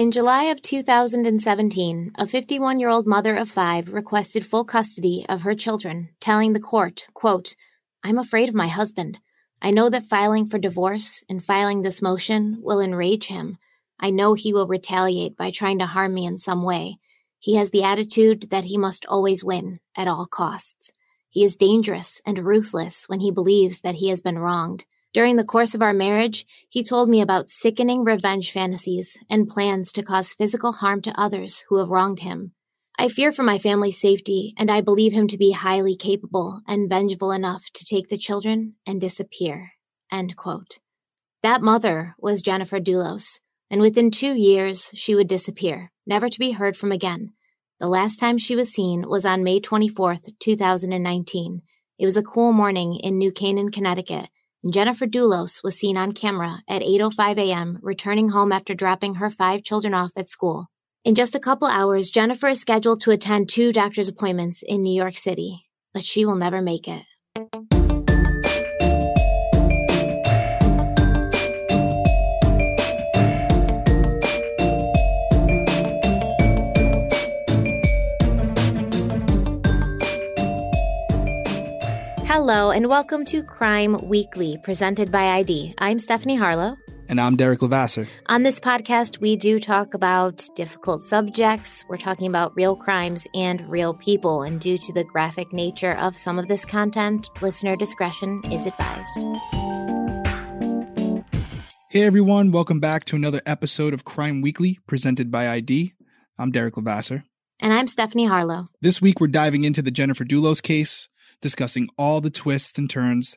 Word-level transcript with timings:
In 0.00 0.12
July 0.12 0.44
of 0.44 0.62
2017, 0.62 2.12
a 2.14 2.26
51 2.26 2.80
year 2.80 2.88
old 2.88 3.06
mother 3.06 3.36
of 3.36 3.50
five 3.50 3.92
requested 3.92 4.46
full 4.46 4.64
custody 4.64 5.26
of 5.28 5.42
her 5.42 5.54
children, 5.54 6.08
telling 6.20 6.54
the 6.54 6.58
court, 6.58 7.06
quote, 7.12 7.54
I'm 8.02 8.16
afraid 8.16 8.48
of 8.48 8.54
my 8.54 8.68
husband. 8.68 9.20
I 9.60 9.72
know 9.72 9.90
that 9.90 10.08
filing 10.08 10.46
for 10.46 10.58
divorce 10.58 11.22
and 11.28 11.44
filing 11.44 11.82
this 11.82 12.00
motion 12.00 12.60
will 12.62 12.80
enrage 12.80 13.26
him. 13.26 13.58
I 14.00 14.08
know 14.08 14.32
he 14.32 14.54
will 14.54 14.66
retaliate 14.66 15.36
by 15.36 15.50
trying 15.50 15.80
to 15.80 15.86
harm 15.86 16.14
me 16.14 16.24
in 16.24 16.38
some 16.38 16.62
way. 16.62 16.96
He 17.38 17.56
has 17.56 17.68
the 17.68 17.82
attitude 17.82 18.48
that 18.48 18.64
he 18.64 18.78
must 18.78 19.04
always 19.04 19.44
win 19.44 19.80
at 19.94 20.08
all 20.08 20.24
costs. 20.24 20.92
He 21.28 21.44
is 21.44 21.56
dangerous 21.56 22.22
and 22.24 22.46
ruthless 22.46 23.06
when 23.06 23.20
he 23.20 23.30
believes 23.30 23.82
that 23.82 23.96
he 23.96 24.08
has 24.08 24.22
been 24.22 24.38
wronged. 24.38 24.82
During 25.12 25.36
the 25.36 25.44
course 25.44 25.74
of 25.74 25.82
our 25.82 25.92
marriage, 25.92 26.46
he 26.68 26.84
told 26.84 27.08
me 27.08 27.20
about 27.20 27.48
sickening 27.48 28.04
revenge 28.04 28.52
fantasies 28.52 29.18
and 29.28 29.48
plans 29.48 29.90
to 29.92 30.04
cause 30.04 30.34
physical 30.34 30.72
harm 30.72 31.02
to 31.02 31.20
others 31.20 31.64
who 31.68 31.78
have 31.78 31.88
wronged 31.88 32.20
him. 32.20 32.52
I 32.96 33.08
fear 33.08 33.32
for 33.32 33.42
my 33.42 33.58
family's 33.58 34.00
safety, 34.00 34.54
and 34.56 34.70
I 34.70 34.82
believe 34.82 35.12
him 35.12 35.26
to 35.28 35.38
be 35.38 35.52
highly 35.52 35.96
capable 35.96 36.60
and 36.68 36.88
vengeful 36.88 37.32
enough 37.32 37.64
to 37.74 37.84
take 37.84 38.08
the 38.08 38.18
children 38.18 38.74
and 38.86 39.00
disappear. 39.00 39.72
That 41.42 41.62
mother 41.62 42.14
was 42.18 42.42
Jennifer 42.42 42.78
Dulos, 42.78 43.40
and 43.70 43.80
within 43.80 44.10
two 44.10 44.34
years 44.34 44.90
she 44.94 45.14
would 45.14 45.28
disappear, 45.28 45.90
never 46.06 46.28
to 46.28 46.38
be 46.38 46.52
heard 46.52 46.76
from 46.76 46.92
again. 46.92 47.32
The 47.80 47.88
last 47.88 48.18
time 48.18 48.36
she 48.36 48.54
was 48.54 48.70
seen 48.70 49.08
was 49.08 49.24
on 49.24 49.42
May 49.42 49.60
24th, 49.60 50.38
2019. 50.38 51.62
It 51.98 52.04
was 52.04 52.16
a 52.16 52.22
cool 52.22 52.52
morning 52.52 52.96
in 52.96 53.16
New 53.16 53.32
Canaan, 53.32 53.70
Connecticut, 53.70 54.20
and 54.20 54.28
Jennifer 54.68 55.06
Dulos 55.06 55.64
was 55.64 55.78
seen 55.78 55.96
on 55.96 56.12
camera 56.12 56.58
at 56.68 56.82
8:05 56.82 57.38
a.m. 57.38 57.78
returning 57.80 58.28
home 58.28 58.52
after 58.52 58.74
dropping 58.74 59.14
her 59.14 59.30
five 59.30 59.62
children 59.62 59.94
off 59.94 60.10
at 60.16 60.28
school. 60.28 60.66
In 61.02 61.14
just 61.14 61.34
a 61.34 61.40
couple 61.40 61.66
hours, 61.66 62.10
Jennifer 62.10 62.48
is 62.48 62.60
scheduled 62.60 63.00
to 63.00 63.10
attend 63.10 63.48
two 63.48 63.72
doctor's 63.72 64.08
appointments 64.08 64.62
in 64.62 64.82
New 64.82 64.94
York 64.94 65.16
City, 65.16 65.64
but 65.94 66.04
she 66.04 66.26
will 66.26 66.36
never 66.36 66.60
make 66.60 66.86
it. 66.88 67.04
Hello, 82.52 82.72
and 82.72 82.88
welcome 82.88 83.24
to 83.26 83.44
Crime 83.44 83.96
Weekly, 84.08 84.58
presented 84.64 85.12
by 85.12 85.36
ID. 85.36 85.72
I'm 85.78 86.00
Stephanie 86.00 86.34
Harlow. 86.34 86.76
And 87.08 87.20
I'm 87.20 87.36
Derek 87.36 87.62
Levasseur. 87.62 88.08
On 88.26 88.42
this 88.42 88.58
podcast, 88.58 89.20
we 89.20 89.36
do 89.36 89.60
talk 89.60 89.94
about 89.94 90.48
difficult 90.56 91.00
subjects. 91.00 91.84
We're 91.88 91.96
talking 91.96 92.26
about 92.26 92.56
real 92.56 92.74
crimes 92.74 93.28
and 93.36 93.60
real 93.70 93.94
people. 93.94 94.42
And 94.42 94.60
due 94.60 94.78
to 94.78 94.92
the 94.92 95.04
graphic 95.04 95.52
nature 95.52 95.92
of 95.92 96.18
some 96.18 96.40
of 96.40 96.48
this 96.48 96.64
content, 96.64 97.30
listener 97.40 97.76
discretion 97.76 98.42
is 98.50 98.66
advised. 98.66 99.16
Hey 101.92 102.02
everyone, 102.02 102.50
welcome 102.50 102.80
back 102.80 103.04
to 103.04 103.14
another 103.14 103.42
episode 103.46 103.94
of 103.94 104.02
Crime 104.04 104.40
Weekly, 104.40 104.80
presented 104.88 105.30
by 105.30 105.48
ID. 105.48 105.92
I'm 106.36 106.50
Derek 106.50 106.76
Levasseur. 106.76 107.22
And 107.60 107.72
I'm 107.72 107.86
Stephanie 107.86 108.26
Harlow. 108.26 108.70
This 108.80 109.00
week, 109.00 109.20
we're 109.20 109.28
diving 109.28 109.62
into 109.62 109.82
the 109.82 109.92
Jennifer 109.92 110.24
Dulos 110.24 110.60
case, 110.60 111.08
discussing 111.40 111.88
all 111.96 112.20
the 112.20 112.30
twists 112.30 112.78
and 112.78 112.88
turns 112.88 113.36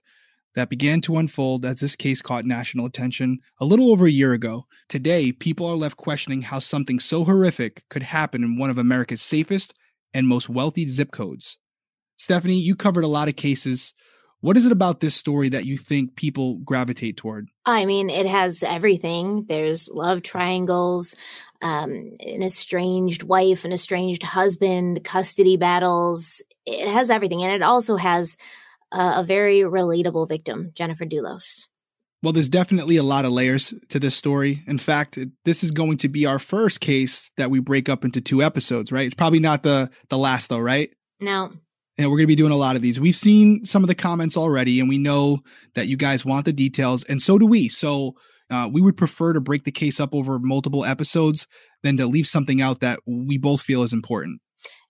that 0.55 0.69
began 0.69 1.01
to 1.01 1.17
unfold 1.17 1.65
as 1.65 1.79
this 1.79 1.95
case 1.95 2.21
caught 2.21 2.45
national 2.45 2.85
attention 2.85 3.39
a 3.59 3.65
little 3.65 3.91
over 3.91 4.05
a 4.05 4.11
year 4.11 4.33
ago. 4.33 4.65
Today, 4.87 5.31
people 5.31 5.65
are 5.65 5.75
left 5.75 5.97
questioning 5.97 6.43
how 6.43 6.59
something 6.59 6.99
so 6.99 7.23
horrific 7.23 7.83
could 7.89 8.03
happen 8.03 8.43
in 8.43 8.57
one 8.57 8.69
of 8.69 8.77
America's 8.77 9.21
safest 9.21 9.73
and 10.13 10.27
most 10.27 10.49
wealthy 10.49 10.87
zip 10.87 11.11
codes. 11.11 11.57
Stephanie, 12.17 12.59
you 12.59 12.75
covered 12.75 13.03
a 13.03 13.07
lot 13.07 13.27
of 13.27 13.35
cases. 13.35 13.93
What 14.41 14.57
is 14.57 14.65
it 14.65 14.71
about 14.71 14.99
this 14.99 15.15
story 15.15 15.49
that 15.49 15.65
you 15.65 15.77
think 15.77 16.15
people 16.15 16.57
gravitate 16.59 17.17
toward? 17.17 17.47
I 17.65 17.85
mean, 17.85 18.09
it 18.09 18.25
has 18.25 18.61
everything. 18.61 19.45
There's 19.47 19.89
love 19.89 20.21
triangles, 20.21 21.15
um, 21.61 22.11
an 22.19 22.43
estranged 22.43 23.23
wife, 23.23 23.65
an 23.65 23.71
estranged 23.71 24.21
husband, 24.21 25.03
custody 25.03 25.57
battles. 25.57 26.41
It 26.66 26.88
has 26.88 27.09
everything. 27.09 27.44
And 27.44 27.51
it 27.51 27.62
also 27.62 27.96
has 27.96 28.38
a, 28.91 29.19
a 29.19 29.24
very 29.24 29.62
relatable 29.62 30.28
victim, 30.29 30.72
Jennifer 30.75 31.06
Dulos. 31.06 31.66
Well, 32.22 32.31
there's 32.31 32.47
definitely 32.47 32.96
a 32.96 33.03
lot 33.03 33.25
of 33.25 33.34
layers 33.34 33.74
to 33.90 34.00
this 34.00 34.16
story. 34.16 34.63
In 34.66 34.78
fact, 34.78 35.19
this 35.44 35.62
is 35.62 35.72
going 35.72 35.97
to 35.97 36.07
be 36.07 36.25
our 36.25 36.40
first 36.40 36.79
case 36.79 37.29
that 37.35 37.50
we 37.51 37.59
break 37.59 37.90
up 37.90 38.06
into 38.06 38.22
two 38.22 38.41
episodes, 38.41 38.94
right? 38.94 39.06
It's 39.06 39.13
probably 39.13 39.41
not 39.41 39.63
the 39.63 39.90
the 40.07 40.18
last 40.18 40.50
though, 40.50 40.59
right? 40.59 40.90
No. 41.19 41.51
And 41.97 42.09
we're 42.09 42.18
going 42.18 42.24
to 42.24 42.31
be 42.31 42.35
doing 42.35 42.53
a 42.53 42.57
lot 42.57 42.78
of 42.78 42.81
these. 42.81 43.00
We've 43.00 43.16
seen 43.16 43.66
some 43.66 43.84
of 43.84 43.88
the 43.88 43.94
comments 43.94 44.38
already, 44.38 44.80
and 44.80 44.88
we 44.88 44.97
know 44.97 45.40
that 45.75 45.88
you 45.88 45.97
guys 45.97 46.25
want 46.25 46.45
the 46.45 46.53
details, 46.53 47.03
and 47.03 47.22
so 47.22 47.38
do 47.38 47.45
we. 47.45 47.68
So 47.68 48.16
uh, 48.50 48.69
we 48.72 48.81
would 48.81 48.97
prefer 48.97 49.34
to 49.34 49.41
break 49.41 49.66
the 49.66 49.72
case 49.72 50.00
up 50.00 50.16
over 50.16 50.40
multiple 50.40 50.85
episodes 50.85 51.45
than 51.84 51.97
to 51.97 52.07
leave 52.07 52.25
something 52.25 52.62
out 52.62 52.80
that 52.80 53.00
we 53.06 53.38
both 53.38 53.62
feel 53.62 53.84
is 53.84 53.94
important. 53.94 54.40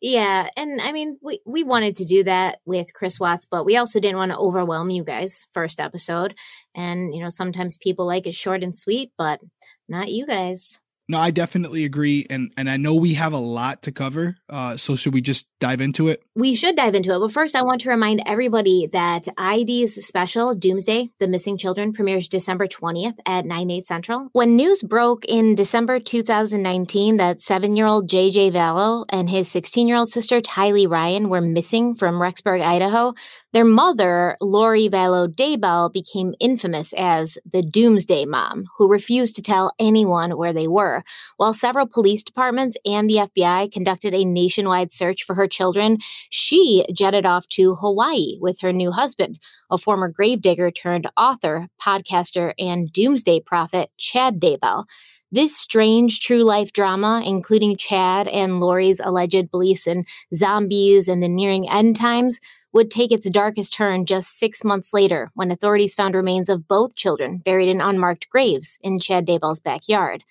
Yeah, 0.05 0.49
and 0.57 0.81
I 0.81 0.91
mean, 0.91 1.17
we 1.21 1.39
we 1.45 1.63
wanted 1.63 1.95
to 1.95 2.05
do 2.05 2.25
that 2.25 2.59
with 2.65 2.93
Chris 2.93 3.19
Watts, 3.21 3.45
but 3.49 3.63
we 3.63 3.77
also 3.77 4.01
didn't 4.01 4.17
want 4.17 4.31
to 4.33 4.37
overwhelm 4.37 4.89
you 4.89 5.03
guys 5.05 5.47
first 5.53 5.79
episode. 5.79 6.35
And 6.75 7.15
you 7.15 7.21
know, 7.23 7.29
sometimes 7.29 7.77
people 7.77 8.05
like 8.05 8.27
it 8.27 8.35
short 8.35 8.63
and 8.63 8.75
sweet, 8.75 9.13
but 9.17 9.39
not 9.87 10.11
you 10.11 10.25
guys. 10.27 10.81
No, 11.13 11.19
I 11.19 11.29
definitely 11.29 11.85
agree, 11.85 12.25
and 12.27 12.51
and 12.57 12.67
I 12.67 12.77
know 12.77 12.95
we 12.95 13.13
have 13.13 13.33
a 13.33 13.37
lot 13.37 13.83
to 13.83 13.91
cover. 13.91 14.35
Uh, 14.49 14.77
so 14.77 14.95
should 14.95 15.13
we 15.13 15.21
just 15.21 15.45
dive 15.59 15.79
into 15.79 16.07
it? 16.07 16.23
We 16.35 16.55
should 16.55 16.75
dive 16.75 16.95
into 16.95 17.13
it, 17.13 17.19
but 17.19 17.31
first, 17.31 17.55
I 17.55 17.61
want 17.61 17.81
to 17.81 17.89
remind 17.89 18.23
everybody 18.25 18.89
that 18.93 19.27
ID's 19.37 20.03
special 20.03 20.55
Doomsday: 20.55 21.11
The 21.19 21.27
Missing 21.27 21.59
Children 21.59 21.93
premieres 21.93 22.27
December 22.27 22.65
twentieth 22.65 23.13
at 23.27 23.45
nine 23.45 23.69
eight 23.69 23.85
central. 23.85 24.29
When 24.31 24.55
news 24.55 24.81
broke 24.81 25.23
in 25.25 25.53
December 25.53 25.99
two 25.99 26.23
thousand 26.23 26.63
nineteen 26.63 27.17
that 27.17 27.41
seven-year-old 27.41 28.09
JJ 28.09 28.51
Vallow 28.51 29.05
and 29.09 29.29
his 29.29 29.47
sixteen-year-old 29.51 30.09
sister 30.09 30.41
Tylee 30.41 30.89
Ryan 30.89 31.29
were 31.29 31.41
missing 31.41 31.93
from 31.93 32.15
Rexburg, 32.15 32.63
Idaho, 32.63 33.13
their 33.53 33.63
mother, 33.63 34.35
Lori 34.41 34.89
Vallow 34.89 35.27
Daybell, 35.27 35.93
became 35.93 36.33
infamous 36.39 36.91
as 36.97 37.37
the 37.49 37.61
Doomsday 37.61 38.25
Mom, 38.25 38.65
who 38.77 38.89
refused 38.89 39.35
to 39.35 39.43
tell 39.43 39.73
anyone 39.79 40.37
where 40.37 40.53
they 40.53 40.67
were. 40.67 41.03
While 41.37 41.53
several 41.53 41.87
police 41.87 42.23
departments 42.23 42.77
and 42.83 43.07
the 43.07 43.29
FBI 43.37 43.71
conducted 43.71 44.15
a 44.15 44.25
nationwide 44.25 44.91
search 44.91 45.23
for 45.23 45.35
her 45.35 45.47
children, 45.47 45.99
she 46.31 46.83
jetted 46.91 47.27
off 47.27 47.47
to 47.49 47.75
Hawaii 47.75 48.39
with 48.41 48.59
her 48.61 48.73
new 48.73 48.91
husband, 48.91 49.37
a 49.69 49.77
former 49.77 50.09
gravedigger 50.09 50.71
turned 50.71 51.07
author, 51.15 51.67
podcaster, 51.79 52.53
and 52.57 52.91
doomsday 52.91 53.39
prophet, 53.39 53.91
Chad 53.97 54.39
Daybell. 54.39 54.85
This 55.31 55.55
strange 55.55 56.19
true 56.19 56.43
life 56.43 56.73
drama, 56.73 57.23
including 57.25 57.75
Chad 57.75 58.27
and 58.27 58.59
Lori's 58.59 58.99
alleged 58.99 59.49
beliefs 59.51 59.87
in 59.87 60.05
zombies 60.33 61.07
and 61.07 61.21
the 61.21 61.27
nearing 61.27 61.69
end 61.69 61.95
times, 61.95 62.39
would 62.73 62.91
take 62.91 63.11
its 63.11 63.29
darkest 63.29 63.73
turn 63.73 64.05
just 64.05 64.37
six 64.37 64.63
months 64.63 64.93
later 64.93 65.31
when 65.35 65.51
authorities 65.51 65.93
found 65.93 66.15
remains 66.15 66.49
of 66.49 66.67
both 66.67 66.95
children 66.95 67.37
buried 67.37 67.69
in 67.69 67.81
unmarked 67.81 68.29
graves 68.29 68.77
in 68.81 68.99
Chad 68.99 69.25
Daybell's 69.25 69.59
backyard. 69.59 70.23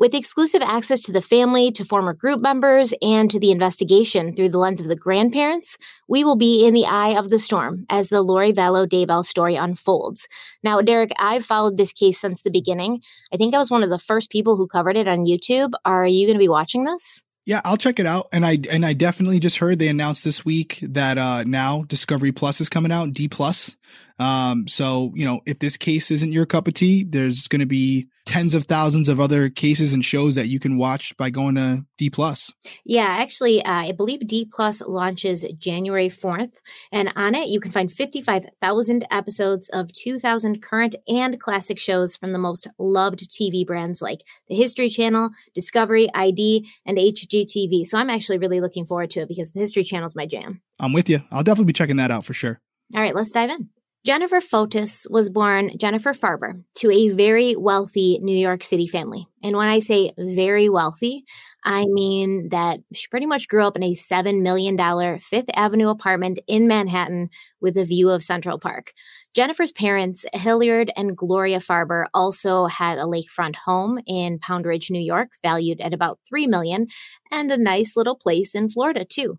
With 0.00 0.14
exclusive 0.14 0.62
access 0.62 1.02
to 1.02 1.12
the 1.12 1.20
family, 1.20 1.70
to 1.72 1.84
former 1.84 2.14
group 2.14 2.40
members, 2.40 2.94
and 3.02 3.30
to 3.30 3.38
the 3.38 3.50
investigation 3.50 4.34
through 4.34 4.48
the 4.48 4.58
lens 4.58 4.80
of 4.80 4.88
the 4.88 4.96
grandparents, 4.96 5.76
we 6.08 6.24
will 6.24 6.36
be 6.36 6.66
in 6.66 6.72
the 6.72 6.86
eye 6.86 7.18
of 7.18 7.28
the 7.28 7.38
storm 7.38 7.84
as 7.90 8.08
the 8.08 8.22
Lori 8.22 8.50
Vallow 8.50 8.88
Daybell 8.88 9.22
story 9.22 9.56
unfolds. 9.56 10.26
Now, 10.64 10.80
Derek, 10.80 11.10
I've 11.18 11.44
followed 11.44 11.76
this 11.76 11.92
case 11.92 12.18
since 12.18 12.40
the 12.40 12.50
beginning. 12.50 13.02
I 13.30 13.36
think 13.36 13.54
I 13.54 13.58
was 13.58 13.70
one 13.70 13.82
of 13.82 13.90
the 13.90 13.98
first 13.98 14.30
people 14.30 14.56
who 14.56 14.66
covered 14.66 14.96
it 14.96 15.06
on 15.06 15.26
YouTube. 15.26 15.72
Are 15.84 16.06
you 16.06 16.26
going 16.26 16.38
to 16.38 16.42
be 16.42 16.48
watching 16.48 16.84
this? 16.84 17.22
Yeah, 17.46 17.60
I'll 17.64 17.76
check 17.76 17.98
it 17.98 18.06
out. 18.06 18.28
And 18.32 18.44
I 18.44 18.58
and 18.70 18.84
I 18.84 18.92
definitely 18.92 19.40
just 19.40 19.58
heard 19.58 19.78
they 19.78 19.88
announced 19.88 20.24
this 20.24 20.44
week 20.44 20.78
that 20.82 21.18
uh 21.18 21.42
now 21.44 21.82
Discovery 21.82 22.32
Plus 22.32 22.60
is 22.60 22.68
coming 22.68 22.92
out, 22.92 23.12
D 23.12 23.28
Plus. 23.28 23.76
Um, 24.18 24.68
so, 24.68 25.12
you 25.14 25.24
know, 25.24 25.40
if 25.46 25.58
this 25.58 25.78
case 25.78 26.10
isn't 26.10 26.32
your 26.32 26.44
cup 26.44 26.68
of 26.68 26.74
tea, 26.74 27.04
there's 27.04 27.48
going 27.48 27.60
to 27.60 27.66
be 27.66 28.08
tens 28.30 28.54
of 28.54 28.62
thousands 28.62 29.08
of 29.08 29.18
other 29.18 29.50
cases 29.50 29.92
and 29.92 30.04
shows 30.04 30.36
that 30.36 30.46
you 30.46 30.60
can 30.60 30.78
watch 30.78 31.16
by 31.16 31.30
going 31.30 31.56
to 31.56 31.84
D 31.98 32.08
plus. 32.08 32.52
Yeah, 32.84 33.08
actually, 33.08 33.60
uh, 33.64 33.72
I 33.72 33.90
believe 33.90 34.24
D 34.24 34.48
plus 34.48 34.80
launches 34.80 35.44
January 35.58 36.08
4th. 36.08 36.52
And 36.92 37.12
on 37.16 37.34
it, 37.34 37.48
you 37.48 37.58
can 37.58 37.72
find 37.72 37.92
55,000 37.92 39.04
episodes 39.10 39.68
of 39.70 39.92
2,000 39.92 40.62
current 40.62 40.94
and 41.08 41.40
classic 41.40 41.76
shows 41.80 42.14
from 42.14 42.32
the 42.32 42.38
most 42.38 42.68
loved 42.78 43.28
TV 43.28 43.66
brands 43.66 44.00
like 44.00 44.20
the 44.48 44.54
History 44.54 44.88
Channel, 44.88 45.30
Discovery, 45.52 46.08
ID, 46.14 46.70
and 46.86 46.98
HGTV. 46.98 47.84
So 47.84 47.98
I'm 47.98 48.10
actually 48.10 48.38
really 48.38 48.60
looking 48.60 48.86
forward 48.86 49.10
to 49.10 49.22
it 49.22 49.28
because 49.28 49.50
the 49.50 49.58
History 49.58 49.82
Channel 49.82 50.06
is 50.06 50.14
my 50.14 50.26
jam. 50.26 50.62
I'm 50.78 50.92
with 50.92 51.10
you. 51.10 51.20
I'll 51.32 51.42
definitely 51.42 51.72
be 51.72 51.72
checking 51.72 51.96
that 51.96 52.12
out 52.12 52.24
for 52.24 52.32
sure. 52.32 52.60
All 52.94 53.02
right, 53.02 53.14
let's 53.14 53.32
dive 53.32 53.50
in. 53.50 53.70
Jennifer 54.02 54.40
Fotis 54.40 55.06
was 55.10 55.28
born 55.28 55.72
Jennifer 55.78 56.14
Farber 56.14 56.64
to 56.76 56.90
a 56.90 57.10
very 57.10 57.54
wealthy 57.54 58.18
New 58.22 58.36
York 58.36 58.64
City 58.64 58.86
family. 58.86 59.26
And 59.42 59.54
when 59.54 59.68
I 59.68 59.80
say 59.80 60.12
very 60.16 60.70
wealthy, 60.70 61.24
I 61.62 61.84
mean 61.84 62.48
that 62.48 62.80
she 62.94 63.08
pretty 63.08 63.26
much 63.26 63.46
grew 63.46 63.62
up 63.62 63.76
in 63.76 63.82
a 63.82 63.94
$7 63.94 64.40
million 64.40 64.78
Fifth 65.18 65.50
Avenue 65.54 65.90
apartment 65.90 66.38
in 66.46 66.66
Manhattan 66.66 67.28
with 67.60 67.76
a 67.76 67.84
view 67.84 68.08
of 68.08 68.22
Central 68.22 68.58
Park. 68.58 68.94
Jennifer's 69.34 69.70
parents, 69.70 70.24
Hilliard 70.32 70.90
and 70.96 71.14
Gloria 71.14 71.58
Farber, 71.58 72.06
also 72.14 72.66
had 72.66 72.96
a 72.96 73.04
lakefront 73.04 73.54
home 73.54 73.98
in 74.06 74.38
Pound 74.38 74.64
Ridge, 74.64 74.90
New 74.90 74.98
York, 74.98 75.28
valued 75.42 75.82
at 75.82 75.92
about 75.92 76.18
3 76.26 76.46
million, 76.46 76.86
and 77.30 77.52
a 77.52 77.58
nice 77.58 77.98
little 77.98 78.16
place 78.16 78.54
in 78.54 78.70
Florida, 78.70 79.04
too. 79.04 79.38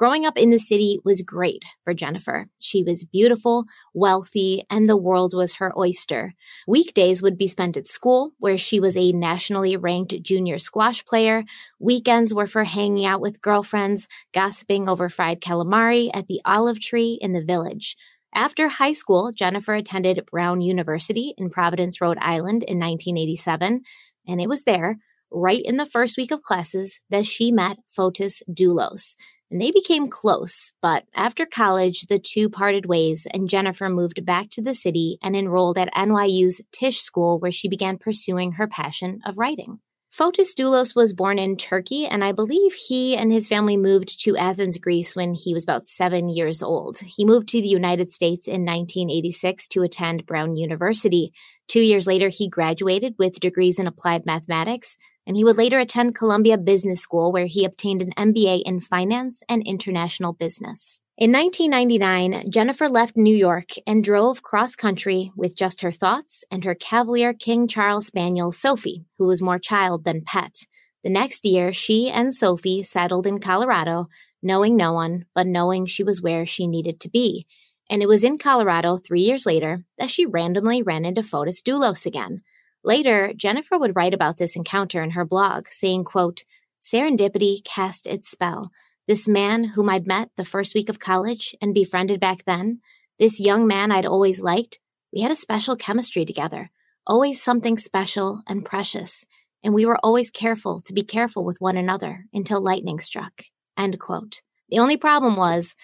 Growing 0.00 0.24
up 0.24 0.38
in 0.38 0.48
the 0.48 0.58
city 0.58 0.98
was 1.04 1.20
great 1.20 1.62
for 1.84 1.92
Jennifer. 1.92 2.48
She 2.58 2.82
was 2.82 3.04
beautiful, 3.04 3.66
wealthy, 3.92 4.62
and 4.70 4.88
the 4.88 4.96
world 4.96 5.34
was 5.34 5.56
her 5.56 5.78
oyster. 5.78 6.32
Weekdays 6.66 7.20
would 7.20 7.36
be 7.36 7.46
spent 7.46 7.76
at 7.76 7.86
school, 7.86 8.32
where 8.38 8.56
she 8.56 8.80
was 8.80 8.96
a 8.96 9.12
nationally 9.12 9.76
ranked 9.76 10.14
junior 10.22 10.58
squash 10.58 11.04
player. 11.04 11.44
Weekends 11.78 12.32
were 12.32 12.46
for 12.46 12.64
hanging 12.64 13.04
out 13.04 13.20
with 13.20 13.42
girlfriends, 13.42 14.08
gossiping 14.32 14.88
over 14.88 15.10
fried 15.10 15.42
calamari 15.42 16.08
at 16.14 16.28
the 16.28 16.40
olive 16.46 16.80
tree 16.80 17.18
in 17.20 17.34
the 17.34 17.44
village. 17.44 17.94
After 18.34 18.68
high 18.68 18.92
school, 18.92 19.32
Jennifer 19.32 19.74
attended 19.74 20.24
Brown 20.30 20.62
University 20.62 21.34
in 21.36 21.50
Providence, 21.50 22.00
Rhode 22.00 22.16
Island 22.22 22.62
in 22.62 22.78
1987, 22.78 23.82
and 24.26 24.40
it 24.40 24.48
was 24.48 24.64
there, 24.64 24.96
right 25.30 25.60
in 25.62 25.76
the 25.76 25.84
first 25.84 26.16
week 26.16 26.30
of 26.30 26.40
classes, 26.40 27.00
that 27.10 27.26
she 27.26 27.52
met 27.52 27.76
Fotis 27.94 28.42
Dulos 28.50 29.14
and 29.50 29.60
they 29.60 29.70
became 29.70 30.08
close. 30.08 30.72
But 30.80 31.04
after 31.14 31.46
college, 31.46 32.06
the 32.08 32.18
two 32.18 32.48
parted 32.48 32.86
ways, 32.86 33.26
and 33.32 33.48
Jennifer 33.48 33.88
moved 33.88 34.24
back 34.24 34.50
to 34.50 34.62
the 34.62 34.74
city 34.74 35.18
and 35.22 35.34
enrolled 35.34 35.78
at 35.78 35.92
NYU's 35.94 36.60
Tisch 36.72 37.00
School, 37.00 37.38
where 37.38 37.50
she 37.50 37.68
began 37.68 37.98
pursuing 37.98 38.52
her 38.52 38.66
passion 38.66 39.20
of 39.26 39.38
writing. 39.38 39.80
Fotis 40.12 40.54
Dulos 40.58 40.96
was 40.96 41.12
born 41.12 41.38
in 41.38 41.56
Turkey, 41.56 42.04
and 42.04 42.24
I 42.24 42.32
believe 42.32 42.74
he 42.74 43.16
and 43.16 43.30
his 43.30 43.46
family 43.46 43.76
moved 43.76 44.20
to 44.24 44.36
Athens, 44.36 44.76
Greece 44.76 45.14
when 45.14 45.34
he 45.34 45.54
was 45.54 45.62
about 45.62 45.86
seven 45.86 46.28
years 46.28 46.64
old. 46.64 46.98
He 46.98 47.24
moved 47.24 47.48
to 47.50 47.62
the 47.62 47.68
United 47.68 48.10
States 48.10 48.48
in 48.48 48.64
1986 48.64 49.68
to 49.68 49.82
attend 49.82 50.26
Brown 50.26 50.56
University. 50.56 51.32
Two 51.68 51.80
years 51.80 52.08
later, 52.08 52.28
he 52.28 52.48
graduated 52.48 53.14
with 53.20 53.38
degrees 53.38 53.78
in 53.78 53.86
applied 53.86 54.26
mathematics, 54.26 54.96
and 55.26 55.36
he 55.36 55.44
would 55.44 55.56
later 55.56 55.78
attend 55.78 56.14
Columbia 56.14 56.58
Business 56.58 57.00
School, 57.00 57.32
where 57.32 57.46
he 57.46 57.64
obtained 57.64 58.02
an 58.02 58.12
MBA 58.16 58.62
in 58.64 58.80
finance 58.80 59.42
and 59.48 59.62
international 59.66 60.32
business. 60.32 61.00
In 61.16 61.32
1999, 61.32 62.50
Jennifer 62.50 62.88
left 62.88 63.16
New 63.16 63.36
York 63.36 63.72
and 63.86 64.02
drove 64.02 64.42
cross 64.42 64.74
country 64.74 65.30
with 65.36 65.54
just 65.54 65.82
her 65.82 65.92
thoughts 65.92 66.44
and 66.50 66.64
her 66.64 66.74
Cavalier 66.74 67.34
King 67.34 67.68
Charles 67.68 68.06
Spaniel, 68.06 68.52
Sophie, 68.52 69.04
who 69.18 69.26
was 69.26 69.42
more 69.42 69.58
child 69.58 70.04
than 70.04 70.22
pet. 70.24 70.62
The 71.04 71.10
next 71.10 71.44
year, 71.44 71.72
she 71.72 72.08
and 72.08 72.34
Sophie 72.34 72.82
settled 72.82 73.26
in 73.26 73.38
Colorado, 73.38 74.08
knowing 74.42 74.76
no 74.76 74.92
one, 74.92 75.26
but 75.34 75.46
knowing 75.46 75.84
she 75.84 76.02
was 76.02 76.22
where 76.22 76.46
she 76.46 76.66
needed 76.66 77.00
to 77.00 77.10
be. 77.10 77.46
And 77.90 78.02
it 78.02 78.08
was 78.08 78.24
in 78.24 78.38
Colorado 78.38 78.96
three 78.96 79.22
years 79.22 79.44
later 79.44 79.84
that 79.98 80.10
she 80.10 80.24
randomly 80.24 80.82
ran 80.82 81.04
into 81.04 81.22
Fotis 81.22 81.62
Dulos 81.62 82.06
again. 82.06 82.42
Later, 82.82 83.32
Jennifer 83.36 83.78
would 83.78 83.96
write 83.96 84.14
about 84.14 84.38
this 84.38 84.56
encounter 84.56 85.02
in 85.02 85.10
her 85.10 85.24
blog, 85.24 85.68
saying, 85.70 86.04
quote, 86.04 86.44
Serendipity 86.82 87.62
cast 87.64 88.06
its 88.06 88.30
spell. 88.30 88.70
This 89.06 89.28
man 89.28 89.64
whom 89.64 89.90
I'd 89.90 90.06
met 90.06 90.30
the 90.36 90.44
first 90.44 90.74
week 90.74 90.88
of 90.88 90.98
college 90.98 91.54
and 91.60 91.74
befriended 91.74 92.20
back 92.20 92.44
then, 92.44 92.80
this 93.18 93.40
young 93.40 93.66
man 93.66 93.92
I'd 93.92 94.06
always 94.06 94.40
liked, 94.40 94.78
we 95.12 95.20
had 95.20 95.30
a 95.30 95.36
special 95.36 95.76
chemistry 95.76 96.24
together, 96.24 96.70
always 97.06 97.42
something 97.42 97.76
special 97.76 98.42
and 98.46 98.64
precious, 98.64 99.26
and 99.62 99.74
we 99.74 99.84
were 99.84 99.98
always 100.02 100.30
careful 100.30 100.80
to 100.82 100.92
be 100.92 101.02
careful 101.02 101.44
with 101.44 101.60
one 101.60 101.76
another 101.76 102.24
until 102.32 102.62
lightning 102.62 102.98
struck. 102.98 103.42
End 103.76 103.98
quote. 103.98 104.40
The 104.70 104.78
only 104.78 104.96
problem 104.96 105.36
was 105.36 105.74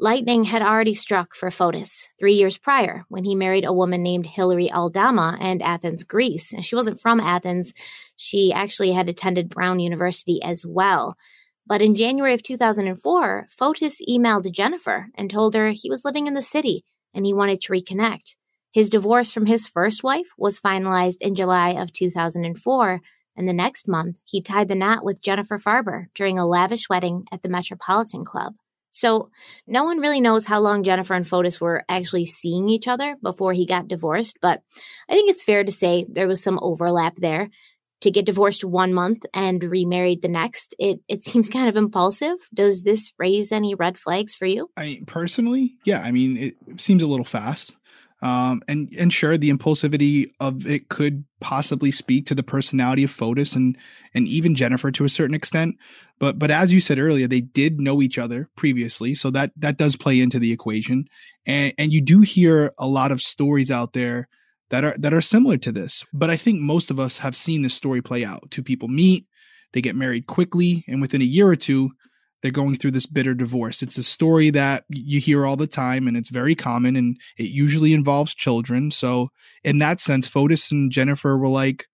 Lightning 0.00 0.42
had 0.42 0.60
already 0.60 0.94
struck 0.94 1.36
for 1.36 1.50
Fotis 1.50 2.08
three 2.18 2.34
years 2.34 2.58
prior 2.58 3.04
when 3.08 3.24
he 3.24 3.36
married 3.36 3.64
a 3.64 3.72
woman 3.72 4.02
named 4.02 4.26
Hilary 4.26 4.70
Aldama 4.72 5.38
in 5.40 5.62
Athens, 5.62 6.02
Greece. 6.02 6.52
And 6.52 6.64
she 6.64 6.74
wasn't 6.74 7.00
from 7.00 7.20
Athens. 7.20 7.72
She 8.16 8.52
actually 8.52 8.90
had 8.90 9.08
attended 9.08 9.48
Brown 9.48 9.78
University 9.78 10.42
as 10.42 10.66
well. 10.66 11.16
But 11.64 11.80
in 11.80 11.94
January 11.94 12.34
of 12.34 12.42
2004, 12.42 13.46
Fotis 13.56 14.00
emailed 14.08 14.50
Jennifer 14.50 15.10
and 15.14 15.30
told 15.30 15.54
her 15.54 15.70
he 15.70 15.88
was 15.88 16.04
living 16.04 16.26
in 16.26 16.34
the 16.34 16.42
city 16.42 16.84
and 17.14 17.24
he 17.24 17.32
wanted 17.32 17.60
to 17.60 17.72
reconnect. 17.72 18.34
His 18.72 18.88
divorce 18.88 19.30
from 19.30 19.46
his 19.46 19.68
first 19.68 20.02
wife 20.02 20.26
was 20.36 20.58
finalized 20.58 21.20
in 21.20 21.36
July 21.36 21.70
of 21.70 21.92
2004, 21.92 23.00
and 23.36 23.48
the 23.48 23.52
next 23.52 23.86
month 23.86 24.18
he 24.24 24.42
tied 24.42 24.66
the 24.66 24.74
knot 24.74 25.04
with 25.04 25.22
Jennifer 25.22 25.58
Farber 25.58 26.06
during 26.16 26.40
a 26.40 26.44
lavish 26.44 26.88
wedding 26.88 27.24
at 27.30 27.42
the 27.42 27.48
Metropolitan 27.48 28.24
Club. 28.24 28.54
So 28.94 29.30
no 29.66 29.82
one 29.82 29.98
really 29.98 30.20
knows 30.20 30.46
how 30.46 30.60
long 30.60 30.84
Jennifer 30.84 31.14
and 31.14 31.26
Fotis 31.26 31.60
were 31.60 31.84
actually 31.88 32.26
seeing 32.26 32.70
each 32.70 32.86
other 32.86 33.16
before 33.20 33.52
he 33.52 33.66
got 33.66 33.88
divorced, 33.88 34.38
but 34.40 34.62
I 35.08 35.14
think 35.14 35.30
it's 35.30 35.42
fair 35.42 35.64
to 35.64 35.72
say 35.72 36.06
there 36.08 36.28
was 36.28 36.42
some 36.42 36.60
overlap 36.62 37.16
there. 37.16 37.50
To 38.00 38.10
get 38.10 38.26
divorced 38.26 38.64
one 38.64 38.92
month 38.92 39.24
and 39.32 39.64
remarried 39.64 40.20
the 40.20 40.28
next, 40.28 40.74
it 40.78 41.00
it 41.08 41.24
seems 41.24 41.48
kind 41.48 41.68
of 41.68 41.76
impulsive. 41.76 42.36
Does 42.52 42.82
this 42.82 43.12
raise 43.18 43.50
any 43.50 43.74
red 43.74 43.98
flags 43.98 44.34
for 44.34 44.46
you? 44.46 44.68
I 44.76 44.84
mean, 44.84 45.06
personally, 45.06 45.76
yeah. 45.84 46.02
I 46.04 46.12
mean, 46.12 46.36
it 46.36 46.80
seems 46.80 47.02
a 47.02 47.06
little 47.06 47.24
fast. 47.24 47.72
Um, 48.24 48.62
and 48.66 48.88
and 48.98 49.12
sure, 49.12 49.36
the 49.36 49.52
impulsivity 49.52 50.32
of 50.40 50.66
it 50.66 50.88
could 50.88 51.26
possibly 51.40 51.90
speak 51.90 52.24
to 52.26 52.34
the 52.34 52.42
personality 52.42 53.04
of 53.04 53.10
Fotis 53.10 53.54
and 53.54 53.76
and 54.14 54.26
even 54.26 54.54
Jennifer 54.54 54.90
to 54.92 55.04
a 55.04 55.10
certain 55.10 55.34
extent. 55.34 55.76
But 56.18 56.38
but 56.38 56.50
as 56.50 56.72
you 56.72 56.80
said 56.80 56.98
earlier, 56.98 57.28
they 57.28 57.42
did 57.42 57.78
know 57.78 58.00
each 58.00 58.16
other 58.16 58.48
previously, 58.56 59.14
so 59.14 59.30
that 59.32 59.52
that 59.58 59.76
does 59.76 59.96
play 59.96 60.22
into 60.22 60.38
the 60.38 60.52
equation. 60.52 61.04
And 61.44 61.74
and 61.76 61.92
you 61.92 62.00
do 62.00 62.22
hear 62.22 62.72
a 62.78 62.86
lot 62.86 63.12
of 63.12 63.20
stories 63.20 63.70
out 63.70 63.92
there 63.92 64.26
that 64.70 64.84
are 64.84 64.96
that 64.96 65.12
are 65.12 65.20
similar 65.20 65.58
to 65.58 65.70
this. 65.70 66.06
But 66.14 66.30
I 66.30 66.38
think 66.38 66.62
most 66.62 66.90
of 66.90 66.98
us 66.98 67.18
have 67.18 67.36
seen 67.36 67.60
this 67.60 67.74
story 67.74 68.00
play 68.00 68.24
out. 68.24 68.50
Two 68.50 68.62
people 68.62 68.88
meet, 68.88 69.26
they 69.74 69.82
get 69.82 69.96
married 69.96 70.26
quickly, 70.26 70.82
and 70.88 71.02
within 71.02 71.20
a 71.20 71.26
year 71.26 71.48
or 71.48 71.56
two, 71.56 71.90
they're 72.44 72.52
going 72.52 72.76
through 72.76 72.90
this 72.90 73.06
bitter 73.06 73.32
divorce. 73.32 73.82
It's 73.82 73.96
a 73.96 74.02
story 74.02 74.50
that 74.50 74.84
you 74.90 75.18
hear 75.18 75.46
all 75.46 75.56
the 75.56 75.66
time 75.66 76.06
and 76.06 76.14
it's 76.14 76.28
very 76.28 76.54
common 76.54 76.94
and 76.94 77.16
it 77.38 77.44
usually 77.44 77.94
involves 77.94 78.34
children. 78.34 78.90
So 78.90 79.30
in 79.62 79.78
that 79.78 79.98
sense, 79.98 80.28
Fotis 80.28 80.70
and 80.70 80.92
Jennifer 80.92 81.38
were 81.38 81.48
like 81.48 81.86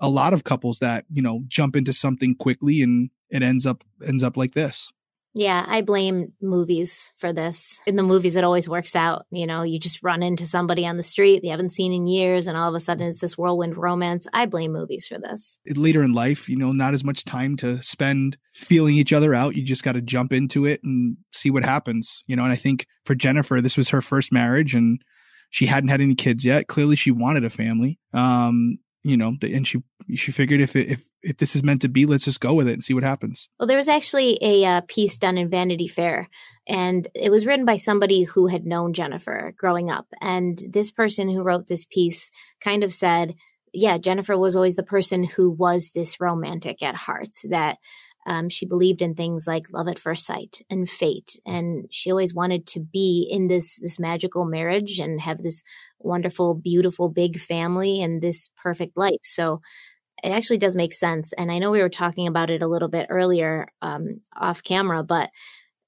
a 0.00 0.08
lot 0.08 0.32
of 0.32 0.44
couples 0.44 0.78
that, 0.78 1.04
you 1.10 1.20
know, 1.20 1.42
jump 1.46 1.76
into 1.76 1.92
something 1.92 2.34
quickly 2.34 2.80
and 2.80 3.10
it 3.28 3.42
ends 3.42 3.66
up 3.66 3.84
ends 4.02 4.22
up 4.22 4.38
like 4.38 4.54
this. 4.54 4.90
Yeah, 5.38 5.64
I 5.68 5.82
blame 5.82 6.32
movies 6.42 7.12
for 7.18 7.32
this. 7.32 7.78
In 7.86 7.94
the 7.94 8.02
movies, 8.02 8.34
it 8.34 8.42
always 8.42 8.68
works 8.68 8.96
out. 8.96 9.24
You 9.30 9.46
know, 9.46 9.62
you 9.62 9.78
just 9.78 10.02
run 10.02 10.20
into 10.20 10.48
somebody 10.48 10.84
on 10.84 10.96
the 10.96 11.04
street 11.04 11.42
they 11.42 11.48
haven't 11.48 11.72
seen 11.72 11.92
in 11.92 12.08
years, 12.08 12.48
and 12.48 12.56
all 12.56 12.68
of 12.68 12.74
a 12.74 12.80
sudden 12.80 13.06
it's 13.06 13.20
this 13.20 13.38
whirlwind 13.38 13.76
romance. 13.76 14.26
I 14.32 14.46
blame 14.46 14.72
movies 14.72 15.06
for 15.06 15.16
this. 15.16 15.60
Later 15.76 16.02
in 16.02 16.12
life, 16.12 16.48
you 16.48 16.56
know, 16.56 16.72
not 16.72 16.92
as 16.92 17.04
much 17.04 17.24
time 17.24 17.56
to 17.58 17.80
spend 17.84 18.36
feeling 18.52 18.96
each 18.96 19.12
other 19.12 19.32
out. 19.32 19.54
You 19.54 19.62
just 19.62 19.84
got 19.84 19.92
to 19.92 20.02
jump 20.02 20.32
into 20.32 20.66
it 20.66 20.80
and 20.82 21.18
see 21.32 21.50
what 21.52 21.64
happens. 21.64 22.20
You 22.26 22.34
know, 22.34 22.42
and 22.42 22.52
I 22.52 22.56
think 22.56 22.88
for 23.04 23.14
Jennifer, 23.14 23.60
this 23.60 23.76
was 23.76 23.90
her 23.90 24.02
first 24.02 24.32
marriage 24.32 24.74
and 24.74 25.00
she 25.50 25.66
hadn't 25.66 25.90
had 25.90 26.00
any 26.00 26.16
kids 26.16 26.44
yet. 26.44 26.66
Clearly, 26.66 26.96
she 26.96 27.12
wanted 27.12 27.44
a 27.44 27.50
family. 27.50 28.00
Um, 28.12 28.78
you 29.04 29.16
know, 29.16 29.36
and 29.40 29.66
she 29.68 29.84
she 30.16 30.32
figured 30.32 30.60
if 30.60 30.74
it, 30.74 30.90
if 30.90 31.07
if 31.22 31.36
this 31.38 31.54
is 31.56 31.62
meant 31.62 31.82
to 31.82 31.88
be, 31.88 32.06
let's 32.06 32.24
just 32.24 32.40
go 32.40 32.54
with 32.54 32.68
it 32.68 32.72
and 32.72 32.84
see 32.84 32.94
what 32.94 33.04
happens. 33.04 33.48
Well, 33.58 33.66
there 33.66 33.76
was 33.76 33.88
actually 33.88 34.38
a 34.40 34.64
uh, 34.64 34.80
piece 34.88 35.18
done 35.18 35.38
in 35.38 35.50
Vanity 35.50 35.88
Fair, 35.88 36.28
and 36.66 37.08
it 37.14 37.30
was 37.30 37.46
written 37.46 37.64
by 37.64 37.76
somebody 37.76 38.22
who 38.22 38.46
had 38.46 38.66
known 38.66 38.92
Jennifer 38.92 39.54
growing 39.56 39.90
up. 39.90 40.06
And 40.20 40.62
this 40.70 40.90
person 40.90 41.28
who 41.28 41.42
wrote 41.42 41.66
this 41.66 41.84
piece 41.84 42.30
kind 42.62 42.84
of 42.84 42.92
said, 42.92 43.34
yeah, 43.72 43.98
Jennifer 43.98 44.38
was 44.38 44.56
always 44.56 44.76
the 44.76 44.82
person 44.82 45.24
who 45.24 45.50
was 45.50 45.92
this 45.94 46.20
romantic 46.20 46.82
at 46.82 46.94
heart, 46.94 47.30
that 47.50 47.78
Um, 48.26 48.50
she 48.50 48.66
believed 48.66 49.00
in 49.00 49.14
things 49.14 49.46
like 49.46 49.72
love 49.72 49.88
at 49.88 49.98
first 49.98 50.26
sight 50.26 50.60
and 50.68 50.86
fate, 50.86 51.40
and 51.46 51.86
she 51.90 52.10
always 52.10 52.34
wanted 52.34 52.66
to 52.66 52.80
be 52.80 53.26
in 53.30 53.48
this 53.48 53.78
this 53.80 53.98
magical 53.98 54.44
marriage 54.44 55.00
and 55.00 55.20
have 55.20 55.42
this 55.42 55.62
wonderful, 55.98 56.54
beautiful, 56.54 57.08
big 57.08 57.38
family 57.38 58.02
and 58.02 58.20
this 58.20 58.50
perfect 58.62 58.98
life. 58.98 59.22
So 59.24 59.60
it 60.22 60.30
actually 60.30 60.58
does 60.58 60.76
make 60.76 60.92
sense. 60.92 61.32
And 61.32 61.50
I 61.50 61.58
know 61.58 61.70
we 61.70 61.82
were 61.82 61.88
talking 61.88 62.26
about 62.26 62.50
it 62.50 62.62
a 62.62 62.68
little 62.68 62.88
bit 62.88 63.06
earlier 63.10 63.68
um, 63.82 64.20
off 64.36 64.62
camera, 64.62 65.02
but 65.02 65.30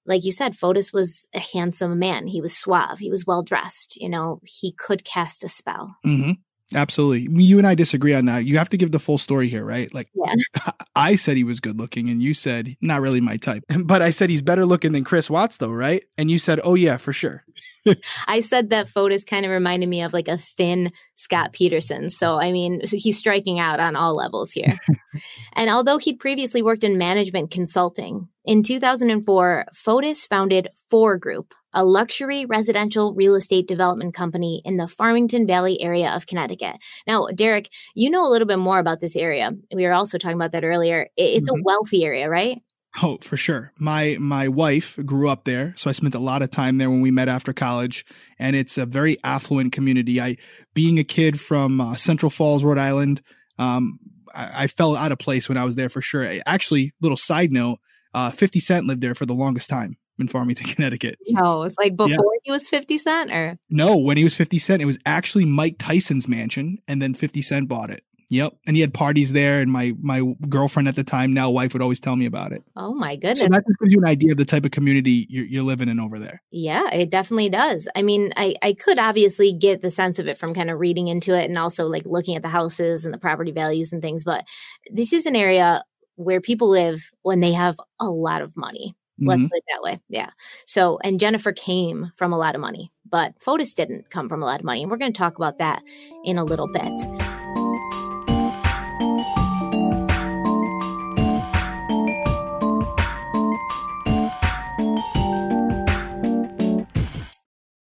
like 0.06 0.24
you 0.24 0.32
said, 0.32 0.54
Fotis 0.56 0.92
was 0.92 1.26
a 1.34 1.40
handsome 1.40 1.98
man. 1.98 2.26
He 2.26 2.40
was 2.40 2.56
suave. 2.56 2.98
He 2.98 3.10
was 3.10 3.26
well 3.26 3.42
dressed. 3.42 3.96
You 3.96 4.08
know, 4.08 4.40
he 4.44 4.72
could 4.72 5.04
cast 5.04 5.44
a 5.44 5.48
spell. 5.48 5.96
Mm-hmm. 6.04 6.32
Absolutely. 6.74 7.42
You 7.42 7.58
and 7.58 7.66
I 7.66 7.74
disagree 7.74 8.14
on 8.14 8.26
that. 8.26 8.44
You 8.44 8.58
have 8.58 8.68
to 8.70 8.76
give 8.76 8.92
the 8.92 9.00
full 9.00 9.18
story 9.18 9.48
here, 9.48 9.64
right? 9.64 9.92
Like, 9.92 10.08
yeah. 10.14 10.34
I 10.94 11.16
said 11.16 11.36
he 11.36 11.44
was 11.44 11.58
good 11.58 11.78
looking, 11.78 12.08
and 12.10 12.22
you 12.22 12.32
said 12.32 12.76
not 12.80 13.00
really 13.00 13.20
my 13.20 13.36
type. 13.36 13.64
But 13.84 14.02
I 14.02 14.10
said 14.10 14.30
he's 14.30 14.42
better 14.42 14.64
looking 14.64 14.92
than 14.92 15.04
Chris 15.04 15.28
Watts, 15.28 15.56
though, 15.56 15.72
right? 15.72 16.04
And 16.16 16.30
you 16.30 16.38
said, 16.38 16.60
oh, 16.62 16.74
yeah, 16.74 16.96
for 16.96 17.12
sure. 17.12 17.44
I 18.26 18.40
said 18.40 18.70
that 18.70 18.88
Fotis 18.88 19.26
kind 19.26 19.44
of 19.44 19.50
reminded 19.50 19.88
me 19.88 20.02
of 20.02 20.12
like 20.12 20.28
a 20.28 20.38
thin 20.38 20.92
Scott 21.14 21.52
Peterson. 21.52 22.10
So, 22.10 22.38
I 22.38 22.52
mean, 22.52 22.80
he's 22.84 23.18
striking 23.18 23.58
out 23.58 23.80
on 23.80 23.96
all 23.96 24.14
levels 24.14 24.52
here. 24.52 24.76
and 25.54 25.70
although 25.70 25.98
he'd 25.98 26.18
previously 26.18 26.62
worked 26.62 26.84
in 26.84 26.98
management 26.98 27.50
consulting, 27.50 28.28
in 28.44 28.62
2004, 28.62 29.66
Fotis 29.74 30.26
founded 30.26 30.68
Fore 30.88 31.18
Group, 31.18 31.54
a 31.72 31.84
luxury 31.84 32.46
residential 32.46 33.14
real 33.14 33.34
estate 33.34 33.68
development 33.68 34.14
company 34.14 34.62
in 34.64 34.76
the 34.76 34.88
Farmington 34.88 35.46
Valley 35.46 35.80
area 35.80 36.10
of 36.10 36.26
Connecticut. 36.26 36.76
Now, 37.06 37.28
Derek, 37.34 37.68
you 37.94 38.10
know 38.10 38.26
a 38.26 38.30
little 38.30 38.48
bit 38.48 38.58
more 38.58 38.78
about 38.78 39.00
this 39.00 39.16
area. 39.16 39.52
We 39.74 39.84
were 39.84 39.92
also 39.92 40.18
talking 40.18 40.36
about 40.36 40.52
that 40.52 40.64
earlier. 40.64 41.08
It's 41.16 41.50
mm-hmm. 41.50 41.60
a 41.60 41.64
wealthy 41.64 42.04
area, 42.04 42.28
right? 42.28 42.60
Oh, 43.02 43.18
for 43.22 43.36
sure. 43.36 43.72
My 43.78 44.16
my 44.18 44.48
wife 44.48 44.98
grew 45.04 45.28
up 45.28 45.44
there, 45.44 45.74
so 45.76 45.88
I 45.88 45.92
spent 45.92 46.14
a 46.14 46.18
lot 46.18 46.42
of 46.42 46.50
time 46.50 46.78
there 46.78 46.90
when 46.90 47.00
we 47.00 47.10
met 47.10 47.28
after 47.28 47.52
college, 47.52 48.04
and 48.38 48.56
it's 48.56 48.76
a 48.78 48.86
very 48.86 49.16
affluent 49.22 49.72
community. 49.72 50.20
I, 50.20 50.36
being 50.74 50.98
a 50.98 51.04
kid 51.04 51.40
from 51.40 51.80
uh, 51.80 51.94
Central 51.94 52.30
Falls, 52.30 52.64
Rhode 52.64 52.78
Island, 52.78 53.22
um, 53.58 53.98
I, 54.34 54.64
I, 54.64 54.66
felt 54.66 54.98
out 54.98 55.12
of 55.12 55.18
place 55.18 55.48
when 55.48 55.56
I 55.56 55.64
was 55.64 55.76
there 55.76 55.88
for 55.88 56.02
sure. 56.02 56.28
Actually, 56.46 56.92
little 57.00 57.16
side 57.16 57.52
note, 57.52 57.78
uh, 58.12 58.32
Fifty 58.32 58.58
Cent 58.58 58.86
lived 58.86 59.02
there 59.02 59.14
for 59.14 59.24
the 59.24 59.34
longest 59.34 59.70
time 59.70 59.96
in 60.20 60.28
Farmington, 60.28 60.66
Connecticut. 60.74 61.16
No, 61.28 61.62
it's 61.62 61.78
like 61.78 61.96
before 61.96 62.08
yeah. 62.10 62.40
he 62.44 62.52
was 62.52 62.68
50 62.68 62.98
Cent 62.98 63.30
or? 63.30 63.56
No, 63.68 63.96
when 63.96 64.16
he 64.16 64.24
was 64.24 64.36
50 64.36 64.58
Cent, 64.58 64.82
it 64.82 64.86
was 64.86 64.98
actually 65.06 65.44
Mike 65.44 65.76
Tyson's 65.78 66.28
mansion 66.28 66.78
and 66.86 67.00
then 67.00 67.14
50 67.14 67.42
Cent 67.42 67.68
bought 67.68 67.90
it. 67.90 68.04
Yep. 68.30 68.54
And 68.64 68.76
he 68.76 68.80
had 68.80 68.94
parties 68.94 69.32
there 69.32 69.60
and 69.60 69.70
my 69.70 69.92
my 70.00 70.22
girlfriend 70.48 70.88
at 70.88 70.94
the 70.94 71.02
time, 71.02 71.34
now 71.34 71.50
wife 71.50 71.72
would 71.72 71.82
always 71.82 71.98
tell 71.98 72.14
me 72.14 72.26
about 72.26 72.52
it. 72.52 72.62
Oh 72.76 72.94
my 72.94 73.16
goodness. 73.16 73.40
So 73.40 73.48
that 73.48 73.66
just 73.66 73.78
gives 73.80 73.92
you 73.92 73.98
an 73.98 74.06
idea 74.06 74.32
of 74.32 74.38
the 74.38 74.44
type 74.44 74.64
of 74.64 74.70
community 74.70 75.26
you're, 75.28 75.44
you're 75.44 75.62
living 75.64 75.88
in 75.88 75.98
over 75.98 76.18
there. 76.20 76.40
Yeah, 76.52 76.88
it 76.92 77.10
definitely 77.10 77.48
does. 77.48 77.88
I 77.96 78.02
mean, 78.02 78.32
I, 78.36 78.54
I 78.62 78.72
could 78.74 79.00
obviously 79.00 79.52
get 79.52 79.82
the 79.82 79.90
sense 79.90 80.20
of 80.20 80.28
it 80.28 80.38
from 80.38 80.54
kind 80.54 80.70
of 80.70 80.78
reading 80.78 81.08
into 81.08 81.36
it 81.36 81.44
and 81.44 81.58
also 81.58 81.86
like 81.86 82.06
looking 82.06 82.36
at 82.36 82.42
the 82.42 82.48
houses 82.48 83.04
and 83.04 83.12
the 83.12 83.18
property 83.18 83.50
values 83.50 83.92
and 83.92 84.00
things, 84.00 84.22
but 84.22 84.44
this 84.92 85.12
is 85.12 85.26
an 85.26 85.34
area 85.34 85.82
where 86.14 86.40
people 86.40 86.70
live 86.70 87.10
when 87.22 87.40
they 87.40 87.52
have 87.52 87.76
a 87.98 88.08
lot 88.08 88.42
of 88.42 88.56
money. 88.56 88.94
Let's 89.22 89.38
mm-hmm. 89.38 89.48
put 89.48 89.58
it 89.58 89.64
that 89.72 89.82
way. 89.82 90.00
Yeah. 90.08 90.30
So, 90.66 90.98
and 91.02 91.20
Jennifer 91.20 91.52
came 91.52 92.12
from 92.16 92.32
a 92.32 92.38
lot 92.38 92.54
of 92.54 92.60
money, 92.60 92.90
but 93.08 93.34
Fotis 93.38 93.74
didn't 93.74 94.08
come 94.08 94.28
from 94.28 94.42
a 94.42 94.46
lot 94.46 94.60
of 94.60 94.64
money. 94.64 94.82
And 94.82 94.90
we're 94.90 94.98
going 94.98 95.12
to 95.12 95.18
talk 95.18 95.36
about 95.36 95.58
that 95.58 95.82
in 96.24 96.38
a 96.38 96.44
little 96.44 96.68
bit. 96.72 97.39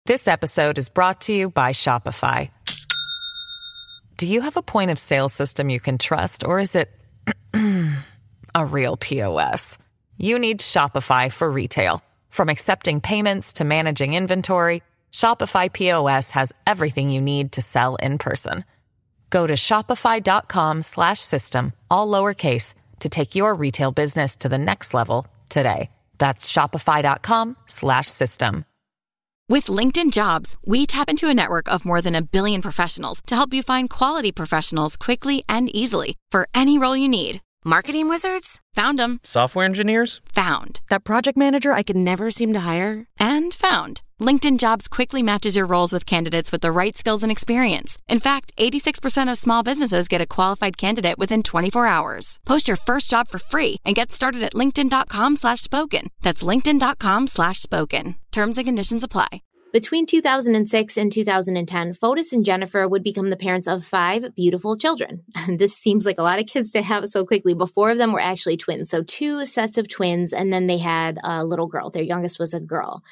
This 0.06 0.28
episode 0.28 0.78
is 0.78 0.90
brought 0.90 1.22
to 1.22 1.34
you 1.34 1.50
by 1.50 1.72
Shopify. 1.72 2.50
Do 4.18 4.28
you 4.28 4.42
have 4.42 4.58
a 4.58 4.62
point 4.62 4.92
of 4.92 5.00
sale 5.00 5.30
system 5.30 5.70
you 5.70 5.80
can 5.80 5.98
trust, 5.98 6.44
or 6.46 6.60
is 6.60 6.76
it 6.76 6.92
a 8.56 8.66
real 8.66 8.98
POS? 8.98 9.78
you 10.18 10.40
need 10.40 10.60
Shopify 10.60 11.32
for 11.32 11.50
retail. 11.50 12.02
From 12.30 12.50
accepting 12.50 13.02
payments 13.02 13.54
to 13.54 13.64
managing 13.64 14.14
inventory, 14.14 14.82
Shopify 15.12 15.72
POS 15.72 16.32
has 16.32 16.54
everything 16.66 17.10
you 17.10 17.22
need 17.22 17.52
to 17.54 17.62
sell 17.62 17.96
in 17.98 18.18
person. 18.18 18.64
Go 19.34 19.48
to 19.48 19.54
shopify.com 19.54 20.84
slash 20.84 21.20
system, 21.20 21.74
all 21.90 22.08
lowercase 22.08 22.76
to 23.00 23.10
take 23.10 23.34
your 23.34 23.56
retail 23.56 23.92
business 23.92 24.36
to 24.36 24.48
the 24.48 24.60
next 24.60 24.94
level 24.94 25.26
today. 25.50 25.90
That's 26.20 26.48
shopify.com 26.54 27.58
slash 27.66 28.08
system. 28.08 28.66
With 29.50 29.66
LinkedIn 29.66 30.12
Jobs, 30.12 30.56
we 30.64 30.86
tap 30.86 31.10
into 31.10 31.30
a 31.30 31.34
network 31.34 31.68
of 31.68 31.84
more 31.84 32.00
than 32.00 32.14
a 32.14 32.22
billion 32.22 32.62
professionals 32.62 33.22
to 33.26 33.36
help 33.36 33.56
you 33.56 33.64
find 33.64 33.90
quality 33.90 34.32
professionals 34.32 34.96
quickly 34.96 35.44
and 35.50 35.68
easily 35.76 36.16
for 36.30 36.48
any 36.54 36.78
role 36.78 36.96
you 36.96 37.10
need. 37.10 37.42
Marketing 37.66 38.10
wizards? 38.10 38.62
Found 38.76 39.00
them. 39.00 39.20
Software 39.24 39.66
engineers? 39.66 40.22
Found. 40.34 40.80
That 40.90 41.06
project 41.06 41.38
manager 41.38 41.72
I 41.72 41.82
could 41.82 41.96
never 41.96 42.30
seem 42.30 42.54
to 42.54 42.60
hire? 42.60 43.08
And 43.20 43.54
found. 43.54 44.02
LinkedIn 44.24 44.58
Jobs 44.58 44.88
quickly 44.88 45.22
matches 45.22 45.56
your 45.56 45.66
roles 45.66 45.92
with 45.92 46.06
candidates 46.06 46.52
with 46.52 46.62
the 46.62 46.72
right 46.72 46.98
skills 46.98 47.24
and 47.24 47.32
experience. 47.32 47.98
In 48.08 48.20
fact, 48.20 48.54
86% 48.58 49.30
of 49.30 49.38
small 49.38 49.64
businesses 49.64 50.08
get 50.08 50.22
a 50.22 50.26
qualified 50.26 50.78
candidate 50.78 51.20
within 51.20 51.44
24 51.44 51.86
hours. 51.86 52.40
Post 52.46 52.68
your 52.68 52.78
first 52.78 53.10
job 53.10 53.28
for 53.28 53.40
free 53.40 53.78
and 53.84 53.96
get 53.96 54.12
started 54.12 54.42
at 54.42 54.54
linkedin.com 54.54 55.36
slash 55.36 55.62
spoken. 55.62 56.08
That's 56.22 56.42
linkedin.com 56.42 57.28
slash 57.28 57.62
spoken. 57.62 58.16
Terms 58.32 58.58
and 58.58 58.66
conditions 58.66 59.04
apply. 59.04 59.42
Between 59.74 60.06
2006 60.06 60.98
and 60.98 61.12
2010, 61.12 61.96
Fotis 61.96 62.32
and 62.32 62.46
Jennifer 62.46 62.88
would 62.88 63.04
become 63.04 63.32
the 63.32 63.36
parents 63.36 63.68
of 63.68 63.84
five 63.84 64.36
beautiful 64.36 64.78
children. 64.78 65.24
This 65.58 65.76
seems 65.76 66.06
like 66.06 66.20
a 66.20 66.24
lot 66.24 66.40
of 66.40 66.46
kids 66.46 66.72
to 66.74 66.84
have 66.84 67.10
so 67.10 67.26
quickly. 67.26 67.56
But 67.56 67.72
four 67.72 67.90
of 67.90 67.98
them 67.98 68.14
were 68.14 68.22
actually 68.22 68.58
twins. 68.58 68.92
So 68.92 69.02
two 69.02 69.46
sets 69.46 69.80
of 69.80 69.90
twins, 69.90 70.32
and 70.32 70.54
then 70.54 70.68
they 70.68 70.78
had 70.78 71.20
a 71.24 71.44
little 71.44 71.68
girl. 71.68 71.90
Their 71.90 72.04
youngest 72.04 72.38
was 72.38 72.54
a 72.54 72.60
girl. 72.60 73.04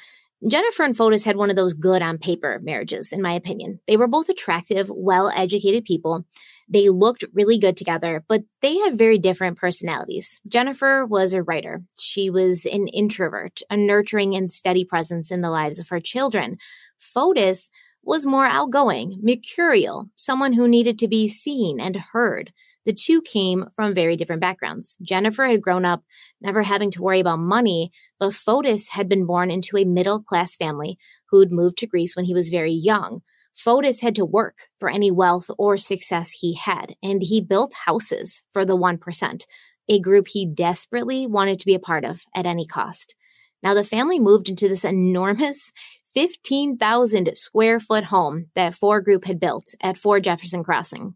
Jennifer 0.48 0.82
and 0.82 0.96
Fotis 0.96 1.24
had 1.24 1.36
one 1.36 1.50
of 1.50 1.56
those 1.56 1.74
good 1.74 2.02
on 2.02 2.18
paper 2.18 2.60
marriages, 2.62 3.12
in 3.12 3.22
my 3.22 3.32
opinion. 3.32 3.78
They 3.86 3.96
were 3.96 4.08
both 4.08 4.28
attractive, 4.28 4.90
well 4.90 5.30
educated 5.34 5.84
people. 5.84 6.24
They 6.68 6.88
looked 6.88 7.24
really 7.32 7.58
good 7.58 7.76
together, 7.76 8.24
but 8.28 8.42
they 8.60 8.76
had 8.78 8.98
very 8.98 9.18
different 9.18 9.58
personalities. 9.58 10.40
Jennifer 10.48 11.06
was 11.06 11.32
a 11.32 11.42
writer. 11.42 11.82
She 11.98 12.28
was 12.28 12.66
an 12.66 12.88
introvert, 12.88 13.60
a 13.70 13.76
nurturing 13.76 14.34
and 14.34 14.52
steady 14.52 14.84
presence 14.84 15.30
in 15.30 15.42
the 15.42 15.50
lives 15.50 15.78
of 15.78 15.88
her 15.90 16.00
children. 16.00 16.56
Fotis 16.98 17.68
was 18.02 18.26
more 18.26 18.46
outgoing, 18.46 19.20
mercurial, 19.22 20.08
someone 20.16 20.54
who 20.54 20.66
needed 20.66 20.98
to 20.98 21.08
be 21.08 21.28
seen 21.28 21.78
and 21.78 21.96
heard. 22.12 22.52
The 22.84 22.92
two 22.92 23.22
came 23.22 23.66
from 23.76 23.94
very 23.94 24.16
different 24.16 24.40
backgrounds. 24.40 24.96
Jennifer 25.02 25.46
had 25.46 25.62
grown 25.62 25.84
up 25.84 26.02
never 26.40 26.62
having 26.62 26.90
to 26.92 27.02
worry 27.02 27.20
about 27.20 27.38
money, 27.38 27.92
but 28.18 28.32
Fotis 28.32 28.88
had 28.88 29.08
been 29.08 29.26
born 29.26 29.50
into 29.50 29.76
a 29.76 29.84
middle 29.84 30.20
class 30.20 30.56
family 30.56 30.98
who'd 31.30 31.52
moved 31.52 31.78
to 31.78 31.86
Greece 31.86 32.16
when 32.16 32.24
he 32.24 32.34
was 32.34 32.48
very 32.48 32.72
young. 32.72 33.20
Fotis 33.54 34.00
had 34.00 34.16
to 34.16 34.24
work 34.24 34.56
for 34.80 34.88
any 34.88 35.10
wealth 35.10 35.50
or 35.58 35.76
success 35.76 36.30
he 36.30 36.54
had, 36.54 36.94
and 37.02 37.22
he 37.22 37.40
built 37.40 37.74
houses 37.86 38.42
for 38.52 38.64
the 38.64 38.76
1%, 38.76 39.42
a 39.88 40.00
group 40.00 40.26
he 40.28 40.46
desperately 40.46 41.26
wanted 41.26 41.58
to 41.58 41.66
be 41.66 41.74
a 41.74 41.78
part 41.80 42.04
of 42.04 42.22
at 42.34 42.46
any 42.46 42.66
cost. 42.66 43.14
Now, 43.62 43.74
the 43.74 43.84
family 43.84 44.18
moved 44.18 44.48
into 44.48 44.68
this 44.68 44.84
enormous 44.84 45.70
15,000 46.14 47.30
square 47.34 47.78
foot 47.78 48.04
home 48.04 48.46
that 48.54 48.74
Fore 48.74 49.00
Group 49.00 49.24
had 49.24 49.38
built 49.38 49.74
at 49.80 49.96
4 49.96 50.20
Jefferson 50.20 50.64
Crossing. 50.64 51.14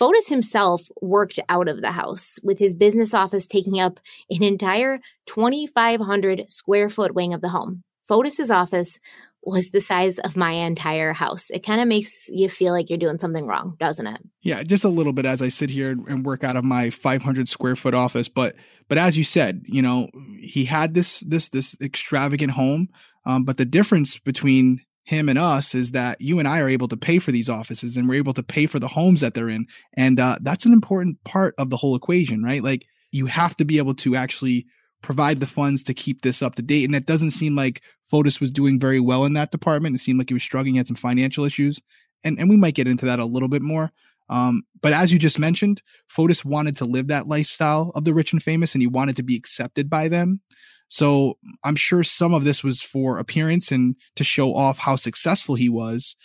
Fotis 0.00 0.28
himself 0.28 0.88
worked 1.00 1.38
out 1.48 1.68
of 1.68 1.80
the 1.80 1.92
house, 1.92 2.38
with 2.42 2.58
his 2.58 2.74
business 2.74 3.14
office 3.14 3.46
taking 3.46 3.78
up 3.78 4.00
an 4.30 4.42
entire 4.42 5.00
2,500 5.26 6.50
square 6.50 6.88
foot 6.88 7.14
wing 7.14 7.32
of 7.32 7.40
the 7.40 7.50
home. 7.50 7.84
Fotis's 8.08 8.50
office 8.50 8.98
was 9.46 9.70
the 9.70 9.80
size 9.80 10.18
of 10.18 10.36
my 10.36 10.52
entire 10.52 11.12
house. 11.12 11.50
It 11.50 11.64
kind 11.64 11.80
of 11.80 11.88
makes 11.88 12.28
you 12.28 12.48
feel 12.48 12.72
like 12.72 12.88
you're 12.88 12.98
doing 12.98 13.18
something 13.18 13.46
wrong, 13.46 13.76
doesn't 13.78 14.06
it? 14.06 14.20
Yeah, 14.42 14.62
just 14.62 14.84
a 14.84 14.88
little 14.88 15.12
bit 15.12 15.26
as 15.26 15.42
I 15.42 15.48
sit 15.48 15.70
here 15.70 15.90
and 15.90 16.24
work 16.24 16.44
out 16.44 16.56
of 16.56 16.64
my 16.64 16.90
500 16.90 17.48
square 17.48 17.76
foot 17.76 17.94
office. 17.94 18.28
But 18.28 18.56
but 18.88 18.98
as 18.98 19.16
you 19.16 19.24
said, 19.24 19.62
you 19.66 19.82
know, 19.82 20.08
he 20.40 20.64
had 20.64 20.94
this 20.94 21.20
this 21.20 21.48
this 21.50 21.76
extravagant 21.80 22.52
home. 22.52 22.88
Um, 23.26 23.44
but 23.44 23.56
the 23.56 23.64
difference 23.64 24.18
between 24.18 24.82
him 25.04 25.28
and 25.28 25.38
us 25.38 25.74
is 25.74 25.92
that 25.92 26.20
you 26.20 26.38
and 26.38 26.48
I 26.48 26.60
are 26.60 26.68
able 26.68 26.88
to 26.88 26.96
pay 26.96 27.18
for 27.18 27.30
these 27.30 27.48
offices 27.48 27.96
and 27.96 28.08
we're 28.08 28.14
able 28.16 28.32
to 28.34 28.42
pay 28.42 28.66
for 28.66 28.78
the 28.78 28.88
homes 28.88 29.20
that 29.20 29.34
they're 29.34 29.50
in. 29.50 29.66
And 29.92 30.18
uh, 30.18 30.38
that's 30.40 30.64
an 30.64 30.72
important 30.72 31.22
part 31.24 31.54
of 31.58 31.70
the 31.70 31.76
whole 31.76 31.94
equation, 31.94 32.42
right? 32.42 32.62
Like 32.62 32.86
you 33.12 33.26
have 33.26 33.56
to 33.58 33.64
be 33.64 33.78
able 33.78 33.94
to 33.96 34.16
actually 34.16 34.66
provide 35.02 35.40
the 35.40 35.46
funds 35.46 35.82
to 35.84 35.94
keep 35.94 36.22
this 36.22 36.40
up 36.40 36.54
to 36.54 36.62
date. 36.62 36.84
And 36.84 36.96
it 36.96 37.04
doesn't 37.04 37.32
seem 37.32 37.54
like 37.54 37.82
Fotis 38.10 38.40
was 38.40 38.50
doing 38.50 38.80
very 38.80 39.00
well 39.00 39.26
in 39.26 39.34
that 39.34 39.50
department. 39.50 39.94
It 39.94 39.98
seemed 39.98 40.18
like 40.18 40.30
he 40.30 40.34
was 40.34 40.42
struggling, 40.42 40.76
had 40.76 40.86
some 40.86 40.96
financial 40.96 41.44
issues. 41.44 41.80
And, 42.24 42.38
and 42.38 42.48
we 42.48 42.56
might 42.56 42.74
get 42.74 42.88
into 42.88 43.04
that 43.04 43.18
a 43.18 43.26
little 43.26 43.48
bit 43.48 43.60
more. 43.60 43.92
Um, 44.30 44.62
but 44.80 44.94
as 44.94 45.12
you 45.12 45.18
just 45.18 45.38
mentioned, 45.38 45.82
Fotis 46.08 46.46
wanted 46.46 46.78
to 46.78 46.86
live 46.86 47.08
that 47.08 47.28
lifestyle 47.28 47.92
of 47.94 48.04
the 48.04 48.14
rich 48.14 48.32
and 48.32 48.42
famous 48.42 48.74
and 48.74 48.80
he 48.80 48.86
wanted 48.86 49.16
to 49.16 49.22
be 49.22 49.36
accepted 49.36 49.90
by 49.90 50.08
them. 50.08 50.40
So 50.88 51.38
I'm 51.64 51.76
sure 51.76 52.04
some 52.04 52.34
of 52.34 52.44
this 52.44 52.62
was 52.62 52.80
for 52.80 53.18
appearance 53.18 53.72
and 53.72 53.96
to 54.16 54.24
show 54.24 54.54
off 54.54 54.78
how 54.78 54.96
successful 54.96 55.54
he 55.54 55.68
was, 55.68 56.16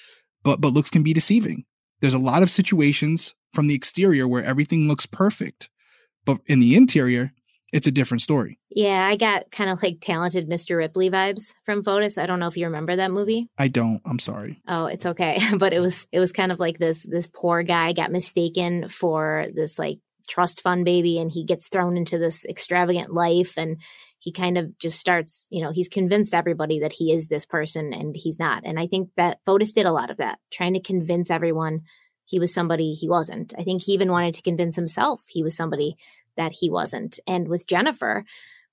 but, 0.44 0.62
but 0.62 0.74
looks 0.74 0.90
can 0.90 1.04
be 1.04 1.14
deceiving. 1.14 1.66
There's 2.02 2.14
a 2.14 2.20
lot 2.20 2.44
of 2.44 2.52
situations 2.52 3.34
from 3.54 3.68
the 3.68 3.76
exterior 3.76 4.28
where 4.28 4.44
everything 4.44 4.88
looks 4.88 5.06
perfect, 5.06 5.70
but 6.26 6.40
in 6.46 6.60
the 6.60 6.76
interior, 6.76 7.34
it's 7.72 7.88
a 7.88 7.92
different 7.92 8.22
story. 8.22 8.60
Yeah, 8.72 9.06
I 9.06 9.16
got 9.16 9.52
kind 9.52 9.70
of 9.70 9.82
like 9.82 9.98
talented 10.02 10.50
Mr. 10.50 10.78
Ripley 10.78 11.10
vibes 11.10 11.54
from 11.66 11.84
Fotis. 11.84 12.18
I 12.18 12.26
don't 12.26 12.40
know 12.40 12.48
if 12.48 12.58
you 12.58 12.66
remember 12.66 12.96
that 12.96 13.12
movie. 13.12 13.48
I 13.58 13.68
don't. 13.68 14.02
I'm 14.06 14.20
sorry. 14.20 14.62
Oh, 14.68 14.86
it's 14.86 15.06
okay. 15.06 15.40
but 15.58 15.74
it 15.74 15.80
was 15.80 16.08
it 16.12 16.20
was 16.20 16.32
kind 16.32 16.52
of 16.52 16.60
like 16.60 16.78
this 16.78 17.04
this 17.04 17.28
poor 17.28 17.64
guy 17.64 17.94
got 17.94 18.12
mistaken 18.12 18.90
for 18.90 19.48
this 19.54 19.78
like 19.78 20.00
trust 20.30 20.62
fund 20.62 20.86
baby 20.86 21.20
and 21.20 21.32
he 21.32 21.44
gets 21.44 21.68
thrown 21.68 21.98
into 21.98 22.18
this 22.18 22.46
extravagant 22.46 23.14
life 23.14 23.58
and 23.58 23.82
he 24.20 24.32
kind 24.32 24.58
of 24.58 24.78
just 24.80 25.00
starts, 25.00 25.48
you 25.50 25.62
know, 25.62 25.72
he's 25.72 25.88
convinced 25.88 26.34
everybody 26.34 26.80
that 26.80 26.94
he 26.94 27.12
is 27.12 27.28
this 27.28 27.46
person 27.46 27.94
and 27.94 28.16
he's 28.16 28.40
not. 28.40 28.64
And 28.66 28.80
I 28.80 28.88
think 28.88 29.10
that 29.18 29.40
Fotis 29.46 29.74
did 29.74 29.86
a 29.86 29.92
lot 29.92 30.12
of 30.12 30.18
that, 30.18 30.40
trying 30.52 30.74
to 30.74 30.82
convince 30.82 31.32
everyone 31.32 31.82
he 32.26 32.40
was 32.40 32.54
somebody 32.54 32.94
he 32.94 33.10
wasn't. 33.10 33.54
I 33.58 33.64
think 33.64 33.82
he 33.82 33.94
even 33.94 34.12
wanted 34.12 34.36
to 34.36 34.42
convince 34.42 34.76
himself 34.76 35.24
he 35.28 35.42
was 35.42 35.56
somebody 35.56 35.96
that 36.38 36.54
he 36.60 36.70
wasn't. 36.70 37.20
And 37.28 37.48
with 37.48 37.68
Jennifer, 37.68 38.24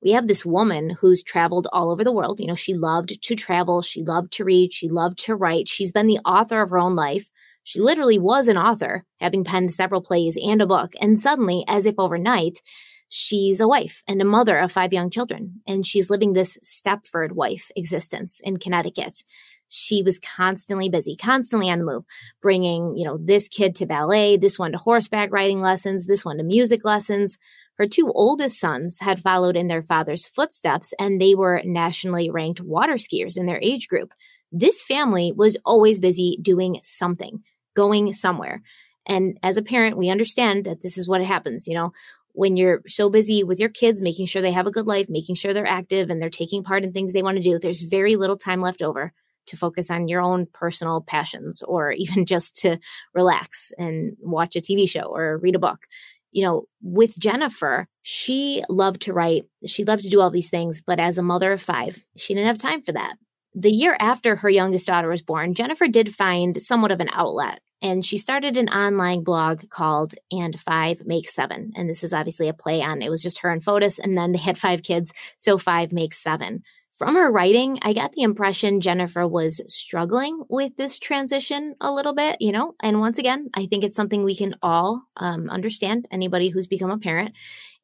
we 0.02 0.12
have 0.12 0.28
this 0.28 0.44
woman 0.44 0.90
who's 0.90 1.22
traveled 1.22 1.66
all 1.72 1.90
over 1.90 2.04
the 2.04 2.12
world. 2.12 2.38
You 2.38 2.46
know, 2.46 2.54
she 2.54 2.74
loved 2.74 3.20
to 3.22 3.34
travel, 3.34 3.82
she 3.82 4.02
loved 4.02 4.32
to 4.32 4.44
read, 4.44 4.74
she 4.74 4.88
loved 4.88 5.18
to 5.24 5.34
write. 5.34 5.68
She's 5.68 5.92
been 5.92 6.06
the 6.06 6.20
author 6.24 6.60
of 6.60 6.70
her 6.70 6.78
own 6.78 6.94
life. 6.94 7.30
She 7.66 7.80
literally 7.80 8.18
was 8.18 8.46
an 8.46 8.56
author, 8.56 9.04
having 9.20 9.42
penned 9.42 9.72
several 9.72 10.00
plays 10.00 10.38
and 10.40 10.62
a 10.62 10.66
book. 10.66 10.92
And 11.00 11.18
suddenly, 11.18 11.64
as 11.66 11.84
if 11.84 11.96
overnight, 11.98 12.62
she's 13.08 13.58
a 13.58 13.66
wife 13.66 14.04
and 14.06 14.22
a 14.22 14.24
mother 14.24 14.56
of 14.56 14.70
five 14.70 14.92
young 14.92 15.10
children. 15.10 15.62
And 15.66 15.84
she's 15.84 16.08
living 16.08 16.32
this 16.32 16.56
Stepford 16.64 17.32
wife 17.32 17.72
existence 17.74 18.40
in 18.44 18.58
Connecticut 18.58 19.24
she 19.68 20.02
was 20.02 20.18
constantly 20.18 20.88
busy, 20.88 21.16
constantly 21.16 21.70
on 21.70 21.78
the 21.78 21.84
move, 21.84 22.04
bringing, 22.40 22.96
you 22.96 23.04
know, 23.04 23.18
this 23.20 23.48
kid 23.48 23.74
to 23.76 23.86
ballet, 23.86 24.36
this 24.36 24.58
one 24.58 24.72
to 24.72 24.78
horseback 24.78 25.32
riding 25.32 25.60
lessons, 25.60 26.06
this 26.06 26.24
one 26.24 26.38
to 26.38 26.44
music 26.44 26.84
lessons. 26.84 27.36
Her 27.78 27.86
two 27.86 28.10
oldest 28.14 28.58
sons 28.58 28.98
had 29.00 29.20
followed 29.20 29.56
in 29.56 29.68
their 29.68 29.82
father's 29.82 30.26
footsteps 30.26 30.94
and 30.98 31.20
they 31.20 31.34
were 31.34 31.62
nationally 31.64 32.30
ranked 32.30 32.60
water 32.60 32.94
skiers 32.94 33.36
in 33.36 33.46
their 33.46 33.60
age 33.60 33.88
group. 33.88 34.12
This 34.52 34.82
family 34.82 35.32
was 35.36 35.56
always 35.64 36.00
busy 36.00 36.38
doing 36.40 36.78
something, 36.82 37.42
going 37.76 38.14
somewhere. 38.14 38.62
And 39.06 39.38
as 39.42 39.56
a 39.56 39.62
parent, 39.62 39.96
we 39.96 40.10
understand 40.10 40.64
that 40.64 40.82
this 40.82 40.98
is 40.98 41.08
what 41.08 41.22
happens. 41.22 41.68
You 41.68 41.74
know, 41.74 41.92
when 42.32 42.56
you're 42.56 42.82
so 42.86 43.08
busy 43.08 43.44
with 43.44 43.58
your 43.58 43.68
kids, 43.68 44.02
making 44.02 44.26
sure 44.26 44.42
they 44.42 44.52
have 44.52 44.66
a 44.66 44.72
good 44.72 44.86
life, 44.86 45.06
making 45.08 45.36
sure 45.36 45.54
they're 45.54 45.66
active 45.66 46.10
and 46.10 46.20
they're 46.20 46.28
taking 46.28 46.62
part 46.62 46.84
in 46.84 46.92
things 46.92 47.12
they 47.12 47.22
want 47.22 47.36
to 47.36 47.42
do, 47.42 47.58
there's 47.58 47.82
very 47.82 48.16
little 48.16 48.36
time 48.36 48.60
left 48.60 48.82
over 48.82 49.12
to 49.46 49.56
focus 49.56 49.90
on 49.90 50.08
your 50.08 50.20
own 50.20 50.46
personal 50.52 51.00
passions 51.00 51.62
or 51.62 51.92
even 51.96 52.26
just 52.26 52.56
to 52.56 52.78
relax 53.14 53.72
and 53.78 54.16
watch 54.20 54.56
a 54.56 54.60
TV 54.60 54.88
show 54.88 55.04
or 55.04 55.38
read 55.38 55.54
a 55.54 55.60
book. 55.60 55.86
You 56.32 56.44
know, 56.44 56.64
with 56.82 57.18
Jennifer, 57.18 57.88
she 58.02 58.62
loved 58.68 59.02
to 59.02 59.14
write. 59.14 59.44
She 59.64 59.84
loved 59.84 60.02
to 60.02 60.10
do 60.10 60.20
all 60.20 60.28
these 60.28 60.50
things, 60.50 60.82
but 60.86 61.00
as 61.00 61.16
a 61.16 61.22
mother 61.22 61.52
of 61.52 61.62
five, 61.62 62.04
she 62.16 62.34
didn't 62.34 62.48
have 62.48 62.58
time 62.58 62.82
for 62.82 62.92
that. 62.92 63.14
The 63.54 63.70
year 63.70 63.96
after 63.98 64.36
her 64.36 64.50
youngest 64.50 64.86
daughter 64.86 65.08
was 65.08 65.22
born, 65.22 65.54
Jennifer 65.54 65.88
did 65.88 66.14
find 66.14 66.60
somewhat 66.60 66.90
of 66.90 67.00
an 67.00 67.08
outlet 67.10 67.60
and 67.82 68.04
she 68.04 68.18
started 68.18 68.56
an 68.56 68.68
online 68.68 69.22
blog 69.22 69.68
called 69.68 70.14
and 70.30 70.58
five 70.58 71.06
makes 71.06 71.34
seven 71.34 71.72
and 71.76 71.88
this 71.88 72.02
is 72.02 72.12
obviously 72.12 72.48
a 72.48 72.54
play 72.54 72.82
on 72.82 73.02
it 73.02 73.10
was 73.10 73.22
just 73.22 73.40
her 73.40 73.50
and 73.50 73.62
fotis 73.62 73.98
and 73.98 74.16
then 74.16 74.32
they 74.32 74.38
had 74.38 74.58
five 74.58 74.82
kids 74.82 75.12
so 75.38 75.58
five 75.58 75.92
makes 75.92 76.18
seven 76.18 76.62
from 76.96 77.14
her 77.14 77.30
writing, 77.30 77.78
I 77.82 77.92
got 77.92 78.12
the 78.12 78.22
impression 78.22 78.80
Jennifer 78.80 79.28
was 79.28 79.60
struggling 79.68 80.42
with 80.48 80.74
this 80.78 80.98
transition 80.98 81.74
a 81.78 81.92
little 81.92 82.14
bit, 82.14 82.40
you 82.40 82.52
know. 82.52 82.74
And 82.80 83.00
once 83.00 83.18
again, 83.18 83.50
I 83.52 83.66
think 83.66 83.84
it's 83.84 83.94
something 83.94 84.24
we 84.24 84.34
can 84.34 84.54
all 84.62 85.02
um, 85.18 85.50
understand. 85.50 86.08
Anybody 86.10 86.48
who's 86.48 86.66
become 86.66 86.90
a 86.90 86.96
parent, 86.96 87.34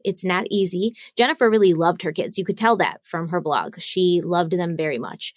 it's 0.03 0.25
not 0.25 0.47
easy. 0.51 0.97
Jennifer 1.15 1.51
really 1.51 1.75
loved 1.75 2.03
her 2.03 2.13
kids. 2.13 2.39
You 2.39 2.47
could 2.47 2.57
tell 2.57 2.79
that 2.79 3.01
from 3.05 3.29
her 3.29 3.43
blog. 3.43 3.79
She 3.81 4.23
loved 4.25 4.53
them 4.53 4.79
very 4.79 4.99
much. 4.99 5.35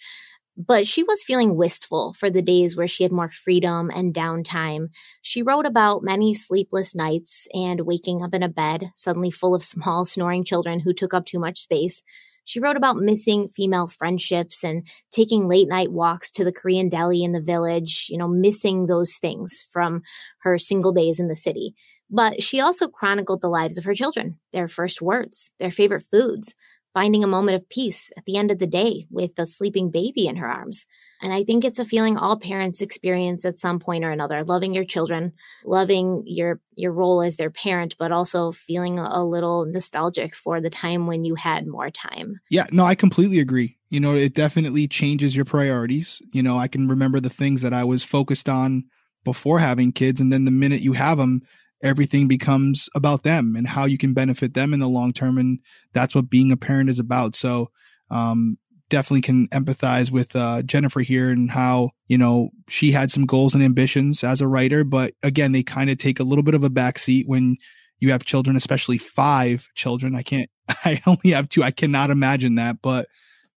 But 0.56 0.86
she 0.86 1.02
was 1.02 1.22
feeling 1.22 1.54
wistful 1.54 2.14
for 2.14 2.30
the 2.30 2.40
days 2.40 2.76
where 2.76 2.88
she 2.88 3.02
had 3.02 3.12
more 3.12 3.28
freedom 3.28 3.90
and 3.94 4.14
downtime. 4.14 4.88
She 5.20 5.42
wrote 5.42 5.66
about 5.66 6.02
many 6.02 6.34
sleepless 6.34 6.94
nights 6.94 7.46
and 7.52 7.82
waking 7.82 8.22
up 8.22 8.32
in 8.32 8.42
a 8.42 8.48
bed 8.48 8.90
suddenly 8.94 9.30
full 9.30 9.54
of 9.54 9.62
small, 9.74 10.04
snoring 10.06 10.44
children 10.44 10.80
who 10.80 10.94
took 10.94 11.12
up 11.12 11.26
too 11.26 11.38
much 11.38 11.60
space. 11.60 12.02
She 12.46 12.60
wrote 12.60 12.76
about 12.76 12.96
missing 12.96 13.48
female 13.48 13.88
friendships 13.88 14.62
and 14.62 14.86
taking 15.10 15.48
late 15.48 15.68
night 15.68 15.90
walks 15.90 16.30
to 16.32 16.44
the 16.44 16.52
Korean 16.52 16.88
deli 16.88 17.24
in 17.24 17.32
the 17.32 17.40
village, 17.40 18.06
you 18.08 18.16
know, 18.16 18.28
missing 18.28 18.86
those 18.86 19.16
things 19.16 19.64
from 19.68 20.02
her 20.42 20.56
single 20.56 20.92
days 20.92 21.18
in 21.18 21.26
the 21.26 21.34
city. 21.34 21.74
But 22.08 22.40
she 22.40 22.60
also 22.60 22.86
chronicled 22.86 23.40
the 23.40 23.48
lives 23.48 23.78
of 23.78 23.84
her 23.84 23.94
children, 23.94 24.38
their 24.52 24.68
first 24.68 25.02
words, 25.02 25.50
their 25.58 25.72
favorite 25.72 26.04
foods, 26.08 26.54
finding 26.96 27.22
a 27.22 27.26
moment 27.26 27.56
of 27.56 27.68
peace 27.68 28.10
at 28.16 28.24
the 28.24 28.38
end 28.38 28.50
of 28.50 28.58
the 28.58 28.66
day 28.66 29.06
with 29.10 29.32
a 29.36 29.44
sleeping 29.44 29.90
baby 29.90 30.26
in 30.26 30.36
her 30.36 30.48
arms. 30.48 30.86
And 31.20 31.30
I 31.30 31.44
think 31.44 31.62
it's 31.62 31.78
a 31.78 31.84
feeling 31.84 32.16
all 32.16 32.38
parents 32.38 32.80
experience 32.80 33.44
at 33.44 33.58
some 33.58 33.80
point 33.80 34.02
or 34.02 34.10
another, 34.10 34.44
loving 34.44 34.72
your 34.72 34.86
children, 34.86 35.34
loving 35.66 36.22
your 36.24 36.58
your 36.74 36.92
role 36.92 37.20
as 37.20 37.36
their 37.36 37.50
parent, 37.50 37.96
but 37.98 38.12
also 38.12 38.50
feeling 38.50 38.98
a 38.98 39.22
little 39.22 39.66
nostalgic 39.66 40.34
for 40.34 40.62
the 40.62 40.70
time 40.70 41.06
when 41.06 41.22
you 41.22 41.34
had 41.34 41.66
more 41.66 41.90
time. 41.90 42.40
Yeah, 42.48 42.64
no, 42.72 42.86
I 42.86 42.94
completely 42.94 43.40
agree. 43.40 43.76
You 43.90 44.00
know, 44.00 44.14
it 44.14 44.32
definitely 44.32 44.88
changes 44.88 45.36
your 45.36 45.44
priorities. 45.44 46.22
You 46.32 46.42
know, 46.42 46.56
I 46.56 46.66
can 46.66 46.88
remember 46.88 47.20
the 47.20 47.28
things 47.28 47.60
that 47.60 47.74
I 47.74 47.84
was 47.84 48.04
focused 48.04 48.48
on 48.48 48.84
before 49.22 49.58
having 49.58 49.92
kids 49.92 50.18
and 50.18 50.32
then 50.32 50.46
the 50.46 50.50
minute 50.50 50.80
you 50.80 50.94
have 50.94 51.18
them, 51.18 51.42
everything 51.82 52.28
becomes 52.28 52.88
about 52.94 53.22
them 53.22 53.54
and 53.56 53.68
how 53.68 53.84
you 53.84 53.98
can 53.98 54.14
benefit 54.14 54.54
them 54.54 54.72
in 54.72 54.80
the 54.80 54.88
long 54.88 55.12
term 55.12 55.38
and 55.38 55.60
that's 55.92 56.14
what 56.14 56.30
being 56.30 56.50
a 56.50 56.56
parent 56.56 56.88
is 56.88 56.98
about. 56.98 57.34
So, 57.34 57.70
um, 58.10 58.58
definitely 58.88 59.20
can 59.20 59.48
empathize 59.48 60.10
with 60.10 60.36
uh, 60.36 60.62
Jennifer 60.62 61.00
here 61.00 61.30
and 61.30 61.50
how 61.50 61.90
you 62.06 62.18
know 62.18 62.50
she 62.68 62.92
had 62.92 63.10
some 63.10 63.26
goals 63.26 63.54
and 63.54 63.62
ambitions 63.62 64.22
as 64.22 64.40
a 64.40 64.48
writer, 64.48 64.84
but 64.84 65.14
again, 65.22 65.52
they 65.52 65.62
kind 65.62 65.90
of 65.90 65.98
take 65.98 66.20
a 66.20 66.24
little 66.24 66.44
bit 66.44 66.54
of 66.54 66.64
a 66.64 66.70
backseat 66.70 67.24
when 67.26 67.56
you 67.98 68.12
have 68.12 68.24
children, 68.24 68.56
especially 68.56 68.98
five 68.98 69.68
children. 69.74 70.14
I 70.14 70.22
can't. 70.22 70.50
I 70.68 71.00
only 71.06 71.30
have 71.30 71.48
two. 71.48 71.62
I 71.62 71.70
cannot 71.70 72.10
imagine 72.10 72.56
that, 72.56 72.76
but 72.82 73.08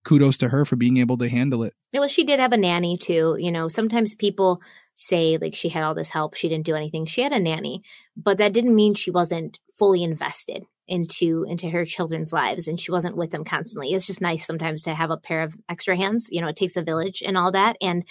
kudos 0.09 0.37
to 0.37 0.49
her 0.49 0.65
for 0.65 0.75
being 0.75 0.97
able 0.97 1.17
to 1.17 1.29
handle 1.29 1.61
it. 1.61 1.73
Well, 1.93 2.07
she 2.07 2.23
did 2.23 2.39
have 2.39 2.51
a 2.51 2.57
nanny 2.57 2.97
too. 2.97 3.35
You 3.37 3.51
know, 3.51 3.67
sometimes 3.67 4.15
people 4.15 4.59
say 4.95 5.37
like 5.37 5.53
she 5.53 5.69
had 5.69 5.83
all 5.83 5.93
this 5.93 6.09
help, 6.09 6.33
she 6.33 6.49
didn't 6.49 6.65
do 6.65 6.75
anything. 6.75 7.05
She 7.05 7.21
had 7.21 7.31
a 7.31 7.39
nanny, 7.39 7.83
but 8.17 8.39
that 8.39 8.51
didn't 8.51 8.73
mean 8.73 8.95
she 8.95 9.11
wasn't 9.11 9.59
fully 9.77 10.03
invested 10.03 10.65
into 10.87 11.45
into 11.47 11.69
her 11.69 11.85
children's 11.85 12.33
lives 12.33 12.67
and 12.67 12.79
she 12.79 12.91
wasn't 12.91 13.17
with 13.17 13.29
them 13.29 13.43
constantly. 13.43 13.93
It's 13.93 14.07
just 14.07 14.19
nice 14.19 14.47
sometimes 14.47 14.81
to 14.83 14.95
have 14.95 15.11
a 15.11 15.17
pair 15.17 15.43
of 15.43 15.55
extra 15.69 15.95
hands. 15.95 16.27
You 16.31 16.41
know, 16.41 16.47
it 16.47 16.55
takes 16.55 16.75
a 16.75 16.81
village 16.81 17.21
and 17.23 17.37
all 17.37 17.51
that. 17.51 17.77
And 17.79 18.03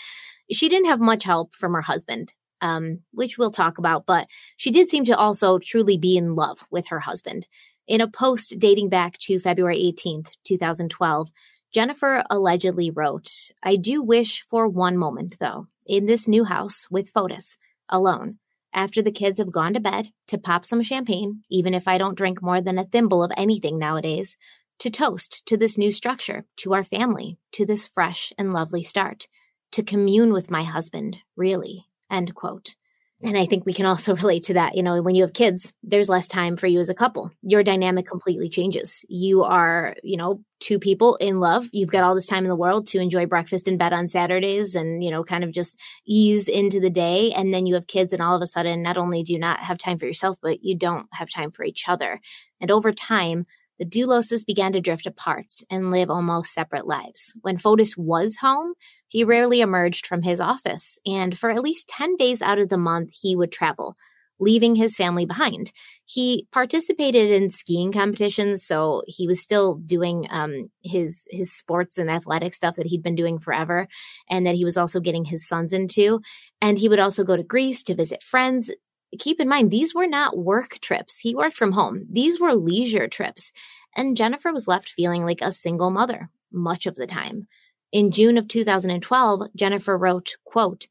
she 0.52 0.68
didn't 0.68 0.86
have 0.86 1.00
much 1.00 1.24
help 1.24 1.56
from 1.56 1.72
her 1.72 1.82
husband, 1.82 2.32
um, 2.60 3.00
which 3.10 3.38
we'll 3.38 3.50
talk 3.50 3.78
about, 3.78 4.06
but 4.06 4.28
she 4.56 4.70
did 4.70 4.88
seem 4.88 5.04
to 5.06 5.16
also 5.16 5.58
truly 5.58 5.98
be 5.98 6.16
in 6.16 6.36
love 6.36 6.64
with 6.70 6.86
her 6.88 7.00
husband. 7.00 7.48
In 7.88 8.00
a 8.00 8.06
post 8.06 8.54
dating 8.58 8.88
back 8.88 9.18
to 9.22 9.40
February 9.40 9.78
18th, 9.78 10.28
2012, 10.44 11.32
Jennifer 11.72 12.24
allegedly 12.30 12.90
wrote, 12.90 13.30
I 13.62 13.76
do 13.76 14.02
wish 14.02 14.42
for 14.42 14.68
one 14.68 14.96
moment, 14.96 15.36
though, 15.38 15.66
in 15.86 16.06
this 16.06 16.26
new 16.26 16.44
house 16.44 16.86
with 16.90 17.12
Fotis, 17.12 17.56
alone 17.88 18.38
after 18.72 19.02
the 19.02 19.12
kids 19.12 19.38
have 19.38 19.50
gone 19.50 19.74
to 19.74 19.80
bed 19.80 20.08
to 20.26 20.38
pop 20.38 20.64
some 20.64 20.82
champagne, 20.82 21.42
even 21.50 21.74
if 21.74 21.88
I 21.88 21.98
don't 21.98 22.16
drink 22.16 22.42
more 22.42 22.60
than 22.60 22.78
a 22.78 22.84
thimble 22.84 23.22
of 23.22 23.32
anything 23.36 23.78
nowadays, 23.78 24.36
to 24.78 24.90
toast 24.90 25.44
to 25.46 25.56
this 25.56 25.76
new 25.76 25.90
structure, 25.90 26.44
to 26.58 26.74
our 26.74 26.84
family, 26.84 27.38
to 27.52 27.66
this 27.66 27.88
fresh 27.88 28.32
and 28.38 28.52
lovely 28.52 28.82
start, 28.82 29.26
to 29.72 29.82
commune 29.82 30.32
with 30.32 30.50
my 30.50 30.62
husband, 30.62 31.18
really. 31.36 31.86
End 32.10 32.34
quote. 32.34 32.76
And 33.22 33.36
I 33.36 33.46
think 33.46 33.66
we 33.66 33.74
can 33.74 33.86
also 33.86 34.14
relate 34.16 34.44
to 34.44 34.54
that. 34.54 34.76
You 34.76 34.82
know, 34.82 35.02
when 35.02 35.14
you 35.14 35.22
have 35.22 35.32
kids, 35.32 35.72
there's 35.82 36.08
less 36.08 36.28
time 36.28 36.56
for 36.56 36.66
you 36.66 36.78
as 36.80 36.88
a 36.88 36.94
couple. 36.94 37.30
Your 37.42 37.62
dynamic 37.62 38.06
completely 38.06 38.48
changes. 38.48 39.04
You 39.08 39.42
are, 39.42 39.96
you 40.02 40.16
know, 40.16 40.42
two 40.60 40.78
people 40.78 41.16
in 41.16 41.40
love. 41.40 41.66
You've 41.72 41.90
got 41.90 42.04
all 42.04 42.14
this 42.14 42.26
time 42.26 42.44
in 42.44 42.48
the 42.48 42.56
world 42.56 42.86
to 42.88 43.00
enjoy 43.00 43.26
breakfast 43.26 43.68
in 43.68 43.76
bed 43.76 43.92
on 43.92 44.08
Saturdays 44.08 44.74
and, 44.74 45.02
you 45.02 45.10
know, 45.10 45.24
kind 45.24 45.44
of 45.44 45.52
just 45.52 45.78
ease 46.06 46.48
into 46.48 46.80
the 46.80 46.90
day. 46.90 47.32
And 47.32 47.52
then 47.52 47.66
you 47.66 47.74
have 47.74 47.86
kids, 47.86 48.12
and 48.12 48.22
all 48.22 48.36
of 48.36 48.42
a 48.42 48.46
sudden, 48.46 48.82
not 48.82 48.96
only 48.96 49.22
do 49.22 49.32
you 49.32 49.38
not 49.38 49.60
have 49.60 49.78
time 49.78 49.98
for 49.98 50.06
yourself, 50.06 50.36
but 50.40 50.62
you 50.62 50.76
don't 50.76 51.06
have 51.12 51.30
time 51.30 51.50
for 51.50 51.64
each 51.64 51.88
other. 51.88 52.20
And 52.60 52.70
over 52.70 52.92
time, 52.92 53.46
the 53.78 53.86
Duloses 53.86 54.44
began 54.44 54.72
to 54.72 54.80
drift 54.80 55.06
apart 55.06 55.52
and 55.70 55.90
live 55.90 56.10
almost 56.10 56.52
separate 56.52 56.86
lives. 56.86 57.32
When 57.42 57.58
Fotis 57.58 57.96
was 57.96 58.36
home, 58.36 58.74
he 59.08 59.24
rarely 59.24 59.60
emerged 59.60 60.06
from 60.06 60.22
his 60.22 60.40
office, 60.40 60.98
and 61.06 61.36
for 61.38 61.50
at 61.50 61.62
least 61.62 61.88
10 61.88 62.16
days 62.16 62.42
out 62.42 62.58
of 62.58 62.68
the 62.68 62.76
month, 62.76 63.10
he 63.22 63.36
would 63.36 63.52
travel, 63.52 63.94
leaving 64.40 64.74
his 64.74 64.96
family 64.96 65.26
behind. 65.26 65.72
He 66.04 66.46
participated 66.52 67.30
in 67.30 67.50
skiing 67.50 67.92
competitions, 67.92 68.64
so 68.64 69.02
he 69.06 69.26
was 69.26 69.40
still 69.40 69.76
doing 69.76 70.26
um, 70.30 70.70
his 70.82 71.26
his 71.30 71.52
sports 71.52 71.98
and 71.98 72.10
athletic 72.10 72.54
stuff 72.54 72.76
that 72.76 72.86
he'd 72.86 73.02
been 73.02 73.14
doing 73.14 73.38
forever, 73.38 73.88
and 74.28 74.46
that 74.46 74.56
he 74.56 74.64
was 74.64 74.76
also 74.76 75.00
getting 75.00 75.24
his 75.24 75.46
sons 75.46 75.72
into. 75.72 76.20
And 76.60 76.78
he 76.78 76.88
would 76.88 76.98
also 76.98 77.24
go 77.24 77.36
to 77.36 77.42
Greece 77.42 77.82
to 77.84 77.94
visit 77.94 78.22
friends. 78.22 78.70
Keep 79.18 79.40
in 79.40 79.48
mind, 79.48 79.70
these 79.70 79.94
were 79.94 80.06
not 80.06 80.36
work 80.36 80.78
trips. 80.80 81.18
He 81.18 81.34
worked 81.34 81.56
from 81.56 81.72
home. 81.72 82.06
These 82.10 82.40
were 82.40 82.54
leisure 82.54 83.08
trips. 83.08 83.52
And 83.96 84.16
Jennifer 84.16 84.52
was 84.52 84.68
left 84.68 84.88
feeling 84.88 85.24
like 85.24 85.40
a 85.40 85.52
single 85.52 85.90
mother 85.90 86.30
much 86.52 86.86
of 86.86 86.96
the 86.96 87.06
time. 87.06 87.46
In 87.90 88.10
June 88.10 88.36
of 88.36 88.48
2012, 88.48 89.48
Jennifer 89.56 89.96
wrote, 89.96 90.36
quote, 90.44 90.88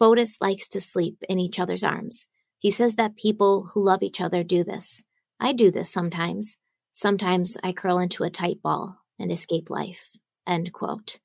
Fotis 0.00 0.36
likes 0.40 0.68
to 0.68 0.80
sleep 0.80 1.22
in 1.28 1.38
each 1.38 1.58
other's 1.58 1.84
arms. 1.84 2.26
He 2.58 2.70
says 2.70 2.96
that 2.96 3.16
people 3.16 3.70
who 3.72 3.84
love 3.84 4.02
each 4.02 4.20
other 4.20 4.42
do 4.42 4.64
this. 4.64 5.02
I 5.40 5.52
do 5.52 5.70
this 5.70 5.90
sometimes. 5.90 6.56
Sometimes 6.92 7.56
I 7.62 7.72
curl 7.72 7.98
into 7.98 8.24
a 8.24 8.30
tight 8.30 8.62
ball 8.62 9.00
and 9.18 9.32
escape 9.32 9.70
life. 9.70 10.10
End 10.46 10.72
quote. 10.72 11.18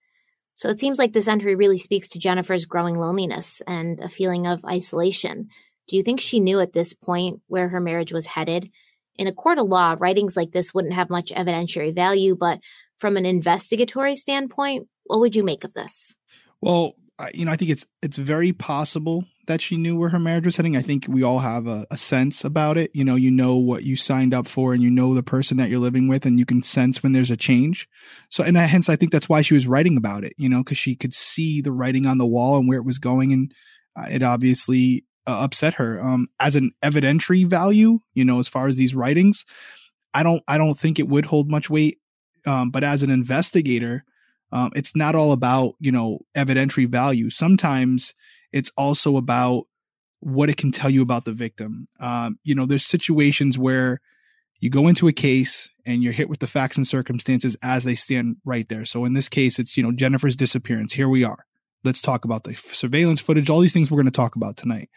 So 0.56 0.70
it 0.70 0.80
seems 0.80 1.00
like 1.00 1.14
this 1.14 1.28
entry 1.28 1.56
really 1.56 1.78
speaks 1.78 2.10
to 2.10 2.20
Jennifer's 2.20 2.66
growing 2.66 2.98
loneliness 2.98 3.62
and 3.66 4.00
a 4.00 4.10
feeling 4.10 4.46
of 4.46 4.66
isolation. 4.66 5.50
Do 5.90 5.98
you 5.98 6.04
think 6.04 6.20
she 6.20 6.40
knew 6.40 6.60
at 6.60 6.74
this 6.74 6.94
point 6.94 7.42
where 7.48 7.70
her 7.70 7.80
marriage 7.80 8.14
was 8.14 8.28
headed? 8.28 8.70
In 9.18 9.26
a 9.26 9.34
court 9.34 9.58
of 9.58 9.66
law, 9.66 9.96
writings 10.00 10.38
like 10.38 10.52
this 10.52 10.72
wouldn't 10.72 10.94
have 10.94 11.10
much 11.10 11.32
evidentiary 11.32 11.94
value, 11.94 12.36
but 12.40 12.60
from 13.00 13.18
an 13.18 13.26
investigatory 13.26 14.16
standpoint, 14.16 14.88
what 15.06 15.20
would 15.20 15.36
you 15.36 15.44
make 15.44 15.64
of 15.64 15.74
this? 15.74 16.16
Well, 16.62 16.94
you 17.34 17.44
know, 17.44 17.52
I 17.52 17.56
think 17.56 17.72
it's 17.72 17.88
it's 18.04 18.18
very 18.18 18.54
possible 18.54 19.26
that 19.48 19.62
she 19.62 19.78
knew 19.78 19.98
where 19.98 20.10
her 20.10 20.20
marriage 20.20 20.46
was 20.46 20.58
heading. 20.58 20.78
I 20.78 20.84
think 20.84 21.08
we 21.10 21.24
all 21.24 21.40
have 21.40 21.66
a, 21.66 21.86
a, 21.90 21.98
sense 21.98 22.46
about 22.46 22.78
it. 22.78 22.92
You 22.94 23.04
know, 23.04 23.16
you 23.16 23.32
know 23.32 23.58
what 23.58 23.84
you 23.84 23.98
signed 23.98 24.34
up 24.34 24.48
for, 24.48 24.74
and 24.74 24.84
you 24.84 24.92
know 24.92 25.16
the 25.16 25.24
person 25.24 25.58
that 25.58 25.70
you're 25.70 25.80
living 25.80 26.08
with, 26.08 26.26
and 26.26 26.38
you 26.38 26.46
can 26.46 26.62
sense 26.62 27.02
when 27.02 27.14
there's 27.14 27.32
a 27.32 27.36
change. 27.36 27.90
So, 28.30 28.44
and 28.44 28.56
hence, 28.56 28.90
I 28.90 28.96
think 28.96 29.12
that's 29.12 29.28
why 29.28 29.42
she 29.42 29.56
was 29.56 29.68
writing 29.68 29.98
about 29.98 30.24
it. 30.24 30.34
You 30.38 30.50
know, 30.50 30.60
because 30.60 30.78
she 30.78 30.96
could 30.96 31.16
see 31.16 31.62
the 31.62 31.72
writing 31.72 32.06
on 32.06 32.20
the 32.20 32.28
wall 32.28 32.58
and 32.58 32.70
where 32.70 32.78
it 32.78 32.86
was 32.86 33.00
going, 33.00 33.34
and 33.34 33.54
uh, 33.98 34.06
it 34.10 34.22
obviously 34.22 35.04
uh, 35.30 35.44
upset 35.44 35.76
her. 35.76 36.02
Um, 36.02 36.28
as 36.40 36.56
an 36.56 36.72
evidentiary 36.84 37.46
value, 37.46 38.00
you 38.14 38.26
know, 38.26 38.40
as 38.40 38.48
far 38.48 38.68
as 38.68 38.78
these 38.78 38.96
writings, 38.96 39.46
I 40.14 40.24
don't, 40.24 40.42
I 40.48 40.58
don't 40.58 40.78
think 40.78 40.98
it 40.98 41.08
would 41.08 41.26
hold 41.26 41.52
much 41.52 41.70
weight. 41.70 42.00
Um, 42.46 42.72
but 42.72 42.84
as 42.84 43.04
an 43.04 43.12
investigator, 43.12 44.04
um, 44.52 44.72
it's 44.76 44.96
not 44.96 45.14
all 45.14 45.32
about 45.32 45.76
you 45.80 45.92
know 45.92 46.20
evidentiary 46.36 46.88
value. 46.88 47.30
Sometimes 47.30 48.14
it's 48.52 48.72
also 48.76 49.18
about 49.18 49.66
what 50.22 50.50
it 50.50 50.58
can 50.58 50.72
tell 50.72 50.90
you 50.90 51.02
about 51.02 51.26
the 51.26 51.32
victim. 51.32 51.86
Um, 52.00 52.40
you 52.44 52.56
know, 52.56 52.66
there's 52.66 52.86
situations 52.86 53.58
where 53.58 54.00
you 54.60 54.70
go 54.70 54.88
into 54.88 55.08
a 55.08 55.14
case 55.14 55.70
and 55.86 56.02
you're 56.04 56.14
hit 56.14 56.30
with 56.30 56.40
the 56.40 56.48
facts 56.48 56.78
and 56.78 56.88
circumstances 56.88 57.56
as 57.62 57.84
they 57.84 57.96
stand 57.96 58.38
right 58.44 58.68
there. 58.68 58.86
So 58.86 59.06
in 59.06 59.14
this 59.14 59.30
case, 59.30 59.60
it's 59.60 59.78
you 59.78 59.84
know 59.84 59.92
Jennifer's 59.92 60.36
disappearance. 60.36 60.94
Here 60.94 61.10
we 61.10 61.24
are. 61.24 61.38
Let's 61.84 62.02
talk 62.02 62.26
about 62.26 62.44
the 62.44 62.56
surveillance 62.56 63.22
footage, 63.22 63.50
all 63.50 63.62
these 63.62 63.74
things 63.74 63.90
we're 63.90 63.98
going 63.98 64.06
to 64.06 64.12
talk 64.12 64.36
about 64.36 64.58
tonight. 64.58 64.90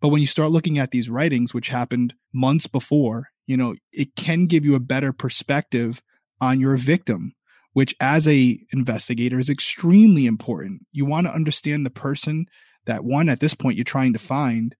But 0.00 0.08
when 0.08 0.20
you 0.20 0.26
start 0.26 0.50
looking 0.50 0.78
at 0.78 0.92
these 0.92 1.10
writings, 1.10 1.52
which 1.52 1.68
happened 1.68 2.14
months 2.32 2.66
before, 2.66 3.28
you 3.46 3.56
know, 3.56 3.74
it 3.92 4.14
can 4.14 4.46
give 4.46 4.64
you 4.64 4.74
a 4.74 4.80
better 4.80 5.12
perspective 5.12 6.02
on 6.40 6.60
your 6.60 6.76
victim 6.76 7.34
which 7.78 7.94
as 8.00 8.26
a 8.26 8.58
investigator 8.72 9.38
is 9.38 9.48
extremely 9.48 10.26
important. 10.26 10.84
You 10.90 11.04
want 11.04 11.28
to 11.28 11.32
understand 11.32 11.86
the 11.86 11.90
person 11.90 12.46
that 12.86 13.04
one 13.04 13.28
at 13.28 13.38
this 13.38 13.54
point 13.54 13.76
you're 13.76 13.84
trying 13.84 14.12
to 14.14 14.18
find, 14.18 14.74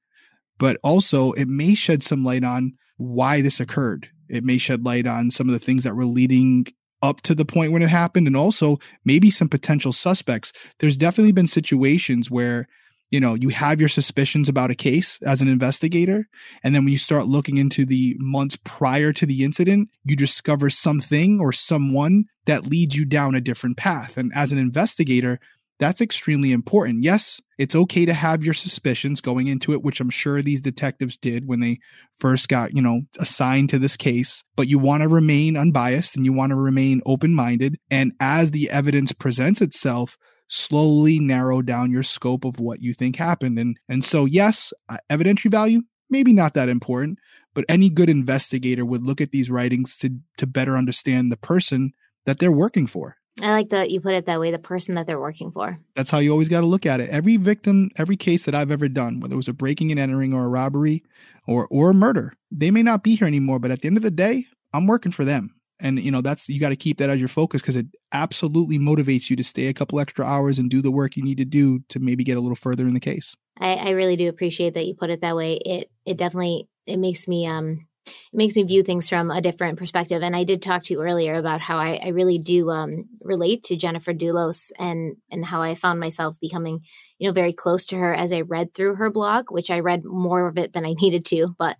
but 0.58 0.78
also 0.82 1.30
it 1.32 1.46
may 1.46 1.74
shed 1.74 2.02
some 2.02 2.24
light 2.24 2.42
on 2.42 2.72
why 2.96 3.40
this 3.40 3.60
occurred. 3.60 4.08
It 4.28 4.42
may 4.42 4.58
shed 4.58 4.84
light 4.84 5.06
on 5.06 5.30
some 5.30 5.48
of 5.48 5.52
the 5.52 5.64
things 5.64 5.84
that 5.84 5.94
were 5.94 6.06
leading 6.06 6.66
up 7.02 7.20
to 7.22 7.34
the 7.34 7.44
point 7.44 7.72
when 7.72 7.82
it 7.82 7.88
happened 7.88 8.26
and 8.26 8.36
also 8.36 8.78
maybe 9.04 9.30
some 9.30 9.48
potential 9.48 9.92
suspects. 9.92 10.52
There's 10.80 10.96
definitely 10.96 11.32
been 11.32 11.46
situations 11.46 12.30
where 12.30 12.66
you 13.10 13.20
know, 13.20 13.34
you 13.34 13.48
have 13.48 13.80
your 13.80 13.88
suspicions 13.88 14.48
about 14.48 14.70
a 14.70 14.74
case 14.74 15.18
as 15.22 15.40
an 15.40 15.48
investigator. 15.48 16.28
And 16.62 16.74
then 16.74 16.84
when 16.84 16.92
you 16.92 16.98
start 16.98 17.26
looking 17.26 17.56
into 17.56 17.86
the 17.86 18.14
months 18.18 18.58
prior 18.64 19.12
to 19.14 19.24
the 19.24 19.44
incident, 19.44 19.88
you 20.04 20.14
discover 20.14 20.68
something 20.68 21.40
or 21.40 21.52
someone 21.52 22.24
that 22.46 22.66
leads 22.66 22.96
you 22.96 23.06
down 23.06 23.34
a 23.34 23.40
different 23.40 23.76
path. 23.76 24.16
And 24.16 24.30
as 24.34 24.52
an 24.52 24.58
investigator, 24.58 25.38
that's 25.78 26.00
extremely 26.00 26.52
important. 26.52 27.04
Yes, 27.04 27.40
it's 27.56 27.74
okay 27.74 28.04
to 28.04 28.14
have 28.14 28.44
your 28.44 28.54
suspicions 28.54 29.20
going 29.20 29.46
into 29.46 29.72
it, 29.72 29.82
which 29.82 30.00
I'm 30.00 30.10
sure 30.10 30.42
these 30.42 30.62
detectives 30.62 31.16
did 31.16 31.46
when 31.46 31.60
they 31.60 31.78
first 32.18 32.48
got, 32.48 32.74
you 32.74 32.82
know, 32.82 33.02
assigned 33.18 33.70
to 33.70 33.78
this 33.78 33.96
case, 33.96 34.42
but 34.56 34.68
you 34.68 34.78
want 34.78 35.02
to 35.02 35.08
remain 35.08 35.56
unbiased 35.56 36.16
and 36.16 36.24
you 36.24 36.32
want 36.32 36.50
to 36.50 36.56
remain 36.56 37.00
open 37.06 37.34
minded. 37.34 37.78
And 37.90 38.12
as 38.20 38.50
the 38.50 38.70
evidence 38.70 39.12
presents 39.12 39.60
itself, 39.60 40.16
slowly 40.48 41.20
narrow 41.20 41.62
down 41.62 41.90
your 41.90 42.02
scope 42.02 42.44
of 42.44 42.58
what 42.58 42.80
you 42.80 42.94
think 42.94 43.16
happened. 43.16 43.58
And, 43.58 43.78
and 43.88 44.04
so, 44.04 44.24
yes, 44.24 44.72
uh, 44.88 44.96
evidentiary 45.10 45.50
value, 45.50 45.82
maybe 46.10 46.32
not 46.32 46.54
that 46.54 46.68
important, 46.68 47.18
but 47.54 47.64
any 47.68 47.90
good 47.90 48.08
investigator 48.08 48.84
would 48.84 49.04
look 49.04 49.20
at 49.20 49.30
these 49.30 49.50
writings 49.50 49.96
to, 49.98 50.10
to 50.38 50.46
better 50.46 50.76
understand 50.76 51.30
the 51.30 51.36
person 51.36 51.92
that 52.24 52.38
they're 52.38 52.50
working 52.50 52.86
for. 52.86 53.17
I 53.42 53.52
like 53.52 53.70
that 53.70 53.90
you 53.90 54.00
put 54.00 54.14
it 54.14 54.26
that 54.26 54.40
way, 54.40 54.50
the 54.50 54.58
person 54.58 54.94
that 54.94 55.06
they're 55.06 55.20
working 55.20 55.50
for. 55.50 55.78
That's 55.94 56.10
how 56.10 56.18
you 56.18 56.30
always 56.32 56.48
got 56.48 56.60
to 56.60 56.66
look 56.66 56.86
at 56.86 57.00
it. 57.00 57.10
Every 57.10 57.36
victim, 57.36 57.90
every 57.96 58.16
case 58.16 58.44
that 58.44 58.54
I've 58.54 58.70
ever 58.70 58.88
done, 58.88 59.20
whether 59.20 59.34
it 59.34 59.36
was 59.36 59.48
a 59.48 59.52
breaking 59.52 59.90
and 59.90 60.00
entering 60.00 60.32
or 60.32 60.44
a 60.44 60.48
robbery 60.48 61.02
or 61.46 61.68
or 61.70 61.90
a 61.90 61.94
murder, 61.94 62.34
they 62.50 62.70
may 62.70 62.82
not 62.82 63.02
be 63.02 63.16
here 63.16 63.26
anymore, 63.26 63.58
but 63.58 63.70
at 63.70 63.82
the 63.82 63.88
end 63.88 63.96
of 63.96 64.02
the 64.02 64.10
day, 64.10 64.46
I'm 64.72 64.86
working 64.86 65.12
for 65.12 65.24
them 65.24 65.54
and 65.80 66.02
you 66.02 66.10
know 66.10 66.20
that's 66.20 66.48
you 66.48 66.60
got 66.60 66.70
to 66.70 66.76
keep 66.76 66.98
that 66.98 67.10
as 67.10 67.20
your 67.20 67.28
focus 67.28 67.60
because 67.60 67.76
it 67.76 67.86
absolutely 68.12 68.78
motivates 68.78 69.30
you 69.30 69.36
to 69.36 69.44
stay 69.44 69.66
a 69.66 69.74
couple 69.74 70.00
extra 70.00 70.24
hours 70.24 70.58
and 70.58 70.70
do 70.70 70.82
the 70.82 70.90
work 70.90 71.16
you 71.16 71.22
need 71.22 71.38
to 71.38 71.44
do 71.44 71.80
to 71.88 71.98
maybe 71.98 72.24
get 72.24 72.36
a 72.36 72.40
little 72.40 72.56
further 72.56 72.86
in 72.86 72.94
the 72.94 73.00
case 73.00 73.34
i, 73.58 73.74
I 73.74 73.90
really 73.90 74.16
do 74.16 74.28
appreciate 74.28 74.74
that 74.74 74.86
you 74.86 74.94
put 74.94 75.10
it 75.10 75.20
that 75.20 75.36
way 75.36 75.54
it 75.54 75.90
it 76.04 76.16
definitely 76.16 76.68
it 76.86 76.98
makes 76.98 77.28
me 77.28 77.46
um 77.46 77.86
it 78.08 78.36
makes 78.36 78.56
me 78.56 78.62
view 78.62 78.82
things 78.82 79.08
from 79.08 79.30
a 79.30 79.40
different 79.40 79.78
perspective 79.78 80.22
and 80.22 80.34
i 80.34 80.44
did 80.44 80.62
talk 80.62 80.84
to 80.84 80.94
you 80.94 81.02
earlier 81.02 81.34
about 81.34 81.60
how 81.60 81.78
i, 81.78 82.00
I 82.02 82.08
really 82.08 82.38
do 82.38 82.70
um, 82.70 83.04
relate 83.20 83.64
to 83.64 83.76
jennifer 83.76 84.12
dulos 84.12 84.70
and 84.78 85.16
and 85.30 85.44
how 85.44 85.62
i 85.62 85.74
found 85.74 86.00
myself 86.00 86.36
becoming 86.40 86.80
you 87.18 87.28
know 87.28 87.32
very 87.32 87.52
close 87.52 87.86
to 87.86 87.96
her 87.96 88.14
as 88.14 88.32
i 88.32 88.40
read 88.40 88.74
through 88.74 88.96
her 88.96 89.10
blog 89.10 89.50
which 89.50 89.70
i 89.70 89.80
read 89.80 90.04
more 90.04 90.46
of 90.48 90.58
it 90.58 90.72
than 90.72 90.84
i 90.84 90.92
needed 91.00 91.24
to 91.26 91.54
but 91.58 91.76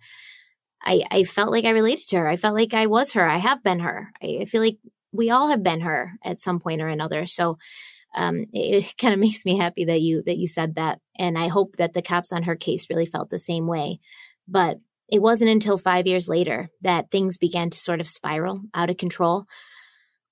I, 0.81 1.03
I 1.11 1.23
felt 1.25 1.51
like 1.51 1.65
I 1.65 1.71
related 1.71 2.07
to 2.07 2.19
her. 2.19 2.27
I 2.29 2.37
felt 2.37 2.55
like 2.55 2.73
I 2.73 2.87
was 2.87 3.11
her. 3.11 3.29
I 3.29 3.37
have 3.37 3.61
been 3.63 3.79
her. 3.79 4.13
I, 4.23 4.39
I 4.41 4.45
feel 4.45 4.61
like 4.61 4.77
we 5.11 5.29
all 5.29 5.49
have 5.49 5.63
been 5.63 5.81
her 5.81 6.13
at 6.23 6.39
some 6.39 6.59
point 6.59 6.81
or 6.81 6.87
another. 6.87 7.25
So 7.25 7.57
um, 8.15 8.45
it, 8.53 8.83
it 8.83 8.93
kind 9.01 9.13
of 9.13 9.19
makes 9.19 9.45
me 9.45 9.57
happy 9.57 9.85
that 9.85 10.01
you 10.01 10.23
that 10.25 10.37
you 10.37 10.47
said 10.47 10.75
that, 10.75 10.99
and 11.17 11.37
I 11.37 11.47
hope 11.47 11.77
that 11.77 11.93
the 11.93 12.01
cops 12.01 12.31
on 12.31 12.43
her 12.43 12.55
case 12.55 12.89
really 12.89 13.05
felt 13.05 13.29
the 13.29 13.39
same 13.39 13.67
way. 13.67 13.99
But 14.47 14.79
it 15.11 15.21
wasn't 15.21 15.51
until 15.51 15.77
five 15.77 16.07
years 16.07 16.29
later 16.29 16.69
that 16.81 17.11
things 17.11 17.37
began 17.37 17.69
to 17.69 17.79
sort 17.79 17.99
of 17.99 18.07
spiral 18.07 18.61
out 18.73 18.89
of 18.89 18.97
control. 18.97 19.45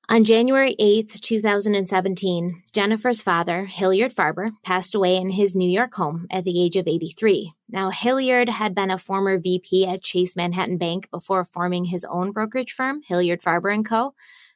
On 0.09 0.23
January 0.23 0.73
8th, 0.79 1.19
2017, 1.19 2.63
Jennifer's 2.71 3.21
father, 3.21 3.65
Hilliard 3.65 4.15
Farber, 4.15 4.51
passed 4.63 4.95
away 4.95 5.17
in 5.17 5.31
his 5.31 5.53
New 5.53 5.69
York 5.69 5.93
home 5.95 6.27
at 6.31 6.45
the 6.45 6.63
age 6.63 6.77
of 6.77 6.87
83. 6.87 7.51
Now, 7.67 7.89
Hilliard 7.89 8.47
had 8.47 8.73
been 8.73 8.89
a 8.89 8.97
former 8.97 9.37
VP 9.37 9.85
at 9.85 10.03
Chase 10.03 10.37
Manhattan 10.37 10.77
Bank 10.77 11.09
before 11.11 11.43
forming 11.43 11.83
his 11.83 12.05
own 12.05 12.31
brokerage 12.31 12.71
firm, 12.71 13.01
Hilliard 13.05 13.41
Farber 13.41 13.83
& 13.83 13.85
Co. 13.85 14.13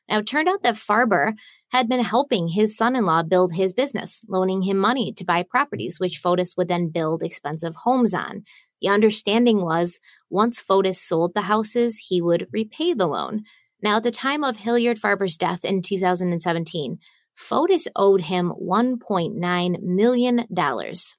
Now, 0.08 0.20
it 0.20 0.28
turned 0.28 0.48
out 0.48 0.64
that 0.64 0.76
Farber 0.76 1.34
had 1.72 1.88
been 1.88 2.04
helping 2.04 2.50
his 2.50 2.76
son-in-law 2.76 3.24
build 3.24 3.54
his 3.54 3.74
business, 3.74 4.22
loaning 4.28 4.62
him 4.62 4.78
money 4.78 5.14
to 5.14 5.24
buy 5.24 5.42
properties, 5.42 6.00
which 6.00 6.22
Fotis 6.22 6.58
would 6.58 6.68
then 6.68 6.90
build 6.90 7.24
expensive 7.24 7.74
homes 7.76 8.14
on. 8.14 8.44
The 8.82 8.90
understanding 8.90 9.62
was 9.62 10.00
once 10.30 10.62
Fotis 10.62 11.00
sold 11.00 11.34
the 11.34 11.44
houses, 11.44 11.98
he 12.10 12.22
would 12.22 12.48
repay 12.52 12.94
the 12.94 13.08
loan. 13.08 13.44
Now, 13.82 13.98
at 13.98 14.04
the 14.04 14.12
time 14.12 14.44
of 14.44 14.58
Hilliard 14.58 15.00
Farber's 15.00 15.38
death 15.38 15.64
in 15.64 15.82
2017, 15.82 17.00
Fotis 17.38 17.88
owed 17.96 18.22
him 18.22 18.54
$1.9 18.62 19.82
million 19.82 20.48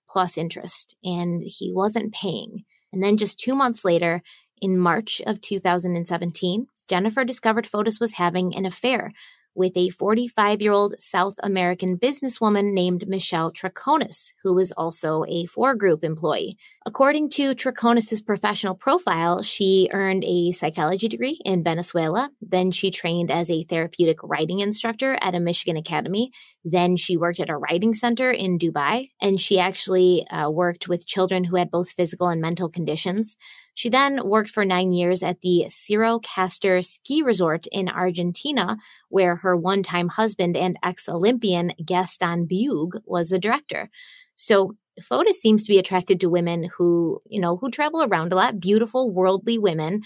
plus 0.09 0.39
interest, 0.39 0.97
and 1.03 1.43
he 1.45 1.73
wasn't 1.73 2.13
paying. 2.13 2.65
And 2.93 3.03
then 3.03 3.17
just 3.17 3.39
two 3.39 3.55
months 3.55 3.85
later, 3.87 4.23
in 4.61 4.79
March 4.79 5.23
of 5.27 5.41
2017, 5.41 6.67
Jennifer 6.89 7.25
discovered 7.25 7.67
Fotis 7.67 7.99
was 7.99 8.13
having 8.13 8.55
an 8.55 8.67
affair 8.67 9.13
with 9.55 9.77
a 9.77 9.91
45 9.91 10.61
year 10.61 10.73
old 10.73 10.95
South 10.99 11.35
American 11.43 11.99
businesswoman 11.99 12.73
named 12.73 13.07
Michelle 13.07 13.53
Troconis, 13.53 14.33
who 14.43 14.55
was 14.55 14.73
also 14.73 15.25
a 15.29 15.47
Fore 15.47 15.75
Group 15.75 16.05
employee. 16.05 16.57
According 16.87 17.31
to 17.31 17.55
Troconis's 17.55 18.21
professional 18.21 18.75
profile, 18.75 19.43
she 19.43 19.89
earned 19.93 20.25
a 20.25 20.53
psychology 20.53 21.09
degree 21.09 21.41
in 21.45 21.63
Venezuela. 21.63 22.31
Then 22.41 22.71
she 22.71 22.91
trained 22.91 23.31
as 23.31 23.51
a 23.51 23.65
therapeutic 23.65 24.23
writing 24.23 24.61
instructor 24.61 25.19
at 25.21 25.35
a 25.35 25.41
Michigan 25.41 25.77
academy. 25.77 26.31
Then 26.65 26.97
she 26.97 27.17
worked 27.17 27.41
at 27.41 27.51
a 27.51 27.57
writing 27.57 27.95
center 27.95 28.31
in 28.31 28.59
Dubai, 28.59 29.11
and 29.21 29.41
she 29.41 29.59
actually 29.59 30.27
uh, 30.29 30.51
worked 30.51 30.89
with 30.89 31.07
children 31.07 31.45
who 31.45 31.57
had 31.57 31.71
both 31.71 31.91
physical 31.91 32.29
and 32.29 32.41
mental 32.41 32.69
conditions. 32.69 33.37
She 33.75 33.89
then 33.89 34.21
worked 34.25 34.51
for 34.51 34.65
nine 34.65 34.93
years 34.93 35.23
at 35.23 35.41
the 35.41 35.67
Cerro 35.69 36.19
Castor 36.19 36.83
ski 36.83 37.23
resort 37.23 37.67
in 37.73 37.89
Argentina, 37.89 38.77
where 39.09 39.37
her 39.37 39.57
one 39.57 39.83
time 39.83 40.09
husband 40.09 40.57
and 40.57 40.77
ex 40.83 41.09
Olympian 41.09 41.73
Gaston 41.85 42.47
Bugue 42.47 43.01
was 43.05 43.29
the 43.29 43.39
director. 43.39 43.89
So 44.37 44.77
Fotis 45.01 45.41
seems 45.41 45.65
to 45.65 45.73
be 45.73 45.79
attracted 45.79 46.21
to 46.21 46.31
women 46.31 46.69
who, 46.77 47.23
you 47.27 47.41
know, 47.41 47.57
who 47.57 47.71
travel 47.71 48.03
around 48.03 48.33
a 48.33 48.37
lot, 48.37 48.61
beautiful, 48.61 49.11
worldly 49.11 49.59
women, 49.59 50.03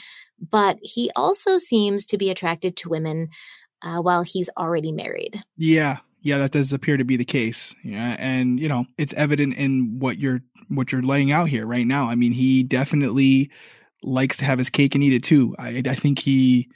but 0.50 0.78
he 0.80 1.10
also 1.16 1.58
seems 1.58 2.06
to 2.06 2.18
be 2.18 2.30
attracted 2.30 2.76
to 2.76 2.88
women 2.88 3.28
uh, 3.82 4.00
while 4.00 4.22
he's 4.22 4.48
already 4.56 4.92
married. 4.92 5.42
Yeah, 5.56 5.98
yeah, 6.20 6.38
that 6.38 6.52
does 6.52 6.72
appear 6.72 6.96
to 6.96 7.04
be 7.04 7.16
the 7.16 7.24
case. 7.24 7.74
Yeah, 7.84 8.16
and 8.18 8.58
you 8.58 8.68
know, 8.68 8.86
it's 8.98 9.14
evident 9.14 9.54
in 9.54 9.98
what 9.98 10.18
you're 10.18 10.42
what 10.68 10.92
you're 10.92 11.02
laying 11.02 11.32
out 11.32 11.48
here 11.48 11.66
right 11.66 11.86
now. 11.86 12.06
I 12.06 12.14
mean, 12.14 12.32
he 12.32 12.62
definitely 12.62 13.50
likes 14.02 14.36
to 14.38 14.44
have 14.44 14.58
his 14.58 14.70
cake 14.70 14.94
and 14.94 15.02
eat 15.04 15.12
it 15.12 15.22
too. 15.22 15.54
I, 15.58 15.82
I 15.86 15.94
think 15.94 16.20
he, 16.20 16.68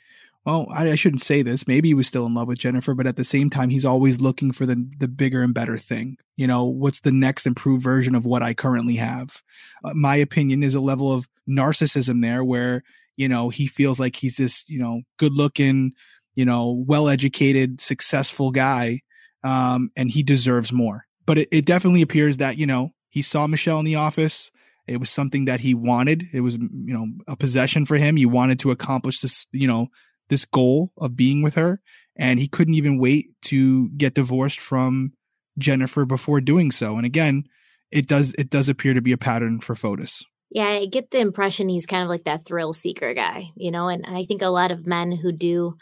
well, 0.44 0.66
I, 0.70 0.90
I, 0.90 0.94
shouldn't 0.94 1.22
say 1.22 1.42
this. 1.42 1.66
Maybe 1.66 1.88
he 1.88 1.94
was 1.94 2.06
still 2.06 2.26
in 2.26 2.34
love 2.34 2.48
with 2.48 2.58
Jennifer, 2.58 2.94
but 2.94 3.06
at 3.06 3.16
the 3.16 3.24
same 3.24 3.50
time, 3.50 3.68
he's 3.70 3.84
always 3.84 4.20
looking 4.20 4.52
for 4.52 4.66
the 4.66 4.88
the 4.98 5.08
bigger 5.08 5.42
and 5.42 5.54
better 5.54 5.78
thing. 5.78 6.16
You 6.36 6.46
know, 6.46 6.64
what's 6.64 7.00
the 7.00 7.12
next 7.12 7.46
improved 7.46 7.82
version 7.82 8.14
of 8.14 8.24
what 8.24 8.42
I 8.42 8.54
currently 8.54 8.96
have? 8.96 9.42
Uh, 9.84 9.92
my 9.94 10.16
opinion 10.16 10.62
is 10.62 10.74
a 10.74 10.80
level 10.80 11.12
of 11.12 11.28
narcissism 11.48 12.22
there, 12.22 12.44
where 12.44 12.82
you 13.16 13.28
know 13.28 13.48
he 13.48 13.66
feels 13.66 14.00
like 14.00 14.16
he's 14.16 14.36
this 14.36 14.64
you 14.66 14.78
know 14.78 15.02
good 15.18 15.32
looking, 15.34 15.92
you 16.34 16.44
know, 16.44 16.84
well 16.86 17.08
educated, 17.08 17.80
successful 17.80 18.50
guy 18.50 19.00
um, 19.42 19.90
and 19.96 20.10
he 20.10 20.22
deserves 20.22 20.72
more. 20.72 21.06
But 21.26 21.38
it, 21.38 21.48
it 21.50 21.66
definitely 21.66 22.02
appears 22.02 22.38
that 22.38 22.56
you 22.56 22.66
know 22.66 22.90
he 23.08 23.22
saw 23.22 23.46
Michelle 23.46 23.78
in 23.78 23.84
the 23.84 23.96
office. 23.96 24.50
It 24.86 24.98
was 24.98 25.10
something 25.10 25.44
that 25.44 25.60
he 25.60 25.74
wanted. 25.74 26.24
It 26.32 26.40
was 26.40 26.54
you 26.56 26.94
know 26.94 27.06
a 27.28 27.36
possession 27.36 27.86
for 27.86 27.96
him. 27.96 28.16
He 28.16 28.26
wanted 28.26 28.58
to 28.60 28.70
accomplish 28.70 29.20
this 29.20 29.46
you 29.52 29.66
know 29.66 29.88
this 30.28 30.44
goal 30.44 30.92
of 30.98 31.16
being 31.16 31.42
with 31.42 31.54
her, 31.54 31.80
and 32.16 32.38
he 32.38 32.48
couldn't 32.48 32.74
even 32.74 32.98
wait 32.98 33.30
to 33.42 33.88
get 33.90 34.14
divorced 34.14 34.60
from 34.60 35.12
Jennifer 35.58 36.04
before 36.04 36.40
doing 36.40 36.70
so. 36.70 36.96
And 36.96 37.06
again, 37.06 37.44
it 37.90 38.06
does 38.06 38.34
it 38.38 38.50
does 38.50 38.68
appear 38.68 38.94
to 38.94 39.02
be 39.02 39.12
a 39.12 39.18
pattern 39.18 39.60
for 39.60 39.74
Fotis. 39.74 40.24
Yeah, 40.50 40.66
I 40.66 40.86
get 40.86 41.10
the 41.10 41.20
impression 41.20 41.68
he's 41.68 41.86
kind 41.86 42.02
of 42.02 42.08
like 42.08 42.24
that 42.24 42.44
thrill 42.44 42.72
seeker 42.72 43.14
guy, 43.14 43.50
you 43.54 43.70
know, 43.70 43.86
and 43.86 44.04
I 44.04 44.24
think 44.24 44.42
a 44.42 44.48
lot 44.48 44.72
of 44.72 44.86
men 44.86 45.12
who 45.12 45.30
do 45.30 45.76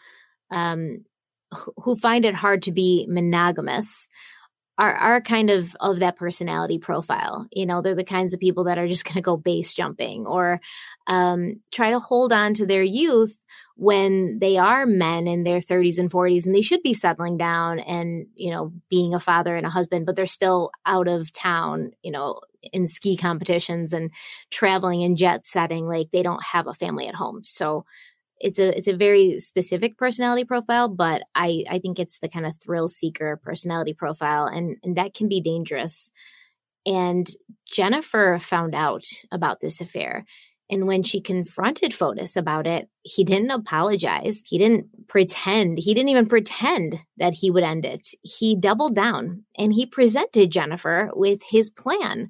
um, 0.50 1.04
who 1.52 1.96
find 1.96 2.24
it 2.24 2.34
hard 2.34 2.62
to 2.64 2.72
be 2.72 3.06
monogamous 3.08 4.08
are 4.78 4.94
are 4.94 5.20
kind 5.20 5.50
of 5.50 5.76
of 5.80 5.98
that 5.98 6.16
personality 6.16 6.78
profile. 6.78 7.46
You 7.52 7.66
know, 7.66 7.82
they're 7.82 7.94
the 7.94 8.04
kinds 8.04 8.32
of 8.32 8.40
people 8.40 8.64
that 8.64 8.78
are 8.78 8.87
just 8.87 9.04
going 9.04 9.16
to 9.16 9.22
go 9.22 9.37
base 9.37 9.74
jumping 9.74 10.26
or 10.26 10.61
um, 11.06 11.61
try 11.72 11.90
to 11.90 11.98
hold 11.98 12.32
on 12.32 12.54
to 12.54 12.66
their 12.66 12.82
youth 12.82 13.34
when 13.74 14.38
they 14.40 14.56
are 14.56 14.87
men 14.87 15.28
in 15.28 15.44
their 15.44 15.61
30s 15.61 15.98
and 15.98 16.11
40s 16.11 16.46
and 16.46 16.54
they 16.54 16.62
should 16.62 16.82
be 16.82 16.94
settling 16.94 17.37
down 17.37 17.78
and 17.78 18.26
you 18.34 18.50
know 18.50 18.72
being 18.90 19.14
a 19.14 19.20
father 19.20 19.56
and 19.56 19.64
a 19.64 19.70
husband 19.70 20.04
but 20.04 20.16
they're 20.16 20.26
still 20.26 20.72
out 20.84 21.06
of 21.06 21.32
town 21.32 21.92
you 22.02 22.11
know 22.11 22.40
in 22.72 22.88
ski 22.88 23.16
competitions 23.16 23.92
and 23.92 24.11
traveling 24.50 25.02
in 25.02 25.14
jet 25.14 25.44
setting 25.44 25.87
like 25.87 26.11
they 26.11 26.24
don't 26.24 26.42
have 26.42 26.66
a 26.66 26.74
family 26.74 27.06
at 27.06 27.14
home 27.14 27.40
so 27.44 27.84
it's 28.40 28.59
a 28.59 28.77
it's 28.77 28.88
a 28.88 28.96
very 28.96 29.38
specific 29.38 29.96
personality 29.98 30.44
profile, 30.44 30.88
but 30.88 31.22
I 31.35 31.64
I 31.68 31.79
think 31.79 31.98
it's 31.98 32.18
the 32.18 32.29
kind 32.29 32.46
of 32.46 32.57
thrill 32.59 32.88
seeker 32.88 33.40
personality 33.42 33.94
profile, 33.94 34.46
and 34.46 34.77
and 34.83 34.96
that 34.96 35.14
can 35.14 35.29
be 35.29 35.40
dangerous. 35.40 36.11
And 36.87 37.29
Jennifer 37.66 38.38
found 38.38 38.74
out 38.74 39.05
about 39.31 39.61
this 39.61 39.81
affair. 39.81 40.24
And 40.70 40.87
when 40.87 41.03
she 41.03 41.20
confronted 41.20 41.92
Fotis 41.92 42.37
about 42.37 42.66
it, 42.66 42.88
he 43.03 43.24
didn't 43.24 43.51
apologize. 43.51 44.42
He 44.44 44.59
didn't 44.59 45.09
pretend. 45.09 45.79
He 45.79 45.94
didn't 45.94 46.11
even 46.11 46.27
pretend 46.27 46.96
that 47.16 47.33
he 47.33 47.51
would 47.51 47.62
end 47.62 47.87
it. 47.87 48.07
He 48.22 48.55
doubled 48.55 48.94
down 48.94 49.44
and 49.57 49.72
he 49.72 49.87
presented 49.87 50.53
Jennifer 50.53 51.11
with 51.14 51.40
his 51.48 51.70
plan. 51.70 52.29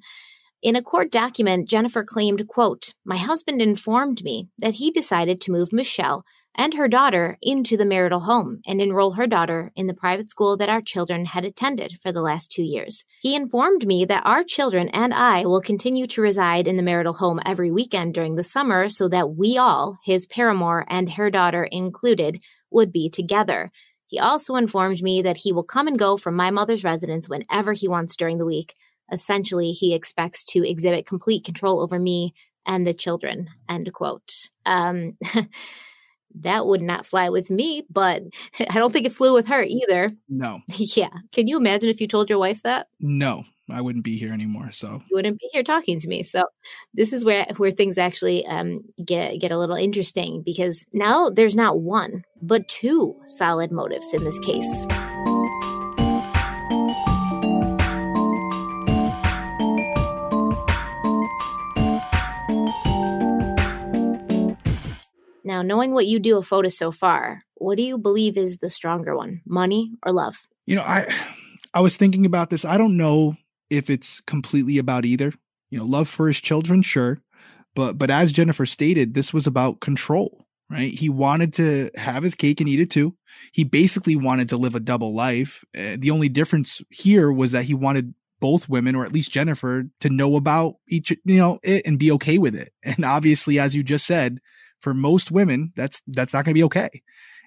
In 0.61 0.75
a 0.75 0.81
court 0.81 1.09
document, 1.09 1.69
Jennifer 1.69 2.03
claimed, 2.03 2.45
quote, 2.49 2.93
My 3.05 3.15
husband 3.15 3.61
informed 3.61 4.21
me 4.25 4.49
that 4.57 4.73
he 4.73 4.91
decided 4.91 5.39
to 5.41 5.53
move 5.53 5.71
Michelle 5.71 6.25
and 6.53 6.73
her 6.73 6.89
daughter 6.89 7.37
into 7.41 7.77
the 7.77 7.85
marital 7.85 8.19
home 8.19 8.59
and 8.67 8.81
enroll 8.81 9.11
her 9.11 9.25
daughter 9.25 9.71
in 9.77 9.87
the 9.87 9.93
private 9.93 10.29
school 10.29 10.57
that 10.57 10.67
our 10.67 10.81
children 10.81 11.23
had 11.23 11.45
attended 11.45 11.93
for 12.03 12.11
the 12.11 12.21
last 12.21 12.51
two 12.51 12.63
years. 12.63 13.05
He 13.21 13.35
informed 13.35 13.87
me 13.87 14.03
that 14.03 14.25
our 14.25 14.43
children 14.43 14.89
and 14.89 15.13
I 15.13 15.45
will 15.45 15.61
continue 15.61 16.07
to 16.07 16.21
reside 16.21 16.67
in 16.67 16.75
the 16.75 16.83
marital 16.83 17.13
home 17.13 17.39
every 17.45 17.71
weekend 17.71 18.13
during 18.13 18.35
the 18.35 18.43
summer 18.43 18.89
so 18.89 19.07
that 19.07 19.35
we 19.35 19.57
all, 19.57 19.97
his 20.03 20.27
paramour 20.27 20.85
and 20.89 21.13
her 21.13 21.29
daughter 21.29 21.63
included, 21.63 22.41
would 22.69 22.91
be 22.91 23.09
together. 23.09 23.71
He 24.07 24.19
also 24.19 24.55
informed 24.55 25.01
me 25.01 25.21
that 25.21 25.37
he 25.37 25.53
will 25.53 25.63
come 25.63 25.87
and 25.87 25.97
go 25.97 26.17
from 26.17 26.35
my 26.35 26.51
mother's 26.51 26.83
residence 26.83 27.29
whenever 27.29 27.71
he 27.71 27.87
wants 27.87 28.17
during 28.17 28.39
the 28.39 28.45
week 28.45 28.75
essentially 29.11 29.71
he 29.71 29.93
expects 29.93 30.43
to 30.43 30.67
exhibit 30.67 31.05
complete 31.05 31.43
control 31.43 31.79
over 31.81 31.99
me 31.99 32.33
and 32.65 32.85
the 32.85 32.93
children 32.93 33.49
end 33.67 33.91
quote. 33.93 34.31
Um, 34.65 35.17
that 36.41 36.65
would 36.65 36.81
not 36.81 37.07
fly 37.07 37.29
with 37.29 37.49
me 37.49 37.83
but 37.89 38.21
i 38.69 38.77
don't 38.77 38.93
think 38.93 39.07
it 39.07 39.13
flew 39.13 39.33
with 39.33 39.47
her 39.47 39.63
either. 39.63 40.11
No. 40.27 40.61
Yeah. 40.77 41.09
Can 41.31 41.47
you 41.47 41.57
imagine 41.57 41.89
if 41.89 42.01
you 42.01 42.07
told 42.07 42.29
your 42.29 42.39
wife 42.39 42.63
that? 42.63 42.87
No. 42.99 43.43
I 43.71 43.81
wouldn't 43.81 44.03
be 44.03 44.17
here 44.17 44.33
anymore 44.33 44.71
so. 44.71 45.01
You 45.09 45.15
wouldn't 45.15 45.39
be 45.39 45.49
here 45.51 45.63
talking 45.63 45.99
to 45.99 46.07
me. 46.07 46.23
So 46.23 46.45
this 46.93 47.13
is 47.13 47.23
where 47.23 47.45
where 47.57 47.71
things 47.71 47.97
actually 47.97 48.45
um, 48.47 48.81
get 49.03 49.39
get 49.39 49.51
a 49.51 49.59
little 49.59 49.75
interesting 49.75 50.41
because 50.43 50.85
now 50.91 51.29
there's 51.29 51.55
not 51.55 51.79
one 51.79 52.23
but 52.41 52.67
two 52.67 53.15
solid 53.25 53.71
motives 53.71 54.13
in 54.13 54.23
this 54.23 54.39
case 54.39 54.87
Now, 65.49 65.63
knowing 65.63 65.93
what 65.93 66.05
you 66.05 66.19
do 66.19 66.37
of 66.37 66.47
Fotis 66.47 66.77
so 66.77 66.91
far, 66.91 67.43
what 67.55 67.75
do 67.75 67.81
you 67.81 67.97
believe 67.97 68.37
is 68.37 68.57
the 68.57 68.69
stronger 68.69 69.17
one, 69.17 69.41
money 69.47 69.93
or 70.05 70.11
love? 70.11 70.47
You 70.67 70.75
know, 70.75 70.83
I 70.83 71.11
I 71.73 71.81
was 71.81 71.97
thinking 71.97 72.27
about 72.27 72.51
this. 72.51 72.63
I 72.63 72.77
don't 72.77 72.97
know 72.97 73.35
if 73.67 73.89
it's 73.89 74.21
completely 74.21 74.77
about 74.77 75.05
either. 75.05 75.33
You 75.71 75.79
know, 75.79 75.85
love 75.85 76.07
for 76.07 76.27
his 76.27 76.39
children, 76.39 76.83
sure, 76.83 77.23
but 77.73 77.97
but 77.97 78.11
as 78.11 78.31
Jennifer 78.31 78.67
stated, 78.67 79.15
this 79.15 79.33
was 79.33 79.47
about 79.47 79.79
control, 79.79 80.45
right? 80.69 80.91
He 80.91 81.09
wanted 81.09 81.51
to 81.53 81.89
have 81.95 82.21
his 82.21 82.35
cake 82.35 82.59
and 82.59 82.69
eat 82.69 82.79
it 82.79 82.91
too. 82.91 83.15
He 83.51 83.63
basically 83.63 84.15
wanted 84.15 84.49
to 84.49 84.57
live 84.57 84.75
a 84.75 84.79
double 84.79 85.15
life. 85.15 85.65
Uh, 85.75 85.97
the 85.97 86.11
only 86.11 86.29
difference 86.29 86.79
here 86.91 87.31
was 87.31 87.53
that 87.53 87.65
he 87.65 87.73
wanted 87.73 88.13
both 88.39 88.69
women 88.69 88.95
or 88.95 89.03
at 89.03 89.13
least 89.13 89.31
Jennifer 89.31 89.85
to 89.99 90.09
know 90.11 90.35
about 90.35 90.75
each, 90.87 91.09
you 91.09 91.37
know, 91.37 91.57
it 91.63 91.87
and 91.87 91.97
be 91.97 92.11
okay 92.11 92.37
with 92.37 92.53
it. 92.53 92.69
And 92.83 93.03
obviously, 93.03 93.57
as 93.57 93.75
you 93.75 93.81
just 93.81 94.05
said, 94.05 94.39
for 94.79 94.93
most 94.93 95.31
women, 95.31 95.73
that's 95.75 96.01
that's 96.07 96.33
not 96.33 96.45
going 96.45 96.53
to 96.53 96.59
be 96.59 96.63
okay. 96.63 97.01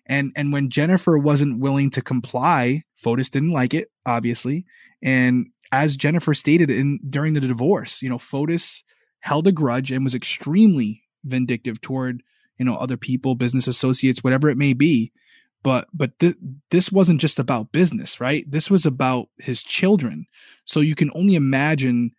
And 0.07 0.33
and 0.37 0.53
when 0.53 0.71
Jennifer 0.71 1.17
wasn't 1.19 1.61
willing 1.61 1.91
to 1.91 2.03
comply, 2.03 2.85
Fotis 3.03 3.31
didn't 3.31 3.53
like 3.53 3.75
it, 3.75 3.91
obviously. 4.05 4.65
And 5.03 5.49
as 5.71 5.97
Jennifer 5.97 6.35
stated 6.35 6.71
in 6.71 7.01
during 7.09 7.35
the 7.35 7.41
divorce, 7.41 8.03
you 8.03 8.09
know, 8.09 8.19
Fotis 8.19 8.83
held 9.21 9.47
a 9.47 9.53
grudge 9.53 9.91
and 9.91 10.05
was 10.05 10.15
extremely 10.15 11.03
vindictive 11.25 11.81
toward 11.81 12.23
you 12.59 12.65
know 12.65 12.75
other 12.75 12.97
people, 12.97 13.35
business 13.35 13.67
associates, 13.67 14.23
whatever 14.23 14.49
it 14.49 14.59
may 14.59 14.73
be. 14.73 15.13
But 15.63 15.89
but 15.95 16.19
th- 16.19 16.37
this 16.71 16.91
wasn't 16.91 17.21
just 17.21 17.39
about 17.39 17.73
business, 17.73 18.21
right? 18.21 18.49
This 18.51 18.71
was 18.71 18.85
about 18.85 19.29
his 19.39 19.63
children. 19.63 20.27
So 20.65 20.81
you 20.81 20.95
can 20.95 21.11
only 21.15 21.35
imagine 21.35 22.13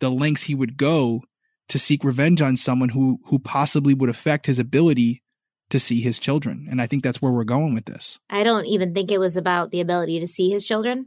the 0.00 0.10
lengths 0.10 0.44
he 0.44 0.54
would 0.54 0.76
go 0.76 1.22
to 1.68 1.78
seek 1.78 2.04
revenge 2.04 2.40
on 2.40 2.56
someone 2.56 2.90
who 2.90 3.18
who 3.26 3.38
possibly 3.38 3.94
would 3.94 4.10
affect 4.10 4.46
his 4.46 4.58
ability 4.58 5.22
to 5.70 5.80
see 5.80 6.00
his 6.00 6.18
children. 6.18 6.68
And 6.70 6.80
I 6.80 6.86
think 6.86 7.02
that's 7.02 7.20
where 7.20 7.32
we're 7.32 7.44
going 7.44 7.74
with 7.74 7.86
this. 7.86 8.18
I 8.30 8.44
don't 8.44 8.66
even 8.66 8.94
think 8.94 9.10
it 9.10 9.18
was 9.18 9.36
about 9.36 9.70
the 9.70 9.80
ability 9.80 10.20
to 10.20 10.26
see 10.26 10.50
his 10.50 10.64
children. 10.64 11.06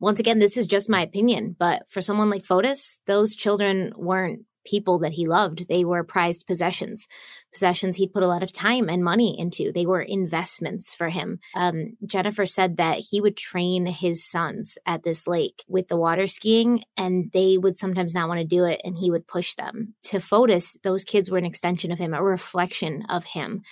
Once 0.00 0.18
again, 0.18 0.38
this 0.38 0.56
is 0.56 0.66
just 0.66 0.88
my 0.88 1.02
opinion, 1.02 1.54
but 1.58 1.82
for 1.90 2.00
someone 2.00 2.30
like 2.30 2.42
Fotis, 2.42 2.98
those 3.06 3.34
children 3.34 3.92
weren't 3.96 4.46
people 4.64 4.98
that 5.00 5.12
he 5.12 5.26
loved. 5.26 5.68
They 5.68 5.84
were 5.84 6.04
prized 6.04 6.46
possessions, 6.46 7.06
possessions 7.52 7.96
he'd 7.96 8.12
put 8.12 8.22
a 8.22 8.28
lot 8.28 8.42
of 8.42 8.52
time 8.52 8.88
and 8.88 9.02
money 9.02 9.38
into. 9.38 9.72
They 9.72 9.86
were 9.86 10.02
investments 10.02 10.94
for 10.94 11.08
him. 11.08 11.38
Um, 11.54 11.96
Jennifer 12.04 12.46
said 12.46 12.76
that 12.76 12.98
he 12.98 13.20
would 13.20 13.36
train 13.36 13.86
his 13.86 14.24
sons 14.24 14.78
at 14.86 15.02
this 15.02 15.26
lake 15.26 15.64
with 15.68 15.88
the 15.88 15.96
water 15.96 16.26
skiing, 16.26 16.84
and 16.96 17.30
they 17.32 17.58
would 17.58 17.76
sometimes 17.76 18.14
not 18.14 18.28
want 18.28 18.40
to 18.40 18.46
do 18.46 18.64
it, 18.64 18.80
and 18.84 18.96
he 18.96 19.10
would 19.10 19.26
push 19.26 19.54
them. 19.54 19.94
To 20.04 20.18
Fotis, 20.18 20.76
those 20.82 21.04
kids 21.04 21.30
were 21.30 21.38
an 21.38 21.46
extension 21.46 21.92
of 21.92 21.98
him, 21.98 22.14
a 22.14 22.22
reflection 22.22 23.04
of 23.08 23.24
him. 23.24 23.62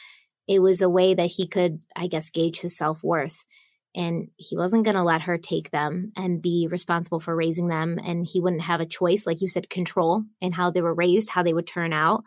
It 0.46 0.60
was 0.60 0.80
a 0.80 0.88
way 0.88 1.14
that 1.14 1.26
he 1.26 1.46
could, 1.46 1.80
I 1.94 2.06
guess, 2.06 2.30
gauge 2.30 2.60
his 2.60 2.76
self 2.76 3.04
worth 3.04 3.44
and 3.94 4.28
he 4.36 4.56
wasn't 4.56 4.84
going 4.84 4.96
to 4.96 5.02
let 5.02 5.22
her 5.22 5.38
take 5.38 5.70
them 5.70 6.12
and 6.16 6.42
be 6.42 6.68
responsible 6.70 7.20
for 7.20 7.34
raising 7.34 7.68
them 7.68 7.98
and 8.04 8.26
he 8.26 8.40
wouldn't 8.40 8.62
have 8.62 8.80
a 8.80 8.86
choice 8.86 9.26
like 9.26 9.40
you 9.40 9.48
said 9.48 9.70
control 9.70 10.24
in 10.40 10.52
how 10.52 10.70
they 10.70 10.82
were 10.82 10.94
raised 10.94 11.30
how 11.30 11.42
they 11.42 11.54
would 11.54 11.66
turn 11.66 11.92
out. 11.92 12.24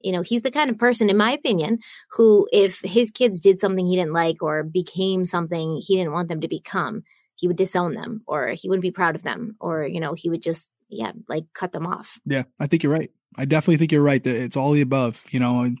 You 0.00 0.12
know 0.12 0.22
he's 0.22 0.42
the 0.42 0.50
kind 0.50 0.68
of 0.68 0.78
person 0.78 1.10
in 1.10 1.16
my 1.16 1.32
opinion 1.32 1.78
who 2.10 2.48
if 2.52 2.80
his 2.80 3.10
kids 3.10 3.38
did 3.38 3.60
something 3.60 3.86
he 3.86 3.96
didn't 3.96 4.12
like 4.12 4.42
or 4.42 4.64
became 4.64 5.24
something 5.24 5.80
he 5.80 5.96
didn't 5.96 6.12
want 6.12 6.28
them 6.28 6.40
to 6.40 6.48
become 6.48 7.04
he 7.36 7.46
would 7.46 7.56
disown 7.56 7.94
them 7.94 8.22
or 8.26 8.48
he 8.48 8.68
wouldn't 8.68 8.82
be 8.82 8.90
proud 8.90 9.14
of 9.14 9.22
them 9.22 9.54
or 9.60 9.86
you 9.86 10.00
know 10.00 10.14
he 10.14 10.28
would 10.28 10.42
just 10.42 10.72
yeah 10.88 11.12
like 11.28 11.44
cut 11.54 11.70
them 11.70 11.86
off. 11.86 12.18
Yeah 12.26 12.44
i 12.58 12.66
think 12.66 12.82
you're 12.82 12.92
right. 12.92 13.10
I 13.38 13.44
definitely 13.44 13.76
think 13.76 13.92
you're 13.92 14.02
right 14.02 14.22
that 14.24 14.34
it's 14.34 14.56
all 14.56 14.72
the 14.72 14.80
above 14.80 15.24
you 15.30 15.38
know 15.38 15.62
and 15.62 15.78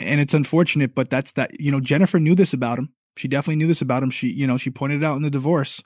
and 0.00 0.20
it's 0.20 0.34
unfortunate 0.34 0.94
but 0.94 1.08
that's 1.08 1.32
that 1.32 1.60
you 1.60 1.70
know 1.70 1.80
jennifer 1.80 2.18
knew 2.18 2.34
this 2.34 2.52
about 2.52 2.78
him 2.78 2.92
she 3.16 3.28
definitely 3.28 3.56
knew 3.56 3.66
this 3.66 3.82
about 3.82 4.02
him. 4.02 4.10
She, 4.10 4.28
you 4.28 4.46
know, 4.46 4.58
she 4.58 4.70
pointed 4.70 5.02
it 5.02 5.04
out 5.04 5.16
in 5.16 5.22
the 5.22 5.30
divorce. 5.30 5.82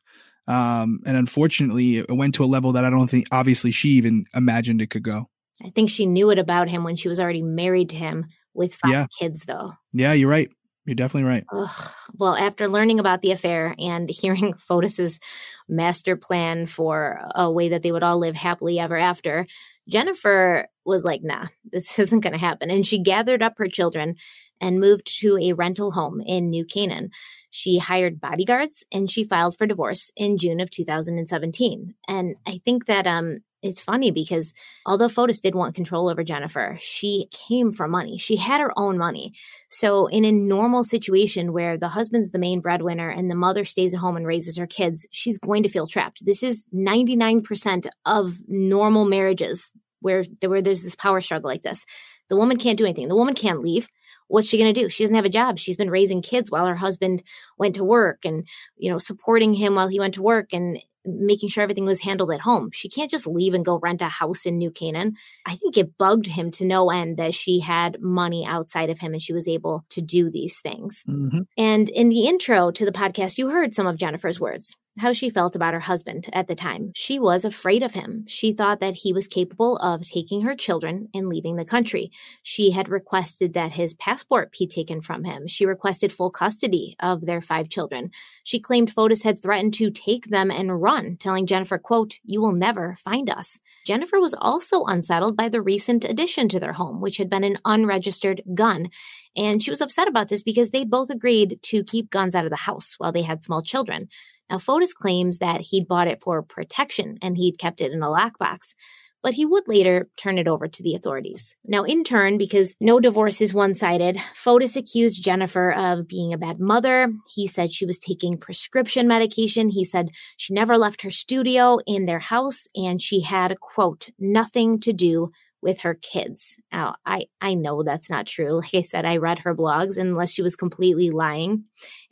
Um, 0.46 1.00
and 1.04 1.16
unfortunately, 1.16 1.98
it 1.98 2.10
went 2.10 2.34
to 2.36 2.44
a 2.44 2.46
level 2.46 2.72
that 2.72 2.84
I 2.84 2.90
don't 2.90 3.08
think, 3.08 3.26
obviously, 3.30 3.70
she 3.70 3.90
even 3.90 4.24
imagined 4.34 4.80
it 4.80 4.90
could 4.90 5.02
go. 5.02 5.28
I 5.62 5.70
think 5.70 5.90
she 5.90 6.06
knew 6.06 6.30
it 6.30 6.38
about 6.38 6.68
him 6.68 6.84
when 6.84 6.96
she 6.96 7.08
was 7.08 7.20
already 7.20 7.42
married 7.42 7.90
to 7.90 7.96
him 7.96 8.26
with 8.54 8.74
five 8.74 8.90
yeah. 8.90 9.06
kids, 9.18 9.44
though. 9.44 9.72
Yeah, 9.92 10.14
you're 10.14 10.30
right. 10.30 10.50
You're 10.88 10.94
definitely 10.94 11.28
right. 11.28 11.44
Ugh. 11.52 11.90
Well, 12.14 12.34
after 12.34 12.66
learning 12.66 12.98
about 12.98 13.20
the 13.20 13.32
affair 13.32 13.74
and 13.78 14.08
hearing 14.20 14.54
Fotis's 14.54 15.20
master 15.68 16.16
plan 16.16 16.64
for 16.64 17.20
a 17.34 17.52
way 17.52 17.68
that 17.68 17.82
they 17.82 17.92
would 17.92 18.02
all 18.02 18.18
live 18.18 18.34
happily 18.34 18.78
ever 18.78 18.96
after, 18.96 19.46
Jennifer 19.86 20.66
was 20.86 21.04
like, 21.04 21.20
nah, 21.22 21.48
this 21.70 21.98
isn't 21.98 22.20
going 22.20 22.32
to 22.32 22.38
happen. 22.38 22.70
And 22.70 22.86
she 22.86 23.02
gathered 23.02 23.42
up 23.42 23.54
her 23.58 23.68
children 23.68 24.14
and 24.60 24.80
moved 24.80 25.06
to 25.20 25.38
a 25.40 25.52
rental 25.52 25.90
home 25.90 26.20
in 26.20 26.50
New 26.50 26.64
Canaan. 26.64 27.10
She 27.50 27.78
hired 27.78 28.20
bodyguards 28.20 28.84
and 28.92 29.10
she 29.10 29.24
filed 29.24 29.56
for 29.56 29.66
divorce 29.66 30.10
in 30.16 30.38
June 30.38 30.60
of 30.60 30.70
2017. 30.70 31.94
And 32.06 32.36
I 32.46 32.58
think 32.64 32.86
that 32.86 33.06
um 33.06 33.38
it's 33.62 33.80
funny 33.80 34.10
because 34.10 34.52
although 34.86 35.08
Fotis 35.08 35.40
did 35.40 35.54
want 35.54 35.74
control 35.74 36.08
over 36.08 36.22
Jennifer, 36.22 36.78
she 36.80 37.28
came 37.32 37.72
for 37.72 37.88
money. 37.88 38.16
She 38.16 38.36
had 38.36 38.60
her 38.60 38.72
own 38.78 38.98
money. 38.98 39.32
So, 39.68 40.06
in 40.06 40.24
a 40.24 40.32
normal 40.32 40.84
situation 40.84 41.52
where 41.52 41.76
the 41.76 41.88
husband's 41.88 42.30
the 42.30 42.38
main 42.38 42.60
breadwinner 42.60 43.10
and 43.10 43.30
the 43.30 43.34
mother 43.34 43.64
stays 43.64 43.94
at 43.94 44.00
home 44.00 44.16
and 44.16 44.26
raises 44.26 44.56
her 44.58 44.66
kids, 44.66 45.06
she's 45.10 45.38
going 45.38 45.64
to 45.64 45.68
feel 45.68 45.86
trapped. 45.86 46.24
This 46.24 46.42
is 46.42 46.66
99% 46.72 47.88
of 48.06 48.38
normal 48.46 49.04
marriages 49.04 49.72
where, 50.00 50.24
where 50.46 50.62
there's 50.62 50.82
this 50.82 50.94
power 50.94 51.20
struggle 51.20 51.50
like 51.50 51.62
this. 51.62 51.84
The 52.28 52.36
woman 52.36 52.58
can't 52.58 52.78
do 52.78 52.84
anything. 52.84 53.08
The 53.08 53.16
woman 53.16 53.34
can't 53.34 53.60
leave 53.60 53.88
what's 54.28 54.48
she 54.48 54.58
going 54.58 54.72
to 54.72 54.80
do? 54.80 54.88
She 54.88 55.02
doesn't 55.02 55.16
have 55.16 55.24
a 55.24 55.30
job. 55.30 55.58
She's 55.58 55.76
been 55.76 55.90
raising 55.90 56.22
kids 56.22 56.50
while 56.50 56.66
her 56.66 56.76
husband 56.76 57.22
went 57.58 57.74
to 57.76 57.84
work 57.84 58.24
and, 58.24 58.46
you 58.76 58.90
know, 58.90 58.98
supporting 58.98 59.52
him 59.52 59.74
while 59.74 59.88
he 59.88 59.98
went 59.98 60.14
to 60.14 60.22
work 60.22 60.52
and 60.52 60.78
making 61.04 61.48
sure 61.48 61.62
everything 61.62 61.84
was 61.84 62.00
handled 62.00 62.30
at 62.32 62.40
home. 62.40 62.70
She 62.72 62.88
can't 62.88 63.10
just 63.10 63.26
leave 63.26 63.54
and 63.54 63.64
go 63.64 63.78
rent 63.78 64.02
a 64.02 64.08
house 64.08 64.46
in 64.46 64.58
New 64.58 64.70
Canaan. 64.70 65.14
I 65.46 65.56
think 65.56 65.76
it 65.76 65.96
bugged 65.96 66.26
him 66.26 66.50
to 66.52 66.64
no 66.64 66.90
end 66.90 67.16
that 67.16 67.34
she 67.34 67.60
had 67.60 68.00
money 68.00 68.44
outside 68.46 68.90
of 68.90 68.98
him 68.98 69.12
and 69.12 69.22
she 69.22 69.32
was 69.32 69.48
able 69.48 69.84
to 69.90 70.02
do 70.02 70.30
these 70.30 70.60
things. 70.60 71.04
Mm-hmm. 71.08 71.40
And 71.56 71.88
in 71.88 72.08
the 72.08 72.26
intro 72.26 72.70
to 72.72 72.84
the 72.84 72.92
podcast, 72.92 73.38
you 73.38 73.48
heard 73.48 73.74
some 73.74 73.86
of 73.86 73.96
Jennifer's 73.96 74.40
words 74.40 74.76
how 74.98 75.12
she 75.12 75.30
felt 75.30 75.56
about 75.56 75.74
her 75.74 75.80
husband 75.80 76.28
at 76.32 76.48
the 76.48 76.54
time. 76.54 76.92
She 76.94 77.18
was 77.18 77.44
afraid 77.44 77.82
of 77.82 77.94
him. 77.94 78.24
She 78.26 78.52
thought 78.52 78.80
that 78.80 78.94
he 78.94 79.12
was 79.12 79.26
capable 79.26 79.76
of 79.78 80.02
taking 80.02 80.42
her 80.42 80.54
children 80.54 81.08
and 81.14 81.28
leaving 81.28 81.56
the 81.56 81.64
country. 81.64 82.10
She 82.42 82.70
had 82.70 82.88
requested 82.88 83.54
that 83.54 83.72
his 83.72 83.94
passport 83.94 84.52
be 84.58 84.66
taken 84.66 85.00
from 85.00 85.24
him. 85.24 85.46
She 85.46 85.66
requested 85.66 86.12
full 86.12 86.30
custody 86.30 86.96
of 87.00 87.26
their 87.26 87.40
five 87.40 87.68
children. 87.68 88.10
She 88.44 88.60
claimed 88.60 88.94
Fotis 88.94 89.22
had 89.22 89.42
threatened 89.42 89.74
to 89.74 89.90
take 89.90 90.26
them 90.26 90.50
and 90.50 90.80
run, 90.80 91.16
telling 91.16 91.46
Jennifer, 91.46 91.78
quote, 91.78 92.18
you 92.24 92.40
will 92.40 92.52
never 92.52 92.96
find 93.02 93.30
us. 93.30 93.58
Jennifer 93.86 94.20
was 94.20 94.34
also 94.34 94.84
unsettled 94.84 95.36
by 95.36 95.48
the 95.48 95.62
recent 95.62 96.04
addition 96.04 96.48
to 96.48 96.60
their 96.60 96.72
home, 96.72 97.00
which 97.00 97.16
had 97.16 97.30
been 97.30 97.44
an 97.44 97.58
unregistered 97.64 98.42
gun. 98.54 98.90
And 99.36 99.62
she 99.62 99.70
was 99.70 99.80
upset 99.80 100.08
about 100.08 100.28
this 100.28 100.42
because 100.42 100.70
they 100.70 100.84
both 100.84 101.10
agreed 101.10 101.60
to 101.62 101.84
keep 101.84 102.10
guns 102.10 102.34
out 102.34 102.44
of 102.44 102.50
the 102.50 102.56
house 102.56 102.94
while 102.98 103.12
they 103.12 103.22
had 103.22 103.42
small 103.42 103.62
children. 103.62 104.08
Now, 104.50 104.58
Fotis 104.58 104.94
claims 104.94 105.38
that 105.38 105.60
he'd 105.60 105.88
bought 105.88 106.08
it 106.08 106.20
for 106.20 106.42
protection 106.42 107.18
and 107.22 107.36
he'd 107.36 107.58
kept 107.58 107.80
it 107.80 107.92
in 107.92 108.02
a 108.02 108.06
lockbox, 108.06 108.74
but 109.22 109.34
he 109.34 109.44
would 109.44 109.64
later 109.66 110.08
turn 110.16 110.38
it 110.38 110.48
over 110.48 110.68
to 110.68 110.82
the 110.82 110.94
authorities. 110.94 111.56
Now, 111.64 111.84
in 111.84 112.04
turn, 112.04 112.38
because 112.38 112.74
no 112.80 113.00
divorce 113.00 113.40
is 113.40 113.52
one 113.52 113.74
sided, 113.74 114.16
Fotis 114.34 114.76
accused 114.76 115.22
Jennifer 115.22 115.72
of 115.72 116.06
being 116.06 116.32
a 116.32 116.38
bad 116.38 116.60
mother. 116.60 117.12
He 117.34 117.46
said 117.46 117.72
she 117.72 117.84
was 117.84 117.98
taking 117.98 118.38
prescription 118.38 119.08
medication. 119.08 119.68
He 119.68 119.84
said 119.84 120.10
she 120.36 120.54
never 120.54 120.78
left 120.78 121.02
her 121.02 121.10
studio 121.10 121.78
in 121.86 122.06
their 122.06 122.20
house 122.20 122.66
and 122.74 123.02
she 123.02 123.20
had, 123.20 123.58
quote, 123.60 124.08
nothing 124.18 124.80
to 124.80 124.92
do 124.92 125.30
with 125.62 125.80
her 125.80 125.94
kids. 125.94 126.56
Now, 126.72 126.96
I, 127.04 127.26
I 127.40 127.54
know 127.54 127.82
that's 127.82 128.10
not 128.10 128.26
true. 128.26 128.60
Like 128.60 128.74
I 128.74 128.82
said, 128.82 129.04
I 129.04 129.16
read 129.16 129.40
her 129.40 129.54
blogs, 129.54 129.98
unless 129.98 130.32
she 130.32 130.42
was 130.42 130.56
completely 130.56 131.10
lying 131.10 131.64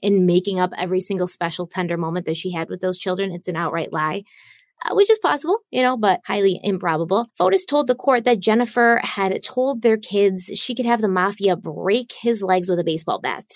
and 0.03 0.27
making 0.27 0.61
up 0.61 0.73
every 0.77 1.01
single 1.01 1.27
special 1.27 1.67
tender 1.67 1.97
moment 1.97 2.27
that 2.27 2.37
she 2.37 2.53
had 2.53 2.69
with 2.69 2.81
those 2.81 2.99
children, 2.99 3.33
it's 3.33 3.49
an 3.49 3.57
outright 3.57 3.93
lie. 3.93 4.25
Uh, 4.85 4.95
which 4.95 5.09
is 5.09 5.19
possible, 5.19 5.61
you 5.71 5.81
know, 5.81 5.97
but 5.97 6.21
highly 6.27 6.61
improbable. 6.63 7.27
Fotis 7.41 7.65
told 7.67 7.87
the 7.87 7.95
court 7.95 8.25
that 8.25 8.41
Jennifer 8.41 9.01
had 9.03 9.43
told 9.43 9.81
their 9.81 9.97
kids 9.97 10.51
she 10.55 10.75
could 10.75 10.85
have 10.85 11.01
the 11.01 11.09
mafia 11.09 11.57
break 11.57 12.13
his 12.21 12.43
legs 12.43 12.69
with 12.69 12.79
a 12.79 12.85
baseball 12.85 13.19
bat. 13.19 13.47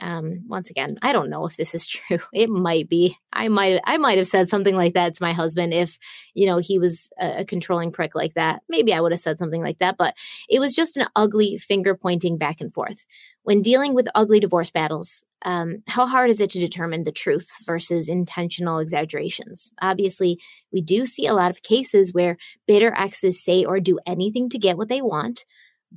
Um, 0.00 0.44
once 0.48 0.70
again, 0.70 0.98
I 1.02 1.12
don't 1.12 1.30
know 1.30 1.46
if 1.46 1.56
this 1.56 1.74
is 1.74 1.86
true. 1.86 2.18
It 2.32 2.48
might 2.48 2.88
be. 2.88 3.16
I 3.32 3.48
might 3.48 3.80
I 3.84 3.96
might 3.98 4.18
have 4.18 4.26
said 4.26 4.48
something 4.48 4.76
like 4.76 4.94
that 4.94 5.14
to 5.14 5.22
my 5.22 5.32
husband 5.32 5.72
if, 5.72 5.98
you 6.34 6.46
know, 6.46 6.58
he 6.58 6.78
was 6.78 7.10
a, 7.20 7.40
a 7.40 7.44
controlling 7.44 7.92
prick 7.92 8.14
like 8.14 8.34
that. 8.34 8.62
Maybe 8.68 8.92
I 8.92 9.00
would 9.00 9.12
have 9.12 9.20
said 9.20 9.38
something 9.38 9.62
like 9.62 9.78
that, 9.78 9.96
but 9.96 10.14
it 10.48 10.60
was 10.60 10.74
just 10.74 10.96
an 10.96 11.06
ugly 11.16 11.58
finger 11.58 11.96
pointing 11.96 12.38
back 12.38 12.60
and 12.60 12.72
forth. 12.72 13.04
When 13.42 13.62
dealing 13.62 13.94
with 13.94 14.08
ugly 14.14 14.40
divorce 14.40 14.70
battles, 14.70 15.22
um, 15.44 15.82
how 15.86 16.06
hard 16.06 16.30
is 16.30 16.40
it 16.40 16.50
to 16.50 16.58
determine 16.58 17.02
the 17.02 17.12
truth 17.12 17.50
versus 17.66 18.08
intentional 18.08 18.78
exaggerations? 18.78 19.70
Obviously, 19.82 20.40
we 20.72 20.80
do 20.80 21.04
see 21.04 21.26
a 21.26 21.34
lot 21.34 21.50
of 21.50 21.62
cases 21.62 22.14
where 22.14 22.38
bitter 22.66 22.94
exes 22.96 23.44
say 23.44 23.64
or 23.64 23.80
do 23.80 23.98
anything 24.06 24.48
to 24.50 24.58
get 24.58 24.78
what 24.78 24.88
they 24.88 25.02
want, 25.02 25.44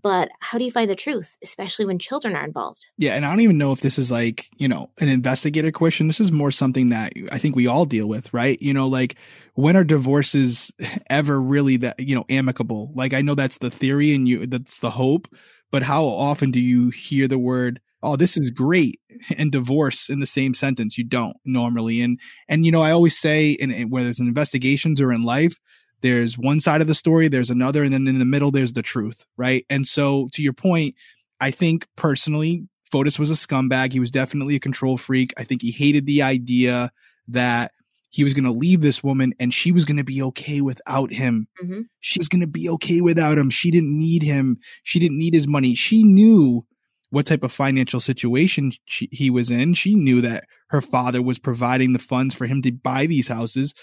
but 0.02 0.30
how 0.40 0.58
do 0.58 0.64
you 0.64 0.72
find 0.72 0.90
the 0.90 0.96
truth, 0.96 1.36
especially 1.44 1.86
when 1.86 2.00
children 2.00 2.36
are 2.36 2.46
involved? 2.46 2.86
Yeah, 2.98 3.16
and 3.16 3.26
I 3.26 3.30
don't 3.30 3.42
even 3.42 3.58
know 3.58 3.72
if 3.72 3.82
this 3.82 3.98
is 3.98 4.12
like, 4.12 4.50
you 4.58 4.68
know, 4.68 4.92
an 5.00 5.08
investigative 5.10 5.74
question. 5.74 6.08
This 6.08 6.20
is 6.20 6.32
more 6.32 6.52
something 6.52 6.90
that 6.90 7.14
I 7.32 7.38
think 7.38 7.56
we 7.56 7.68
all 7.68 7.86
deal 7.86 8.08
with, 8.08 8.34
right? 8.34 8.62
You 8.62 8.74
know, 8.74 8.88
like 8.88 9.16
when 9.56 9.76
are 9.76 9.84
divorces 9.84 10.72
ever 11.10 11.42
really 11.42 11.78
that, 11.78 12.00
you 12.00 12.16
know, 12.16 12.26
amicable? 12.30 12.92
Like 12.94 13.14
I 13.14 13.22
know 13.22 13.36
that's 13.36 13.58
the 13.58 13.72
theory 13.72 14.14
and 14.14 14.28
you 14.28 14.46
that's 14.46 14.80
the 14.80 14.92
hope, 14.92 15.28
but 15.72 15.84
how 15.84 16.04
often 16.04 16.52
do 16.52 16.60
you 16.60 16.90
hear 16.90 17.28
the 17.28 17.40
word 17.40 17.82
oh 18.04 18.16
this 18.16 18.38
is 18.38 18.52
great 18.52 19.00
and 19.38 19.52
divorce 19.52 20.08
in 20.10 20.20
the 20.20 20.28
same 20.28 20.54
sentence 20.54 21.00
you 21.00 21.04
don't 21.04 21.38
normally 21.44 22.00
and 22.00 22.20
and 22.48 22.64
you 22.64 22.72
know 22.72 22.82
i 22.82 22.92
always 22.92 23.18
say 23.18 23.52
in 23.52 23.90
whether 23.90 24.08
it's 24.08 24.20
in 24.20 24.28
investigations 24.28 25.02
or 25.02 25.12
in 25.12 25.24
life 25.24 25.58
there's 26.02 26.38
one 26.38 26.60
side 26.60 26.82
of 26.82 26.88
the 26.88 26.94
story, 26.94 27.28
there's 27.28 27.50
another, 27.50 27.84
and 27.84 27.94
then 27.94 28.08
in 28.08 28.20
the 28.20 28.26
middle, 28.26 28.52
there's 28.52 28.74
the 28.74 28.82
truth, 28.82 29.26
right? 29.36 29.66
And 29.70 29.88
so, 29.88 30.30
to 30.34 30.42
your 30.42 30.54
point, 30.54 30.96
I 31.40 31.52
think 31.52 31.88
personally, 31.96 32.68
Fotis 32.92 33.20
was 33.20 33.30
a 33.30 33.34
scumbag. 33.34 33.92
He 33.92 34.00
was 34.00 34.12
definitely 34.12 34.56
a 34.56 34.60
control 34.60 34.98
freak. 34.98 35.34
I 35.38 35.44
think 35.44 35.62
he 35.62 35.72
hated 35.72 36.06
the 36.06 36.22
idea 36.22 36.92
that 37.28 37.72
he 38.10 38.24
was 38.24 38.34
going 38.34 38.46
to 38.46 38.52
leave 38.52 38.82
this 38.82 39.04
woman 39.04 39.34
and 39.40 39.54
she 39.54 39.72
was 39.72 39.86
going 39.86 39.98
to 39.98 40.04
be 40.04 40.22
okay 40.22 40.62
without 40.62 41.12
him. 41.12 41.48
Mm-hmm. 41.62 41.82
She 42.00 42.20
was 42.20 42.28
going 42.28 42.42
to 42.42 42.48
be 42.48 42.70
okay 42.70 43.02
without 43.02 43.38
him. 43.38 43.50
She 43.50 43.70
didn't 43.70 43.98
need 43.98 44.24
him. 44.24 44.58
She 44.84 45.00
didn't 45.00 45.20
need 45.20 45.34
his 45.34 45.48
money. 45.48 45.76
She 45.76 46.04
knew 46.04 46.66
what 47.10 47.26
type 47.26 47.44
of 47.44 47.52
financial 47.52 48.00
situation 48.00 48.74
she, 48.86 49.10
he 49.12 49.30
was 49.30 49.50
in. 49.50 49.74
She 49.74 49.96
knew 49.96 50.22
that 50.22 50.46
her 50.70 50.82
father 50.82 51.22
was 51.22 51.40
providing 51.40 51.94
the 51.94 52.00
funds 52.00 52.36
for 52.36 52.46
him 52.46 52.62
to 52.62 52.72
buy 52.72 53.06
these 53.06 53.28
houses. 53.28 53.74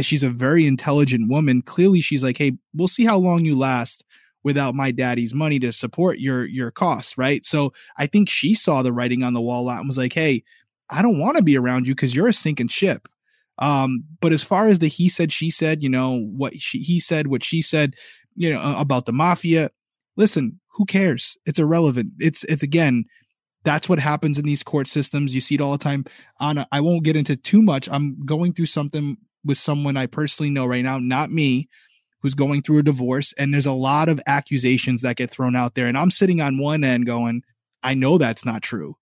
She's 0.00 0.22
a 0.22 0.30
very 0.30 0.66
intelligent 0.66 1.30
woman. 1.30 1.62
Clearly, 1.62 2.00
she's 2.00 2.22
like, 2.22 2.38
"Hey, 2.38 2.52
we'll 2.74 2.88
see 2.88 3.04
how 3.04 3.18
long 3.18 3.44
you 3.44 3.56
last 3.56 4.04
without 4.44 4.74
my 4.74 4.90
daddy's 4.90 5.34
money 5.34 5.58
to 5.60 5.72
support 5.72 6.18
your 6.18 6.44
your 6.46 6.70
costs." 6.70 7.16
Right. 7.16 7.44
So 7.44 7.72
I 7.96 8.06
think 8.06 8.28
she 8.28 8.54
saw 8.54 8.82
the 8.82 8.92
writing 8.92 9.22
on 9.22 9.34
the 9.34 9.40
wall 9.40 9.62
a 9.62 9.66
lot 9.66 9.78
and 9.78 9.88
was 9.88 9.98
like, 9.98 10.14
"Hey, 10.14 10.42
I 10.90 11.02
don't 11.02 11.20
want 11.20 11.36
to 11.36 11.42
be 11.42 11.56
around 11.56 11.86
you 11.86 11.94
because 11.94 12.14
you're 12.14 12.28
a 12.28 12.34
sinking 12.34 12.68
ship." 12.68 13.08
Um, 13.58 14.04
but 14.20 14.32
as 14.32 14.42
far 14.42 14.66
as 14.66 14.78
the 14.78 14.88
he 14.88 15.08
said, 15.08 15.32
she 15.32 15.50
said, 15.50 15.82
you 15.82 15.88
know, 15.88 16.18
what 16.36 16.54
she, 16.60 16.78
he 16.78 16.98
said, 16.98 17.28
what 17.28 17.44
she 17.44 17.62
said, 17.62 17.94
you 18.34 18.50
know, 18.50 18.74
about 18.76 19.06
the 19.06 19.12
mafia. 19.12 19.70
Listen, 20.16 20.58
who 20.72 20.84
cares? 20.84 21.36
It's 21.46 21.58
irrelevant. 21.58 22.12
It's, 22.18 22.44
it's 22.44 22.62
again, 22.62 23.04
that's 23.64 23.88
what 23.88 23.98
happens 23.98 24.38
in 24.38 24.44
these 24.44 24.62
court 24.62 24.86
systems. 24.86 25.34
You 25.34 25.40
see 25.40 25.54
it 25.56 25.60
all 25.60 25.72
the 25.72 25.78
time. 25.78 26.04
Anna, 26.40 26.66
I 26.72 26.80
won't 26.80 27.04
get 27.04 27.16
into 27.16 27.36
too 27.36 27.62
much. 27.62 27.88
I'm 27.90 28.24
going 28.24 28.52
through 28.52 28.66
something 28.66 29.16
with 29.44 29.58
someone 29.58 29.96
I 29.96 30.06
personally 30.06 30.50
know 30.50 30.66
right 30.66 30.84
now, 30.84 30.98
not 30.98 31.30
me, 31.30 31.68
who's 32.20 32.34
going 32.34 32.62
through 32.62 32.78
a 32.78 32.82
divorce. 32.84 33.32
And 33.36 33.52
there's 33.52 33.66
a 33.66 33.72
lot 33.72 34.08
of 34.08 34.20
accusations 34.26 35.02
that 35.02 35.16
get 35.16 35.30
thrown 35.30 35.56
out 35.56 35.74
there. 35.74 35.86
And 35.86 35.98
I'm 35.98 36.10
sitting 36.10 36.40
on 36.40 36.58
one 36.58 36.84
end 36.84 37.06
going, 37.06 37.42
I 37.82 37.94
know 37.94 38.18
that's 38.18 38.44
not 38.44 38.62
true. 38.62 38.96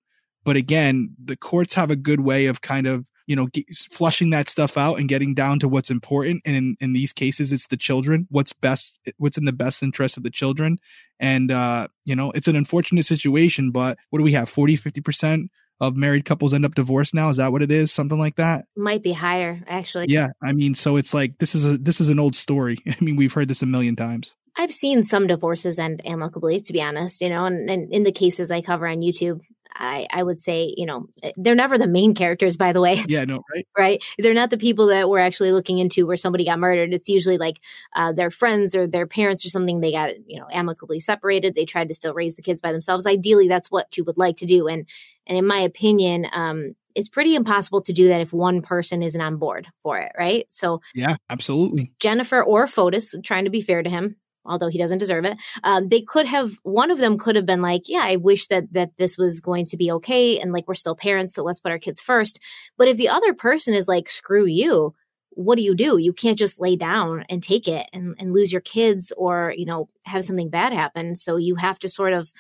But 0.45 0.57
again, 0.57 1.15
the 1.23 1.37
courts 1.37 1.75
have 1.75 1.91
a 1.91 1.97
good 1.97 2.21
way 2.21 2.47
of 2.47 2.63
kind 2.63 2.87
of, 2.87 3.10
you 3.31 3.37
know, 3.37 3.47
get, 3.47 3.65
flushing 3.93 4.31
that 4.31 4.49
stuff 4.49 4.77
out 4.77 4.99
and 4.99 5.09
getting 5.09 5.35
down 5.35 5.61
to 5.61 5.69
what's 5.69 5.89
important. 5.89 6.43
And 6.45 6.57
in, 6.57 6.77
in 6.81 6.93
these 6.95 7.13
cases, 7.13 7.53
it's 7.53 7.69
the 7.69 7.77
children, 7.77 8.27
what's 8.29 8.53
best, 8.53 8.99
what's 9.19 9.39
in 9.39 9.45
the 9.45 9.53
best 9.53 9.85
interest 9.85 10.17
of 10.17 10.25
the 10.25 10.31
children. 10.31 10.81
And, 11.21 11.53
uh, 11.53 11.87
you 12.05 12.17
know, 12.17 12.33
it's 12.33 12.49
an 12.49 12.57
unfortunate 12.57 13.07
situation, 13.07 13.71
but 13.71 13.99
what 14.09 14.19
do 14.19 14.25
we 14.25 14.33
have? 14.33 14.49
40, 14.49 14.77
50% 14.77 15.45
of 15.81 15.95
married 15.95 16.25
couples 16.25 16.53
end 16.53 16.65
up 16.65 16.75
divorced 16.75 17.15
now. 17.15 17.29
Is 17.29 17.37
that 17.37 17.53
what 17.53 17.63
it 17.63 17.71
is? 17.71 17.93
Something 17.93 18.19
like 18.19 18.35
that? 18.35 18.65
Might 18.77 19.05
be 19.05 19.13
higher, 19.13 19.63
actually. 19.69 20.07
Yeah. 20.09 20.31
I 20.43 20.51
mean, 20.51 20.75
so 20.75 20.97
it's 20.97 21.15
like, 21.15 21.39
this 21.39 21.55
is 21.55 21.65
a, 21.65 21.79
this 21.79 22.01
is 22.01 22.09
an 22.09 22.19
old 22.19 22.35
story. 22.35 22.79
I 22.89 22.97
mean, 23.01 23.15
we've 23.15 23.33
heard 23.33 23.47
this 23.47 23.63
a 23.63 23.67
million 23.67 23.95
times. 23.95 24.35
I've 24.57 24.73
seen 24.73 25.05
some 25.05 25.29
divorces 25.29 25.79
end 25.79 26.03
amicably, 26.05 26.61
to 26.63 26.73
be 26.73 26.83
honest, 26.83 27.21
you 27.21 27.29
know, 27.29 27.45
and, 27.45 27.71
and 27.71 27.93
in 27.93 28.03
the 28.03 28.11
cases 28.11 28.51
I 28.51 28.61
cover 28.61 28.89
on 28.89 29.03
YouTube, 29.03 29.39
I, 29.75 30.07
I 30.13 30.23
would 30.23 30.39
say, 30.39 30.75
you 30.77 30.87
know, 30.87 31.07
eh, 31.23 31.33
they're 31.37 31.55
never 31.55 31.79
the 31.79 31.87
main 31.87 32.15
characters, 32.15 32.57
by 32.57 32.73
the 32.73 32.81
way. 32.81 33.05
Yeah, 33.11 33.25
no, 33.25 33.43
right? 33.53 33.67
right. 33.77 34.05
They're 34.19 34.35
not 34.35 34.51
the 34.51 34.59
people 34.59 34.87
that 34.89 35.09
we're 35.09 35.19
actually 35.19 35.51
looking 35.51 35.79
into 35.79 36.07
where 36.07 36.17
somebody 36.17 36.45
got 36.45 36.61
murdered. 36.61 36.95
It's 36.95 37.09
usually 37.09 37.39
like 37.39 37.61
uh, 37.97 38.13
their 38.13 38.31
friends 38.31 38.75
or 38.75 38.87
their 38.87 39.07
parents 39.07 39.45
or 39.45 39.49
something. 39.49 39.81
They 39.81 39.91
got, 39.91 40.11
you 40.29 40.39
know, 40.39 40.47
amicably 40.53 41.01
separated. 41.01 41.55
They 41.55 41.65
tried 41.65 41.89
to 41.89 41.95
still 41.95 42.15
raise 42.15 42.37
the 42.37 42.43
kids 42.43 42.61
by 42.61 42.71
themselves. 42.71 43.07
Ideally, 43.07 43.49
that's 43.49 43.71
what 43.71 43.97
you 43.97 44.05
would 44.05 44.19
like 44.19 44.37
to 44.37 44.47
do. 44.47 44.69
And, 44.69 44.87
and 45.27 45.37
in 45.37 45.47
my 45.47 45.59
opinion, 45.59 46.27
um, 46.31 46.77
it's 46.95 47.09
pretty 47.09 47.35
impossible 47.35 47.83
to 47.83 47.93
do 47.93 48.09
that 48.09 48.21
if 48.21 48.33
one 48.33 48.63
person 48.63 49.03
isn't 49.03 49.21
on 49.21 49.37
board 49.37 49.67
for 49.83 49.99
it, 49.99 50.13
right? 50.19 50.47
So, 50.51 50.83
yeah, 50.95 51.17
absolutely. 51.29 51.93
Jennifer 51.99 52.43
or 52.43 52.67
Fotis, 52.67 53.15
trying 53.25 53.45
to 53.45 53.51
be 53.51 53.61
fair 53.61 53.83
to 53.83 53.91
him, 53.91 54.17
although 54.45 54.69
he 54.69 54.79
doesn't 54.79 54.99
deserve 54.99 55.25
it. 55.25 55.39
Um, 55.65 55.89
they 55.89 56.03
could 56.03 56.27
have 56.27 56.59
one 56.63 56.91
of 56.91 56.99
them 56.99 57.19
could 57.19 57.37
have 57.37 57.47
been 57.47 57.63
like, 57.63 57.83
yeah, 57.89 58.03
I 58.03 58.17
wish 58.17 58.47
that 58.49 58.73
that 58.73 58.97
this 58.99 59.19
was 59.19 59.41
going 59.41 59.67
to 59.67 59.77
be 59.77 59.91
okay, 59.93 60.39
and 60.39 60.53
like 60.53 60.67
we're 60.69 60.75
still 60.75 60.97
parents, 60.97 61.35
so 61.35 61.43
let's 61.43 61.61
put 61.61 61.73
our 61.73 61.79
kids 61.79 62.01
first. 62.01 62.41
But 62.77 62.89
if 62.89 62.97
the 62.97 63.09
other 63.09 63.35
person 63.35 63.75
is 63.75 63.89
like, 63.89 64.09
screw 64.09 64.47
you, 64.47 64.95
what 65.31 65.57
do 65.57 65.63
you 65.63 65.75
do? 65.75 65.99
You 65.99 66.13
can't 66.13 66.39
just 66.39 66.61
lay 66.61 66.77
down 66.77 67.25
and 67.29 67.43
take 67.43 67.69
it 67.69 67.87
and, 67.93 68.15
and 68.19 68.33
lose 68.33 68.53
your 68.53 68.63
kids, 68.63 69.13
or 69.17 69.55
you 69.57 69.67
know, 69.67 69.89
have 70.05 70.25
something 70.25 70.51
bad 70.51 70.73
happen. 70.73 71.17
So 71.17 71.37
you 71.37 71.55
have 71.57 71.79
to 71.81 71.89
sort 71.89 72.13
of 72.13 72.33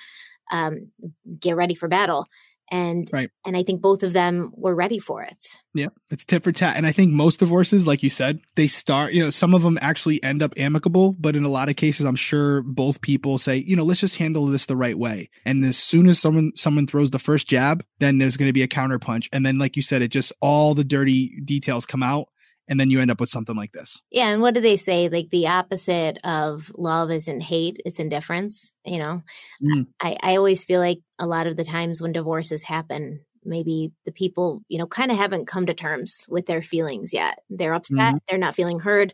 um, 0.50 0.90
get 1.38 1.56
ready 1.56 1.74
for 1.74 1.88
battle 1.88 2.26
and 2.70 3.08
right. 3.12 3.30
and 3.44 3.56
I 3.56 3.62
think 3.62 3.80
both 3.80 4.02
of 4.02 4.12
them 4.12 4.52
were 4.54 4.74
ready 4.74 4.98
for 4.98 5.22
it. 5.22 5.44
Yeah, 5.74 5.88
it's 6.10 6.24
tit 6.24 6.44
for 6.44 6.52
tat, 6.52 6.76
and 6.76 6.86
I 6.86 6.92
think 6.92 7.12
most 7.12 7.40
divorces, 7.40 7.86
like 7.86 8.02
you 8.02 8.10
said, 8.10 8.40
they 8.56 8.68
start. 8.68 9.12
You 9.12 9.24
know, 9.24 9.30
some 9.30 9.54
of 9.54 9.62
them 9.62 9.78
actually 9.80 10.22
end 10.22 10.42
up 10.42 10.54
amicable, 10.56 11.14
but 11.18 11.36
in 11.36 11.44
a 11.44 11.48
lot 11.48 11.68
of 11.68 11.76
cases, 11.76 12.06
I'm 12.06 12.16
sure 12.16 12.62
both 12.62 13.00
people 13.00 13.38
say, 13.38 13.56
you 13.56 13.76
know, 13.76 13.84
let's 13.84 14.00
just 14.00 14.16
handle 14.16 14.46
this 14.46 14.66
the 14.66 14.76
right 14.76 14.98
way. 14.98 15.30
And 15.44 15.64
as 15.64 15.78
soon 15.78 16.08
as 16.08 16.18
someone 16.18 16.52
someone 16.54 16.86
throws 16.86 17.10
the 17.10 17.18
first 17.18 17.48
jab, 17.48 17.84
then 17.98 18.18
there's 18.18 18.36
going 18.36 18.48
to 18.48 18.52
be 18.52 18.62
a 18.62 18.68
counterpunch, 18.68 19.28
and 19.32 19.44
then, 19.44 19.58
like 19.58 19.76
you 19.76 19.82
said, 19.82 20.02
it 20.02 20.08
just 20.08 20.32
all 20.40 20.74
the 20.74 20.84
dirty 20.84 21.40
details 21.44 21.86
come 21.86 22.02
out, 22.02 22.28
and 22.70 22.78
then 22.78 22.88
you 22.88 23.00
end 23.00 23.10
up 23.10 23.20
with 23.20 23.28
something 23.28 23.56
like 23.56 23.72
this. 23.72 24.00
Yeah, 24.10 24.28
and 24.28 24.40
what 24.40 24.54
do 24.54 24.60
they 24.60 24.76
say? 24.76 25.08
Like 25.08 25.28
the 25.30 25.48
opposite 25.48 26.18
of 26.22 26.72
love 26.78 27.10
isn't 27.10 27.40
hate; 27.40 27.82
it's 27.84 27.98
indifference. 27.98 28.72
You 28.86 28.98
know, 28.98 29.22
mm. 29.62 29.86
I 30.00 30.16
I 30.22 30.36
always 30.36 30.64
feel 30.64 30.80
like 30.80 31.00
a 31.18 31.26
lot 31.26 31.48
of 31.48 31.56
the 31.56 31.64
times 31.64 32.00
when 32.00 32.12
divorces 32.12 32.62
happen, 32.62 33.20
maybe 33.44 33.92
the 34.06 34.12
people 34.12 34.62
you 34.68 34.78
know 34.78 34.86
kind 34.86 35.10
of 35.10 35.18
haven't 35.18 35.48
come 35.48 35.66
to 35.66 35.74
terms 35.74 36.24
with 36.28 36.46
their 36.46 36.62
feelings 36.62 37.12
yet. 37.12 37.40
They're 37.50 37.74
upset, 37.74 37.98
mm-hmm. 37.98 38.16
they're 38.28 38.38
not 38.38 38.54
feeling 38.54 38.78
heard, 38.78 39.12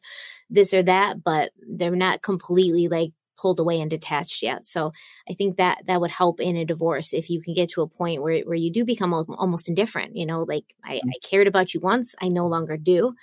this 0.51 0.75
or 0.75 0.83
that, 0.83 1.25
but 1.25 1.51
they're 1.67 1.97
not 1.97 2.23
completely 2.23 2.89
like 2.89 3.13
pulled 3.39 3.61
away 3.61 3.81
and 3.81 3.91
detached 3.91 4.43
yet. 4.43 4.67
So 4.67 4.93
I 5.29 5.35
think 5.35 5.57
that 5.57 5.83
that 5.87 6.01
would 6.01 6.11
help 6.11 6.41
in 6.41 6.57
a 6.57 6.65
divorce 6.65 7.13
if 7.13 7.31
you 7.31 7.43
can 7.43 7.55
get 7.55 7.71
to 7.71 7.83
a 7.83 7.87
point 7.87 8.23
where 8.23 8.41
where 8.41 8.57
you 8.57 8.71
do 8.71 8.85
become 8.85 9.15
almost 9.15 9.69
indifferent. 9.69 10.15
You 10.15 10.27
know, 10.27 10.43
like 10.43 10.65
I, 10.85 10.97
mm-hmm. 10.97 11.09
I 11.09 11.27
cared 11.27 11.47
about 11.47 11.73
you 11.73 11.81
once, 11.81 12.15
I 12.21 12.29
no 12.29 12.47
longer 12.47 12.77
do 12.77 13.15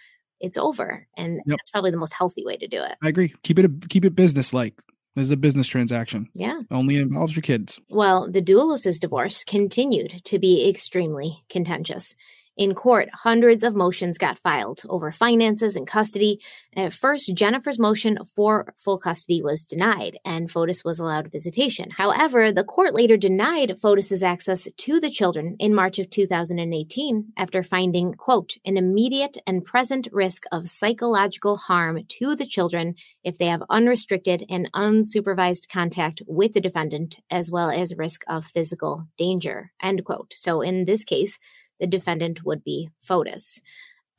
it's 0.43 0.57
over. 0.57 1.07
And 1.17 1.37
yep. 1.37 1.57
that's 1.57 1.71
probably 1.71 1.91
the 1.91 1.97
most 1.97 2.13
healthy 2.13 2.43
way 2.45 2.57
to 2.57 2.67
do 2.67 2.83
it. 2.83 2.95
I 3.01 3.07
agree. 3.07 3.33
Keep 3.43 3.59
it 3.59 3.65
a, 3.65 3.87
keep 3.87 4.05
it 4.05 4.15
business 4.15 4.53
like. 4.53 4.75
This 5.15 5.25
is 5.25 5.31
a 5.31 5.37
business 5.37 5.67
transaction. 5.67 6.29
Yeah. 6.33 6.61
Only 6.69 6.97
involves 6.97 7.35
your 7.35 7.43
kids. 7.43 7.79
Well, 7.89 8.29
the 8.29 8.41
Dulos' 8.41 8.99
divorce 8.99 9.43
continued 9.43 10.21
to 10.25 10.39
be 10.39 10.67
extremely 10.67 11.43
contentious. 11.49 12.15
In 12.55 12.75
court, 12.75 13.09
hundreds 13.13 13.63
of 13.63 13.75
motions 13.75 14.19
got 14.19 14.37
filed 14.39 14.83
over 14.87 15.11
finances 15.11 15.75
and 15.75 15.87
custody. 15.87 16.39
At 16.75 16.93
first, 16.93 17.33
Jennifer's 17.33 17.79
motion 17.79 18.19
for 18.35 18.75
full 18.77 18.99
custody 18.99 19.41
was 19.41 19.65
denied, 19.65 20.19
and 20.23 20.51
Fotis 20.51 20.85
was 20.85 20.99
allowed 20.99 21.31
visitation. 21.31 21.89
However, 21.97 22.51
the 22.51 22.63
court 22.63 22.93
later 22.93 23.17
denied 23.17 23.77
Fotis's 23.81 24.21
access 24.21 24.67
to 24.77 24.99
the 24.99 25.09
children 25.09 25.55
in 25.57 25.73
March 25.73 25.97
of 25.97 26.11
2018 26.11 27.33
after 27.37 27.63
finding, 27.63 28.13
quote, 28.13 28.57
an 28.65 28.77
immediate 28.77 29.37
and 29.47 29.65
present 29.65 30.07
risk 30.11 30.43
of 30.51 30.69
psychological 30.69 31.57
harm 31.57 31.99
to 32.19 32.35
the 32.35 32.45
children 32.45 32.93
if 33.23 33.39
they 33.39 33.47
have 33.47 33.63
unrestricted 33.69 34.45
and 34.47 34.71
unsupervised 34.73 35.69
contact 35.69 36.21
with 36.27 36.53
the 36.53 36.61
defendant, 36.61 37.17
as 37.31 37.49
well 37.49 37.71
as 37.71 37.95
risk 37.97 38.23
of 38.27 38.45
physical 38.45 39.07
danger, 39.17 39.71
end 39.81 40.05
quote. 40.05 40.31
So 40.35 40.61
in 40.61 40.85
this 40.85 41.03
case, 41.03 41.39
the 41.79 41.87
defendant 41.87 42.45
would 42.45 42.63
be 42.63 42.89
Fotis. 43.01 43.59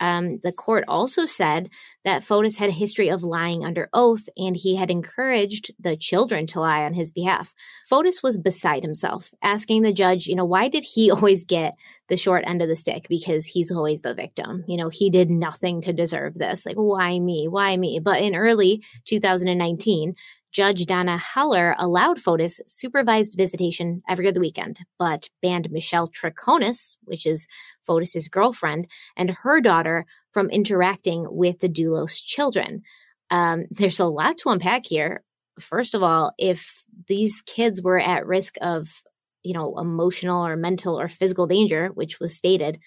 Um, 0.01 0.41
the 0.43 0.53
court 0.53 0.85
also 0.89 1.25
said 1.25 1.71
that 2.05 2.25
Fotis 2.25 2.57
had 2.57 2.69
a 2.69 2.73
history 2.73 3.09
of 3.09 3.23
lying 3.23 3.65
under 3.65 3.89
oath 3.93 4.29
and 4.37 4.57
he 4.57 4.77
had 4.77 4.91
encouraged 4.91 5.73
the 5.79 5.97
children 5.97 6.47
to 6.49 6.61
lie 6.61 6.83
on 6.83 6.95
his 6.95 7.11
behalf. 7.11 7.55
Fotis 7.91 8.23
was 8.23 8.37
beside 8.37 8.83
himself, 8.83 9.33
asking 9.43 9.83
the 9.83 9.93
judge, 9.93 10.27
you 10.27 10.35
know, 10.35 10.45
why 10.45 10.69
did 10.69 10.83
he 10.83 11.11
always 11.13 11.45
get 11.45 11.75
the 12.09 12.17
short 12.17 12.45
end 12.47 12.61
of 12.61 12.69
the 12.69 12.77
stick? 12.77 13.07
Because 13.09 13.47
he's 13.47 13.71
always 13.71 14.03
the 14.03 14.15
victim. 14.15 14.65
You 14.67 14.77
know, 14.77 14.89
he 14.89 15.11
did 15.11 15.31
nothing 15.31 15.81
to 15.83 15.93
deserve 15.93 16.35
this. 16.35 16.67
Like, 16.67 16.77
why 16.77 17.19
me? 17.19 17.47
Why 17.49 17.77
me? 17.77 18.01
But 18.03 18.21
in 18.21 18.35
early 18.35 18.85
2019, 19.07 20.15
Judge 20.55 20.87
Donna 20.87 21.19
Heller 21.19 21.75
allowed 21.81 22.19
Fotis 22.19 22.61
supervised 22.65 23.37
visitation 23.37 24.03
every 24.09 24.29
other 24.29 24.39
weekend, 24.39 24.79
but 25.01 25.29
banned 25.43 25.71
Michelle 25.73 26.09
Troconis, 26.09 26.97
which 27.03 27.27
is 27.27 27.49
Fotis's 27.87 28.29
girlfriend, 28.29 28.87
and 29.17 29.31
her 29.43 29.61
daughter 29.61 30.07
from 30.33 30.51
interacting 30.51 31.27
with 31.29 31.59
the 31.59 31.69
Dulos 31.69 32.23
children. 32.23 32.83
Um, 33.31 33.65
there's 33.71 33.99
a 33.99 34.07
lot 34.07 34.39
to 34.39 34.51
unpack 34.51 34.87
here. 34.87 35.25
First 35.59 35.93
of 35.93 36.05
all, 36.05 36.33
if 36.39 36.85
these 37.09 37.43
kids 37.43 37.83
were 37.83 37.99
at 37.99 38.27
risk 38.27 38.55
of, 38.61 39.03
you 39.43 39.55
know, 39.55 39.77
emotional 39.79 40.47
or 40.47 40.57
mental 40.57 40.99
or 40.99 41.09
physical 41.09 41.49
danger, 41.49 41.89
which 41.89 42.21
was 42.21 42.37
stated, 42.37 42.79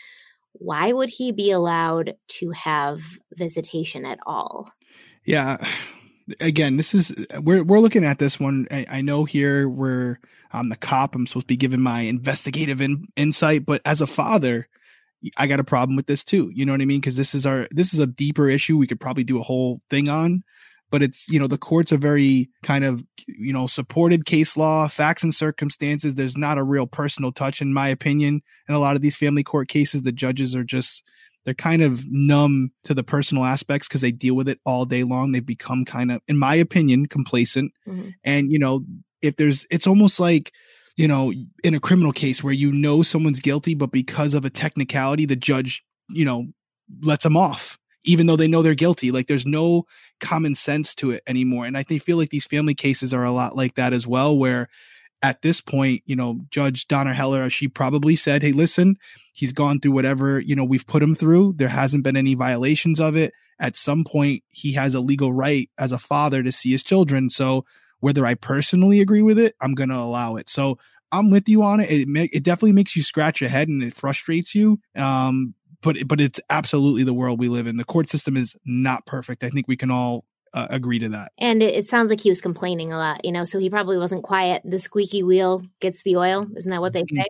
why 0.54 0.94
would 0.94 1.10
he 1.10 1.34
be 1.34 1.52
allowed 1.52 2.16
to 2.28 2.52
have 2.52 3.02
visitation 3.34 4.06
at 4.06 4.20
all? 4.26 4.72
Yeah, 5.26 5.58
again, 6.40 6.78
this 6.78 6.94
is 6.94 7.14
we're 7.42 7.64
we're 7.64 7.80
looking 7.80 8.04
at 8.04 8.20
this 8.20 8.40
one. 8.40 8.68
I, 8.72 8.86
I 8.90 9.02
know 9.02 9.24
here 9.26 9.68
we're 9.68 10.20
I'm 10.52 10.70
the 10.70 10.76
cop. 10.76 11.16
I'm 11.16 11.28
supposed 11.28 11.46
to 11.46 11.48
be 11.48 11.58
giving 11.58 11.82
my 11.82 12.02
investigative 12.02 12.82
in, 12.82 13.08
insight, 13.16 13.66
but 13.66 13.82
as 13.86 14.02
a 14.02 14.08
father, 14.08 14.68
I 15.36 15.48
got 15.48 15.60
a 15.60 15.64
problem 15.64 15.96
with 15.96 16.08
this 16.08 16.24
too. 16.24 16.52
You 16.54 16.66
know 16.66 16.74
what 16.74 16.82
I 16.82 16.86
mean? 16.86 17.00
Because 17.00 17.18
this 17.18 17.34
is 17.34 17.46
our 17.46 17.68
this 17.72 17.94
is 17.94 18.00
a 18.00 18.08
deeper 18.08 18.50
issue. 18.50 18.78
We 18.78 18.88
could 18.88 19.00
probably 19.00 19.24
do 19.24 19.40
a 19.40 19.44
whole 19.44 19.82
thing 19.90 20.10
on, 20.10 20.44
but 20.90 21.02
it's 21.02 21.28
you 21.30 21.40
know 21.40 21.48
the 21.48 21.58
courts 21.58 21.92
are 21.92 21.98
very 21.98 22.50
kind 22.64 22.86
of 22.86 23.04
you 23.28 23.54
know 23.54 23.68
supported 23.68 24.26
case 24.26 24.56
law, 24.56 24.88
facts 24.88 25.24
and 25.24 25.34
circumstances. 25.34 26.16
There's 26.16 26.38
not 26.38 26.58
a 26.58 26.64
real 26.64 26.88
personal 26.88 27.32
touch, 27.32 27.62
in 27.62 27.74
my 27.74 27.88
opinion. 27.88 28.42
In 28.70 28.76
a 28.76 28.80
lot 28.80 28.96
of 28.96 29.02
these 29.02 29.16
family 29.16 29.44
court 29.44 29.68
cases, 29.68 30.04
the 30.04 30.12
judges 30.12 30.56
are 30.56 30.64
just 30.64 31.04
they're 31.48 31.54
kind 31.54 31.82
of 31.82 32.04
numb 32.10 32.72
to 32.84 32.94
the 32.94 33.06
personal 33.06 33.46
aspects 33.46 33.88
because 33.88 34.02
they 34.02 34.12
deal 34.12 34.36
with 34.36 34.50
it 34.50 34.60
all 34.66 34.84
day 34.84 35.04
long. 35.04 35.32
They've 35.32 35.46
become 35.46 35.86
kind 35.86 36.12
of, 36.12 36.22
in 36.28 36.38
my 36.38 36.56
opinion, 36.56 37.06
complacent. 37.06 37.72
Mm-hmm. 37.88 38.10
And, 38.26 38.52
you 38.52 38.60
know, 38.60 38.82
if 39.22 39.38
there's, 39.38 39.66
it's 39.72 39.88
almost 39.88 40.20
like, 40.20 40.52
you 40.98 41.08
know, 41.08 41.32
in 41.64 41.74
a 41.74 41.80
criminal 41.80 42.12
case 42.12 42.44
where 42.44 42.52
you 42.52 42.74
know 42.74 43.02
someone's 43.02 43.40
guilty, 43.40 43.76
but 43.76 43.94
because 43.94 44.34
of 44.34 44.44
a 44.44 44.50
technicality, 44.50 45.26
the 45.26 45.38
judge, 45.38 45.86
you 46.10 46.26
know, 46.26 46.48
lets 47.02 47.24
them 47.24 47.38
off, 47.38 47.80
even 48.04 48.26
though 48.26 48.36
they 48.36 48.50
know 48.50 48.62
they're 48.62 48.76
guilty. 48.76 49.10
Like 49.12 49.28
there's 49.28 49.46
no 49.46 49.86
common 50.20 50.54
sense 50.54 50.94
to 50.96 51.12
it 51.12 51.24
anymore. 51.28 51.66
And 51.66 51.78
I 51.78 51.84
think, 51.84 52.04
feel 52.04 52.18
like 52.18 52.32
these 52.32 52.46
family 52.46 52.76
cases 52.76 53.14
are 53.14 53.24
a 53.24 53.32
lot 53.32 53.56
like 53.56 53.76
that 53.76 53.94
as 53.94 54.06
well, 54.06 54.38
where 54.38 54.68
at 55.22 55.42
this 55.42 55.62
point, 55.62 56.04
you 56.06 56.16
know, 56.16 56.42
Judge 56.50 56.88
Donna 56.88 57.14
Heller, 57.14 57.50
she 57.50 57.68
probably 57.68 58.16
said, 58.16 58.44
Hey, 58.44 58.52
listen, 58.52 58.98
he's 59.34 59.54
gone 59.54 59.80
through 59.80 59.92
whatever, 59.92 60.40
you 60.40 60.56
know, 60.56 60.64
we've 60.64 60.86
put 60.88 61.04
him 61.04 61.16
through. 61.16 61.54
There 61.58 61.70
hasn't 61.70 62.04
been 62.04 62.18
any 62.18 62.36
violations 62.36 63.00
of 63.00 63.16
it. 63.16 63.34
at 63.60 63.76
some 63.76 64.04
point 64.04 64.44
he 64.50 64.74
has 64.74 64.94
a 64.94 65.00
legal 65.00 65.34
right 65.34 65.70
as 65.80 65.92
a 65.92 65.98
father 65.98 66.44
to 66.44 66.52
see 66.52 66.72
his 66.72 66.84
children. 66.84 67.30
So 67.30 67.66
whether 68.00 68.26
I 68.26 68.36
personally 68.36 69.02
agree 69.02 69.24
with 69.24 69.40
it, 69.40 69.56
I'm 69.60 69.74
going 69.74 69.90
to 69.90 69.96
allow 69.96 70.36
it. 70.36 70.50
So 70.50 70.78
I'm 71.12 71.32
with 71.32 71.50
you 71.50 71.64
on 71.64 71.80
it. 71.80 71.90
It, 71.90 72.08
it 72.32 72.44
definitely 72.44 72.74
makes 72.74 72.96
you 72.96 73.02
scratch 73.02 73.42
your 73.42 73.50
head 73.50 73.68
and 73.68 73.82
it 73.82 73.96
frustrates 73.96 74.54
you. 74.54 74.80
Um, 74.96 75.56
but 75.82 75.98
but 76.08 76.20
it's 76.20 76.40
absolutely 76.50 77.04
the 77.04 77.14
world 77.14 77.40
we 77.40 77.50
live 77.50 77.68
in. 77.68 77.78
The 77.78 77.84
court 77.84 78.10
system 78.10 78.36
is 78.36 78.56
not 78.66 79.06
perfect. 79.06 79.44
I 79.44 79.50
think 79.50 79.68
we 79.68 79.78
can 79.78 79.92
all 79.92 80.26
uh, 80.54 80.68
agree 80.70 81.00
to 81.00 81.10
that. 81.10 81.32
And 81.38 81.62
it, 81.62 81.76
it, 81.76 81.88
sounds 81.88 82.10
like 82.10 82.22
he 82.22 82.30
was 82.30 82.42
complaining 82.42 82.92
a 82.92 82.98
lot, 82.98 83.24
you 83.24 83.32
know, 83.32 83.44
so 83.44 83.60
he 83.60 83.70
probably 83.70 83.98
wasn't 83.98 84.24
quiet. 84.24 84.62
The 84.66 84.80
squeaky 84.80 85.24
wheel 85.24 85.64
gets 85.80 86.04
the 86.04 86.18
oil. 86.18 86.48
Isn't 86.56 86.72
that 86.72 86.82
what 86.82 86.94
they 86.94 87.04
say? 87.06 87.28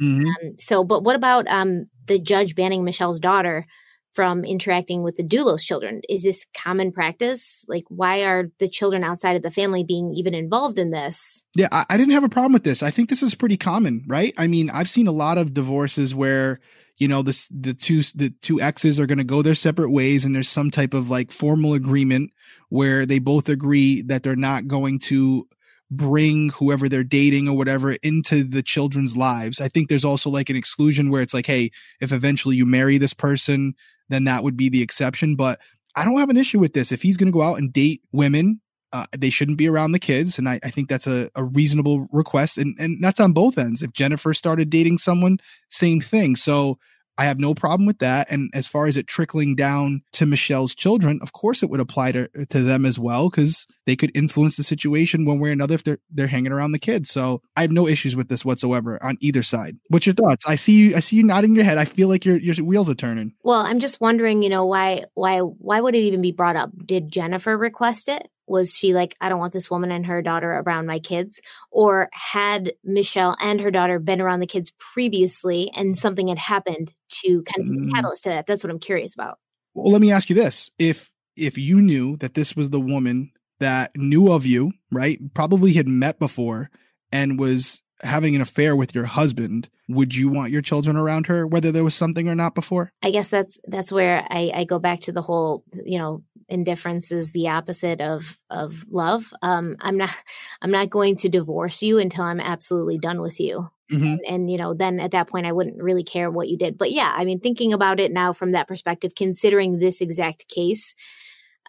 Mm-hmm. 0.00 0.18
mm-hmm. 0.18 0.46
Um, 0.46 0.56
so, 0.58 0.84
but 0.84 1.02
what 1.02 1.16
about 1.16 1.46
um, 1.48 1.86
the 2.06 2.18
judge 2.18 2.54
banning 2.54 2.84
Michelle's 2.84 3.20
daughter 3.20 3.66
from 4.14 4.44
interacting 4.44 5.02
with 5.02 5.16
the 5.16 5.22
Dulos 5.22 5.62
children? 5.62 6.02
Is 6.08 6.22
this 6.22 6.46
common 6.56 6.92
practice? 6.92 7.64
Like, 7.68 7.84
why 7.88 8.24
are 8.24 8.50
the 8.58 8.68
children 8.68 9.04
outside 9.04 9.36
of 9.36 9.42
the 9.42 9.50
family 9.50 9.84
being 9.84 10.12
even 10.14 10.34
involved 10.34 10.78
in 10.78 10.90
this? 10.90 11.44
Yeah, 11.54 11.68
I, 11.70 11.84
I 11.90 11.96
didn't 11.96 12.14
have 12.14 12.24
a 12.24 12.28
problem 12.28 12.52
with 12.52 12.64
this. 12.64 12.82
I 12.82 12.90
think 12.90 13.08
this 13.08 13.22
is 13.22 13.34
pretty 13.34 13.56
common, 13.56 14.04
right? 14.06 14.34
I 14.36 14.46
mean, 14.46 14.70
I've 14.70 14.88
seen 14.88 15.06
a 15.06 15.12
lot 15.12 15.38
of 15.38 15.54
divorces 15.54 16.14
where 16.14 16.60
you 16.96 17.08
know 17.08 17.22
this 17.22 17.48
the 17.48 17.72
two 17.72 18.02
the 18.14 18.30
two 18.42 18.60
exes 18.60 19.00
are 19.00 19.06
going 19.06 19.18
to 19.18 19.24
go 19.24 19.40
their 19.40 19.54
separate 19.54 19.90
ways 19.90 20.26
and 20.26 20.34
there's 20.34 20.50
some 20.50 20.70
type 20.70 20.92
of 20.92 21.08
like 21.08 21.32
formal 21.32 21.72
agreement 21.72 22.30
where 22.68 23.06
they 23.06 23.18
both 23.18 23.48
agree 23.48 24.02
that 24.02 24.22
they're 24.22 24.36
not 24.36 24.68
going 24.68 24.98
to 24.98 25.48
bring 25.90 26.50
whoever 26.50 26.88
they're 26.88 27.02
dating 27.02 27.48
or 27.48 27.56
whatever 27.56 27.92
into 28.02 28.44
the 28.44 28.62
children's 28.62 29.16
lives. 29.16 29.60
I 29.60 29.68
think 29.68 29.88
there's 29.88 30.04
also 30.04 30.30
like 30.30 30.48
an 30.48 30.56
exclusion 30.56 31.10
where 31.10 31.22
it's 31.22 31.34
like, 31.34 31.46
hey, 31.46 31.70
if 32.00 32.12
eventually 32.12 32.56
you 32.56 32.64
marry 32.64 32.96
this 32.96 33.14
person, 33.14 33.74
then 34.10 34.24
that 34.24 34.44
would 34.44 34.56
be 34.56 34.68
the 34.68 34.82
exception. 34.82 35.36
But 35.36 35.58
I 35.96 36.04
don't 36.04 36.18
have 36.18 36.30
an 36.30 36.36
issue 36.36 36.58
with 36.58 36.74
this. 36.74 36.92
If 36.92 37.02
he's 37.02 37.16
going 37.16 37.32
to 37.32 37.36
go 37.36 37.42
out 37.42 37.58
and 37.58 37.72
date 37.72 38.02
women, 38.12 38.60
uh, 38.92 39.06
they 39.16 39.30
shouldn't 39.30 39.58
be 39.58 39.68
around 39.68 39.92
the 39.92 39.98
kids. 39.98 40.38
And 40.38 40.48
I, 40.48 40.60
I 40.62 40.70
think 40.70 40.88
that's 40.88 41.06
a, 41.06 41.30
a 41.34 41.44
reasonable 41.44 42.08
request. 42.12 42.58
And, 42.58 42.76
and 42.78 43.02
that's 43.02 43.20
on 43.20 43.32
both 43.32 43.56
ends. 43.56 43.82
If 43.82 43.92
Jennifer 43.92 44.34
started 44.34 44.68
dating 44.68 44.98
someone, 44.98 45.38
same 45.70 46.00
thing. 46.00 46.36
So 46.36 46.78
I 47.20 47.24
have 47.24 47.38
no 47.38 47.54
problem 47.54 47.86
with 47.86 47.98
that. 47.98 48.28
And 48.30 48.50
as 48.54 48.66
far 48.66 48.86
as 48.86 48.96
it 48.96 49.06
trickling 49.06 49.54
down 49.54 50.00
to 50.12 50.24
Michelle's 50.24 50.74
children, 50.74 51.18
of 51.20 51.34
course 51.34 51.62
it 51.62 51.68
would 51.68 51.78
apply 51.78 52.12
to, 52.12 52.28
to 52.46 52.62
them 52.62 52.86
as 52.86 52.98
well, 52.98 53.28
because 53.28 53.66
they 53.84 53.94
could 53.94 54.10
influence 54.14 54.56
the 54.56 54.62
situation 54.62 55.26
one 55.26 55.38
way 55.38 55.50
or 55.50 55.52
another 55.52 55.74
if 55.74 55.84
they're 55.84 55.98
they're 56.10 56.28
hanging 56.28 56.50
around 56.50 56.72
the 56.72 56.78
kids. 56.78 57.10
So 57.10 57.42
I 57.56 57.60
have 57.60 57.72
no 57.72 57.86
issues 57.86 58.16
with 58.16 58.30
this 58.30 58.42
whatsoever 58.42 58.98
on 59.02 59.18
either 59.20 59.42
side. 59.42 59.76
What's 59.88 60.06
your 60.06 60.14
thoughts? 60.14 60.46
I 60.48 60.54
see 60.54 60.72
you 60.72 60.96
I 60.96 61.00
see 61.00 61.16
you 61.16 61.22
nodding 61.22 61.54
your 61.54 61.64
head. 61.64 61.76
I 61.76 61.84
feel 61.84 62.08
like 62.08 62.24
your 62.24 62.38
your 62.38 62.54
wheels 62.64 62.88
are 62.88 62.94
turning. 62.94 63.34
Well, 63.44 63.60
I'm 63.60 63.80
just 63.80 64.00
wondering, 64.00 64.42
you 64.42 64.48
know, 64.48 64.64
why 64.64 65.04
why 65.12 65.40
why 65.40 65.78
would 65.78 65.94
it 65.94 66.00
even 66.04 66.22
be 66.22 66.32
brought 66.32 66.56
up? 66.56 66.70
Did 66.86 67.10
Jennifer 67.10 67.54
request 67.54 68.08
it? 68.08 68.30
Was 68.50 68.74
she 68.74 68.92
like, 68.92 69.16
I 69.20 69.28
don't 69.28 69.38
want 69.38 69.52
this 69.52 69.70
woman 69.70 69.92
and 69.92 70.04
her 70.06 70.20
daughter 70.20 70.50
around 70.50 70.86
my 70.86 70.98
kids? 70.98 71.40
Or 71.70 72.10
had 72.12 72.72
Michelle 72.84 73.36
and 73.40 73.60
her 73.60 73.70
daughter 73.70 73.98
been 73.98 74.20
around 74.20 74.40
the 74.40 74.46
kids 74.46 74.72
previously 74.78 75.70
and 75.74 75.96
something 75.96 76.28
had 76.28 76.38
happened 76.38 76.92
to 77.22 77.42
kind 77.44 77.60
of 77.60 77.76
mm. 77.76 77.92
catalyst 77.92 78.24
to 78.24 78.30
that? 78.30 78.46
That's 78.46 78.64
what 78.64 78.70
I'm 78.70 78.80
curious 78.80 79.14
about. 79.14 79.38
Well, 79.74 79.92
let 79.92 80.00
me 80.00 80.10
ask 80.10 80.28
you 80.28 80.36
this. 80.36 80.70
If 80.78 81.10
if 81.36 81.56
you 81.56 81.80
knew 81.80 82.16
that 82.16 82.34
this 82.34 82.56
was 82.56 82.70
the 82.70 82.80
woman 82.80 83.30
that 83.60 83.92
knew 83.96 84.32
of 84.32 84.44
you, 84.44 84.72
right? 84.90 85.18
Probably 85.32 85.74
had 85.74 85.86
met 85.86 86.18
before 86.18 86.70
and 87.12 87.38
was 87.38 87.80
having 88.02 88.34
an 88.34 88.40
affair 88.40 88.74
with 88.74 88.94
your 88.94 89.04
husband, 89.04 89.68
would 89.88 90.14
you 90.14 90.28
want 90.28 90.52
your 90.52 90.62
children 90.62 90.96
around 90.96 91.26
her, 91.26 91.46
whether 91.46 91.72
there 91.72 91.84
was 91.84 91.94
something 91.94 92.28
or 92.28 92.34
not 92.34 92.54
before? 92.54 92.92
I 93.02 93.10
guess 93.10 93.28
that's 93.28 93.58
that's 93.66 93.92
where 93.92 94.26
I, 94.30 94.52
I 94.54 94.64
go 94.64 94.78
back 94.78 95.00
to 95.02 95.12
the 95.12 95.22
whole, 95.22 95.64
you 95.84 95.98
know, 95.98 96.22
indifference 96.48 97.12
is 97.12 97.32
the 97.32 97.48
opposite 97.48 98.00
of 98.00 98.38
of 98.50 98.84
love. 98.90 99.32
Um, 99.42 99.76
I'm 99.80 99.96
not 99.96 100.14
I'm 100.62 100.70
not 100.70 100.90
going 100.90 101.16
to 101.16 101.28
divorce 101.28 101.82
you 101.82 101.98
until 101.98 102.24
I'm 102.24 102.40
absolutely 102.40 102.98
done 102.98 103.20
with 103.20 103.40
you. 103.40 103.70
Mm-hmm. 103.90 104.04
And, 104.04 104.20
and, 104.28 104.50
you 104.50 104.56
know, 104.56 104.72
then 104.72 105.00
at 105.00 105.10
that 105.10 105.28
point, 105.28 105.46
I 105.46 105.52
wouldn't 105.52 105.82
really 105.82 106.04
care 106.04 106.30
what 106.30 106.46
you 106.46 106.56
did. 106.56 106.78
But 106.78 106.92
yeah, 106.92 107.12
I 107.12 107.24
mean, 107.24 107.40
thinking 107.40 107.72
about 107.72 107.98
it 107.98 108.12
now 108.12 108.32
from 108.32 108.52
that 108.52 108.68
perspective, 108.68 109.16
considering 109.16 109.78
this 109.78 110.00
exact 110.00 110.48
case, 110.48 110.94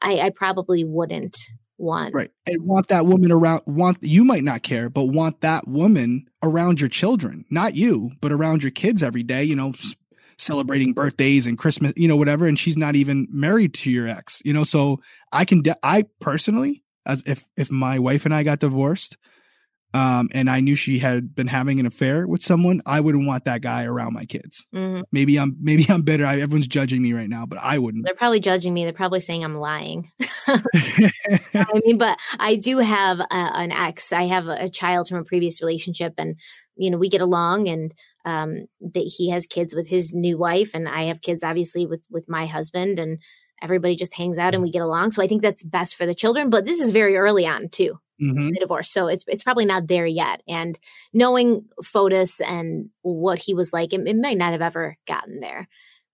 I, 0.01 0.19
I 0.19 0.29
probably 0.29 0.84
wouldn't 0.84 1.36
want. 1.82 2.13
Right. 2.13 2.32
And 2.45 2.63
want 2.63 2.88
that 2.88 3.05
woman 3.05 3.32
around, 3.32 3.61
want, 3.65 3.97
you 4.01 4.23
might 4.23 4.43
not 4.43 4.63
care, 4.63 4.89
but 4.89 5.05
want 5.05 5.41
that 5.41 5.67
woman 5.67 6.27
around 6.43 6.79
your 6.79 6.89
children, 6.89 7.45
not 7.49 7.75
you, 7.75 8.11
but 8.21 8.32
around 8.32 8.63
your 8.63 8.71
kids 8.71 9.03
every 9.03 9.23
day, 9.23 9.43
you 9.43 9.55
know, 9.55 9.73
celebrating 10.38 10.93
birthdays 10.93 11.45
and 11.45 11.57
Christmas, 11.57 11.93
you 11.95 12.07
know, 12.07 12.17
whatever. 12.17 12.47
And 12.47 12.57
she's 12.57 12.77
not 12.77 12.95
even 12.95 13.27
married 13.32 13.73
to 13.75 13.91
your 13.91 14.07
ex, 14.07 14.41
you 14.45 14.53
know, 14.53 14.63
so 14.63 15.01
I 15.32 15.45
can, 15.45 15.61
de- 15.61 15.86
I 15.86 16.05
personally, 16.19 16.84
as 17.05 17.23
if, 17.25 17.45
if 17.57 17.71
my 17.71 17.99
wife 17.99 18.25
and 18.25 18.34
I 18.34 18.43
got 18.43 18.59
divorced, 18.59 19.17
um, 19.93 20.29
and 20.31 20.49
I 20.49 20.61
knew 20.61 20.75
she 20.75 20.99
had 20.99 21.35
been 21.35 21.47
having 21.47 21.79
an 21.79 21.85
affair 21.85 22.25
with 22.25 22.41
someone, 22.41 22.81
I 22.85 23.01
wouldn't 23.01 23.27
want 23.27 23.43
that 23.45 23.61
guy 23.61 23.83
around 23.83 24.13
my 24.13 24.25
kids. 24.25 24.65
Mm-hmm. 24.73 25.01
Maybe 25.11 25.37
I'm 25.37 25.57
maybe 25.59 25.85
I'm 25.89 26.01
better. 26.01 26.25
I, 26.25 26.39
everyone's 26.39 26.67
judging 26.67 27.01
me 27.01 27.11
right 27.13 27.29
now, 27.29 27.45
but 27.45 27.59
I 27.61 27.77
wouldn't. 27.77 28.05
They're 28.05 28.15
probably 28.15 28.39
judging 28.39 28.73
me. 28.73 28.85
They're 28.85 28.93
probably 28.93 29.19
saying 29.19 29.43
I'm 29.43 29.55
lying. 29.55 30.09
I 30.47 31.81
mean, 31.85 31.97
but 31.97 32.19
I 32.39 32.55
do 32.55 32.77
have 32.77 33.19
a, 33.19 33.27
an 33.31 33.71
ex. 33.71 34.13
I 34.13 34.23
have 34.23 34.47
a, 34.47 34.65
a, 34.65 34.69
child 34.69 35.09
from 35.09 35.19
a 35.19 35.25
previous 35.25 35.61
relationship, 35.61 36.13
and 36.17 36.37
you 36.77 36.89
know 36.89 36.97
we 36.97 37.09
get 37.09 37.21
along, 37.21 37.67
and 37.67 37.93
um, 38.23 38.67
that 38.79 39.13
he 39.17 39.29
has 39.29 39.45
kids 39.45 39.75
with 39.75 39.89
his 39.89 40.13
new 40.13 40.37
wife, 40.37 40.71
and 40.73 40.87
I 40.87 41.03
have 41.03 41.21
kids 41.21 41.43
obviously 41.43 41.85
with 41.85 42.01
with 42.09 42.29
my 42.29 42.45
husband, 42.45 42.97
and 42.97 43.19
everybody 43.61 43.95
just 43.95 44.15
hangs 44.15 44.39
out 44.39 44.53
and 44.55 44.63
we 44.63 44.71
get 44.71 44.81
along. 44.81 45.11
So 45.11 45.21
I 45.21 45.27
think 45.27 45.41
that's 45.41 45.63
best 45.63 45.95
for 45.95 46.07
the 46.07 46.15
children. 46.15 46.49
But 46.49 46.65
this 46.65 46.79
is 46.79 46.91
very 46.91 47.15
early 47.15 47.45
on 47.45 47.69
too 47.69 47.99
mm-hmm. 48.22 48.49
the 48.49 48.59
divorce. 48.59 48.89
So 48.89 49.07
it's 49.07 49.26
it's 49.28 49.43
probably 49.43 49.65
not 49.65 49.88
there 49.88 50.05
yet. 50.05 50.41
And 50.47 50.78
knowing 51.13 51.65
Fotis 51.84 52.41
and 52.45 52.89
what 53.01 53.39
he 53.39 53.53
was 53.53 53.74
like, 53.74 53.93
it, 53.93 54.07
it 54.07 54.17
might 54.17 54.38
not 54.38 54.51
have 54.51 54.61
ever 54.61 54.95
gotten 55.07 55.39
there. 55.39 55.67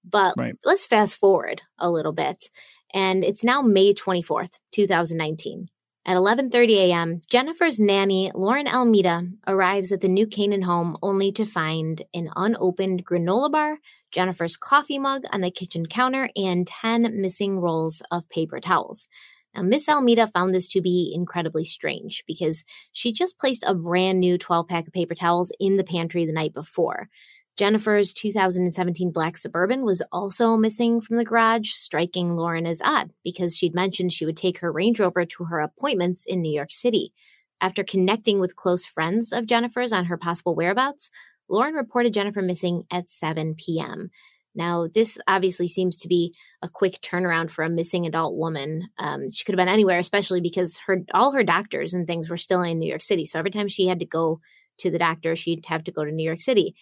But 0.03 0.35
right. 0.37 0.55
let's 0.63 0.85
fast 0.85 1.17
forward 1.17 1.61
a 1.77 1.91
little 1.91 2.13
bit. 2.13 2.49
And 2.93 3.23
it's 3.25 3.43
now 3.43 3.61
May 3.61 3.93
24th, 3.93 4.51
2019. 4.71 5.69
At 6.05 6.15
11:30 6.15 6.69
a.m., 6.77 7.21
Jennifer's 7.29 7.81
nanny, 7.81 8.31
Lauren 8.33 8.65
Almeida, 8.65 9.27
arrives 9.45 9.91
at 9.91 9.99
the 9.99 10.07
New 10.07 10.25
Canaan 10.25 10.61
home 10.61 10.95
only 11.03 11.33
to 11.33 11.45
find 11.45 12.01
an 12.13 12.29
unopened 12.37 13.05
granola 13.05 13.51
bar, 13.51 13.79
Jennifer's 14.11 14.55
coffee 14.55 14.99
mug 14.99 15.23
on 15.33 15.41
the 15.41 15.51
kitchen 15.51 15.85
counter, 15.85 16.29
and 16.37 16.65
10 16.65 17.21
missing 17.21 17.59
rolls 17.59 18.01
of 18.09 18.29
paper 18.29 18.61
towels. 18.61 19.09
Now, 19.57 19.63
Miss 19.63 19.89
Almeida 19.89 20.27
found 20.27 20.53
this 20.53 20.67
to 20.69 20.81
be 20.81 21.11
incredibly 21.15 21.65
strange 21.65 22.23
because 22.27 22.63
she 22.91 23.11
just 23.11 23.39
placed 23.39 23.63
a 23.65 23.73
brand 23.73 24.19
new 24.19 24.37
12 24.37 24.67
pack 24.67 24.85
of 24.85 24.93
paper 24.93 25.15
towels 25.15 25.51
in 25.59 25.77
the 25.77 25.83
pantry 25.83 26.25
the 26.27 26.31
night 26.31 26.53
before. 26.53 27.09
Jennifer's 27.57 28.13
2017 28.13 29.09
black 29.09 29.35
Suburban 29.35 29.83
was 29.83 30.03
also 30.11 30.55
missing 30.57 31.01
from 31.01 31.17
the 31.17 31.25
garage, 31.25 31.71
striking 31.71 32.35
Lauren 32.35 32.67
as 32.67 32.83
odd 32.83 33.11
because 33.23 33.57
she'd 33.57 33.73
mentioned 33.73 34.13
she 34.13 34.27
would 34.27 34.37
take 34.37 34.59
her 34.59 34.71
Range 34.71 34.99
Rover 34.99 35.25
to 35.25 35.45
her 35.45 35.59
appointments 35.59 36.23
in 36.23 36.43
New 36.43 36.53
York 36.53 36.71
City. 36.71 37.11
After 37.59 37.83
connecting 37.83 38.39
with 38.39 38.55
close 38.55 38.85
friends 38.85 39.33
of 39.33 39.47
Jennifer's 39.47 39.91
on 39.91 40.05
her 40.05 40.17
possible 40.17 40.55
whereabouts, 40.55 41.09
Lauren 41.49 41.73
reported 41.73 42.13
Jennifer 42.13 42.43
missing 42.43 42.83
at 42.91 43.09
7 43.09 43.55
p.m. 43.55 44.11
Now, 44.55 44.87
this 44.91 45.17
obviously 45.27 45.67
seems 45.67 45.97
to 45.97 46.07
be 46.07 46.33
a 46.61 46.69
quick 46.69 46.99
turnaround 47.01 47.51
for 47.51 47.63
a 47.63 47.69
missing 47.69 48.05
adult 48.05 48.35
woman. 48.35 48.89
Um, 48.97 49.29
she 49.29 49.45
could 49.45 49.53
have 49.53 49.63
been 49.63 49.73
anywhere, 49.73 49.99
especially 49.99 50.41
because 50.41 50.79
her 50.87 51.03
all 51.13 51.31
her 51.31 51.43
doctors 51.43 51.93
and 51.93 52.07
things 52.07 52.29
were 52.29 52.37
still 52.37 52.61
in 52.63 52.79
New 52.79 52.89
York 52.89 53.03
City. 53.03 53.25
So 53.25 53.37
every 53.37 53.51
time 53.51 53.67
she 53.67 53.87
had 53.87 53.99
to 53.99 54.05
go 54.05 54.41
to 54.79 54.89
the 54.89 54.99
doctor, 54.99 55.35
she'd 55.35 55.65
have 55.67 55.83
to 55.85 55.91
go 55.91 56.03
to 56.03 56.11
New 56.11 56.25
York 56.25 56.41
City. 56.41 56.75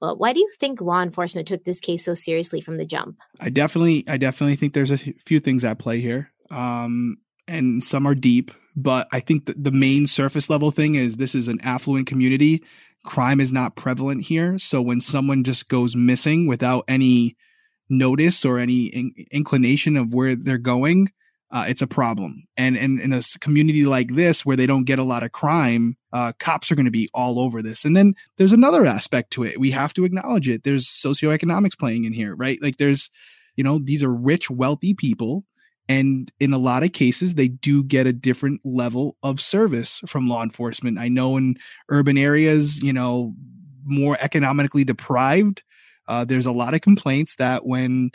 But 0.00 0.18
why 0.18 0.32
do 0.32 0.40
you 0.40 0.50
think 0.58 0.80
law 0.80 1.02
enforcement 1.02 1.48
took 1.48 1.64
this 1.64 1.80
case 1.80 2.04
so 2.04 2.14
seriously 2.14 2.60
from 2.60 2.76
the 2.76 2.86
jump? 2.86 3.18
I 3.40 3.50
definitely, 3.50 4.04
I 4.06 4.16
definitely 4.16 4.56
think 4.56 4.72
there's 4.72 4.92
a 4.92 4.98
few 4.98 5.40
things 5.40 5.64
at 5.64 5.78
play 5.78 6.00
here, 6.00 6.30
um, 6.50 7.18
and 7.48 7.82
some 7.82 8.06
are 8.06 8.14
deep. 8.14 8.52
But 8.76 9.08
I 9.12 9.18
think 9.18 9.50
the 9.56 9.72
main 9.72 10.06
surface 10.06 10.48
level 10.48 10.70
thing 10.70 10.94
is 10.94 11.16
this 11.16 11.34
is 11.34 11.48
an 11.48 11.58
affluent 11.62 12.06
community 12.06 12.62
crime 13.04 13.40
is 13.40 13.52
not 13.52 13.76
prevalent 13.76 14.24
here. 14.24 14.58
So 14.58 14.82
when 14.82 15.00
someone 15.00 15.44
just 15.44 15.68
goes 15.68 15.96
missing 15.96 16.46
without 16.46 16.84
any 16.88 17.36
notice 17.88 18.44
or 18.44 18.58
any 18.58 18.86
in- 18.86 19.14
inclination 19.30 19.96
of 19.96 20.12
where 20.12 20.34
they're 20.36 20.58
going, 20.58 21.08
uh, 21.50 21.64
it's 21.66 21.80
a 21.80 21.86
problem. 21.86 22.46
And, 22.56 22.76
and 22.76 23.00
in 23.00 23.12
a 23.12 23.22
community 23.40 23.84
like 23.84 24.14
this 24.14 24.44
where 24.44 24.56
they 24.56 24.66
don't 24.66 24.84
get 24.84 24.98
a 24.98 25.04
lot 25.04 25.22
of 25.22 25.32
crime, 25.32 25.96
uh, 26.12 26.32
cops 26.38 26.70
are 26.70 26.74
going 26.74 26.84
to 26.84 26.90
be 26.90 27.08
all 27.14 27.40
over 27.40 27.62
this. 27.62 27.84
And 27.84 27.96
then 27.96 28.14
there's 28.36 28.52
another 28.52 28.84
aspect 28.84 29.30
to 29.32 29.44
it. 29.44 29.58
We 29.58 29.70
have 29.70 29.94
to 29.94 30.04
acknowledge 30.04 30.48
it. 30.48 30.64
There's 30.64 30.86
socioeconomics 30.86 31.78
playing 31.78 32.04
in 32.04 32.12
here, 32.12 32.36
right? 32.36 32.60
Like 32.60 32.76
there's, 32.76 33.10
you 33.56 33.64
know, 33.64 33.78
these 33.82 34.02
are 34.02 34.14
rich, 34.14 34.50
wealthy 34.50 34.92
people 34.92 35.44
and 35.88 36.30
in 36.38 36.52
a 36.52 36.58
lot 36.58 36.82
of 36.82 36.92
cases, 36.92 37.34
they 37.34 37.48
do 37.48 37.82
get 37.82 38.06
a 38.06 38.12
different 38.12 38.60
level 38.64 39.16
of 39.22 39.40
service 39.40 40.00
from 40.06 40.28
law 40.28 40.42
enforcement. 40.42 40.98
I 40.98 41.08
know 41.08 41.36
in 41.36 41.56
urban 41.88 42.18
areas, 42.18 42.82
you 42.82 42.92
know, 42.92 43.34
more 43.84 44.18
economically 44.20 44.84
deprived, 44.84 45.62
uh, 46.06 46.24
there's 46.24 46.46
a 46.46 46.52
lot 46.52 46.74
of 46.74 46.82
complaints 46.82 47.36
that 47.36 47.64
when 47.64 48.10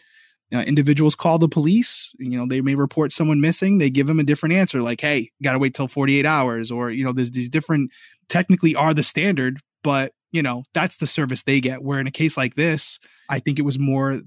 uh, 0.53 0.59
individuals 0.59 1.15
call 1.15 1.39
the 1.39 1.49
police. 1.49 2.11
You 2.19 2.38
know, 2.38 2.45
they 2.47 2.61
may 2.61 2.76
report 2.76 3.11
someone 3.11 3.41
missing. 3.41 3.78
They 3.78 3.89
give 3.89 4.07
them 4.07 4.19
a 4.19 4.24
different 4.24 4.53
answer, 4.53 4.82
like, 4.82 5.01
"Hey, 5.01 5.32
got 5.41 5.53
to 5.53 5.59
wait 5.59 5.74
till 5.74 5.88
48 5.88 6.26
hours," 6.26 6.69
or 6.69 6.91
you 6.91 7.03
know, 7.03 7.11
there's 7.11 7.32
these 7.32 7.49
different. 7.49 7.91
Technically, 8.30 8.76
are 8.76 8.93
the 8.93 9.03
standard, 9.03 9.59
but 9.84 10.13
you 10.34 10.41
know, 10.41 10.63
that's 10.73 10.97
the 10.97 11.07
service 11.07 11.43
they 11.43 11.61
get. 11.61 11.84
Where 11.84 11.99
in 11.99 12.07
a 12.07 12.11
case 12.11 12.36
like 12.36 12.55
this, 12.55 12.99
I 13.29 13.39
think 13.39 13.59
it 13.59 13.61
was 13.61 13.79
more 13.79 14.21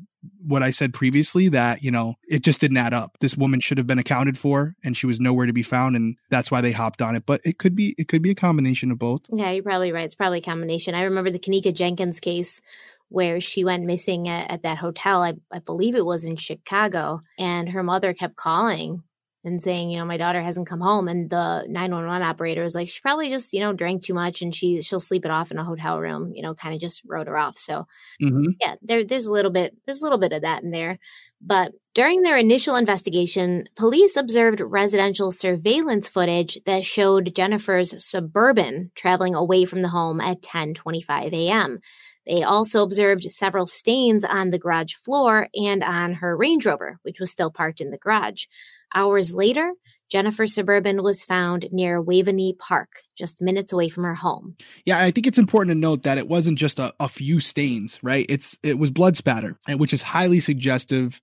what 0.44 0.62
I 0.62 0.70
said 0.70 0.94
previously 0.94 1.48
that, 1.48 1.82
you 1.82 1.90
know, 1.90 2.14
it 2.26 2.42
just 2.42 2.60
didn't 2.60 2.78
add 2.78 2.94
up. 2.94 3.18
This 3.20 3.36
woman 3.36 3.60
should 3.60 3.78
have 3.78 3.86
been 3.86 3.98
accounted 3.98 4.38
for 4.38 4.74
and 4.82 4.96
she 4.96 5.06
was 5.06 5.20
nowhere 5.20 5.46
to 5.46 5.52
be 5.52 5.62
found 5.62 5.94
and 5.94 6.16
that's 6.30 6.50
why 6.50 6.60
they 6.60 6.72
hopped 6.72 7.02
on 7.02 7.14
it. 7.14 7.24
But 7.26 7.40
it 7.44 7.58
could 7.58 7.74
be 7.74 7.94
it 7.98 8.08
could 8.08 8.22
be 8.22 8.30
a 8.30 8.34
combination 8.34 8.90
of 8.90 8.98
both. 8.98 9.22
Yeah, 9.32 9.50
you're 9.50 9.62
probably 9.62 9.92
right. 9.92 10.04
It's 10.04 10.14
probably 10.14 10.38
a 10.38 10.42
combination. 10.42 10.94
I 10.94 11.02
remember 11.02 11.30
the 11.30 11.38
Kenneka 11.38 11.74
Jenkins 11.74 12.20
case 12.20 12.60
where 13.08 13.40
she 13.40 13.64
went 13.64 13.84
missing 13.84 14.28
at, 14.28 14.50
at 14.50 14.62
that 14.62 14.78
hotel. 14.78 15.22
I, 15.22 15.34
I 15.52 15.60
believe 15.60 15.94
it 15.94 16.04
was 16.04 16.24
in 16.24 16.36
Chicago, 16.36 17.22
and 17.38 17.68
her 17.68 17.84
mother 17.84 18.12
kept 18.14 18.34
calling 18.36 19.04
and 19.46 19.62
saying, 19.62 19.90
you 19.90 19.98
know, 19.98 20.04
my 20.04 20.16
daughter 20.16 20.42
hasn't 20.42 20.66
come 20.66 20.80
home. 20.80 21.08
And 21.08 21.30
the 21.30 21.64
911 21.68 22.26
operator 22.26 22.62
was 22.62 22.74
like, 22.74 22.88
she 22.88 23.00
probably 23.00 23.30
just, 23.30 23.52
you 23.52 23.60
know, 23.60 23.72
drank 23.72 24.04
too 24.04 24.14
much 24.14 24.42
and 24.42 24.54
she 24.54 24.82
she'll 24.82 25.00
sleep 25.00 25.24
it 25.24 25.30
off 25.30 25.50
in 25.50 25.58
a 25.58 25.64
hotel 25.64 25.98
room, 26.00 26.32
you 26.34 26.42
know, 26.42 26.54
kind 26.54 26.74
of 26.74 26.80
just 26.80 27.02
wrote 27.06 27.26
her 27.26 27.38
off. 27.38 27.58
So 27.58 27.86
mm-hmm. 28.20 28.44
yeah, 28.60 28.74
there 28.82 29.04
there's 29.04 29.26
a 29.26 29.32
little 29.32 29.50
bit 29.50 29.76
there's 29.86 30.02
a 30.02 30.04
little 30.04 30.18
bit 30.18 30.32
of 30.32 30.42
that 30.42 30.62
in 30.62 30.70
there. 30.70 30.98
But 31.40 31.72
during 31.94 32.22
their 32.22 32.36
initial 32.36 32.76
investigation, 32.76 33.68
police 33.76 34.16
observed 34.16 34.60
residential 34.60 35.30
surveillance 35.30 36.08
footage 36.08 36.58
that 36.64 36.84
showed 36.84 37.34
Jennifer's 37.34 38.04
suburban 38.04 38.90
traveling 38.94 39.34
away 39.34 39.64
from 39.64 39.82
the 39.82 39.88
home 39.88 40.20
at 40.20 40.42
10:25 40.42 41.32
a.m. 41.32 41.80
They 42.26 42.42
also 42.42 42.82
observed 42.82 43.22
several 43.30 43.66
stains 43.66 44.24
on 44.24 44.50
the 44.50 44.58
garage 44.58 44.94
floor 44.94 45.48
and 45.54 45.84
on 45.84 46.14
her 46.14 46.36
Range 46.36 46.66
Rover, 46.66 46.98
which 47.02 47.20
was 47.20 47.30
still 47.30 47.52
parked 47.52 47.80
in 47.80 47.90
the 47.90 47.98
garage. 47.98 48.46
Hours 48.94 49.34
later, 49.34 49.72
Jennifer 50.10 50.46
Suburban 50.46 51.02
was 51.02 51.24
found 51.24 51.68
near 51.72 52.00
Waveney 52.00 52.54
Park, 52.58 53.02
just 53.18 53.42
minutes 53.42 53.72
away 53.72 53.88
from 53.88 54.04
her 54.04 54.14
home. 54.14 54.56
Yeah, 54.84 55.02
I 55.02 55.10
think 55.10 55.26
it's 55.26 55.38
important 55.38 55.74
to 55.74 55.78
note 55.78 56.04
that 56.04 56.18
it 56.18 56.28
wasn't 56.28 56.58
just 56.58 56.78
a, 56.78 56.94
a 57.00 57.08
few 57.08 57.40
stains, 57.40 57.98
right? 58.02 58.26
It's 58.28 58.56
it 58.62 58.78
was 58.78 58.90
blood 58.90 59.16
spatter, 59.16 59.58
which 59.68 59.92
is 59.92 60.02
highly 60.02 60.40
suggestive 60.40 61.20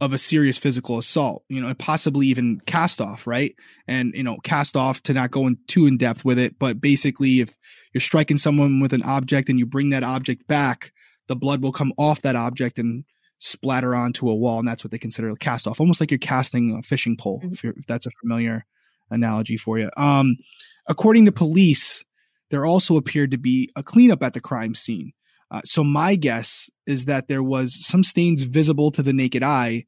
of 0.00 0.12
a 0.12 0.18
serious 0.18 0.58
physical 0.58 0.98
assault, 0.98 1.44
you 1.48 1.60
know, 1.60 1.68
and 1.68 1.78
possibly 1.78 2.26
even 2.28 2.60
cast 2.66 3.00
off, 3.00 3.26
right? 3.26 3.56
And, 3.88 4.12
you 4.14 4.22
know, 4.22 4.36
cast 4.44 4.76
off 4.76 5.02
to 5.04 5.12
not 5.12 5.32
go 5.32 5.46
in 5.46 5.58
too 5.66 5.86
in 5.86 5.96
depth 5.96 6.24
with 6.24 6.38
it. 6.38 6.58
But 6.58 6.80
basically, 6.80 7.40
if 7.40 7.56
you're 7.92 8.00
striking 8.00 8.36
someone 8.36 8.80
with 8.80 8.92
an 8.92 9.02
object 9.02 9.48
and 9.48 9.58
you 9.58 9.66
bring 9.66 9.90
that 9.90 10.04
object 10.04 10.46
back, 10.46 10.92
the 11.26 11.34
blood 11.34 11.62
will 11.62 11.72
come 11.72 11.92
off 11.98 12.22
that 12.22 12.36
object 12.36 12.78
and 12.78 13.04
splatter 13.38 13.94
onto 13.94 14.28
a 14.28 14.34
wall. 14.34 14.58
And 14.58 14.68
that's 14.68 14.84
what 14.84 14.90
they 14.90 14.98
consider 14.98 15.28
a 15.28 15.36
cast 15.36 15.66
off, 15.66 15.80
almost 15.80 16.00
like 16.00 16.10
you're 16.10 16.18
casting 16.18 16.76
a 16.76 16.82
fishing 16.82 17.16
pole, 17.16 17.40
mm-hmm. 17.40 17.52
if, 17.52 17.64
if, 17.64 17.86
that's 17.86 18.06
a 18.06 18.10
familiar 18.20 18.64
analogy 19.10 19.56
for 19.56 19.78
you. 19.78 19.90
Um, 19.96 20.36
according 20.86 21.24
to 21.26 21.32
police, 21.32 22.04
there 22.50 22.66
also 22.66 22.96
appeared 22.96 23.30
to 23.30 23.38
be 23.38 23.70
a 23.76 23.82
cleanup 23.82 24.22
at 24.22 24.34
the 24.34 24.40
crime 24.40 24.74
scene. 24.74 25.12
Uh, 25.50 25.62
so 25.64 25.82
my 25.82 26.14
guess 26.14 26.68
is 26.86 27.06
that 27.06 27.28
there 27.28 27.42
was 27.42 27.86
some 27.86 28.04
stains 28.04 28.42
visible 28.42 28.90
to 28.90 29.02
the 29.02 29.12
naked 29.12 29.42
eye, 29.42 29.84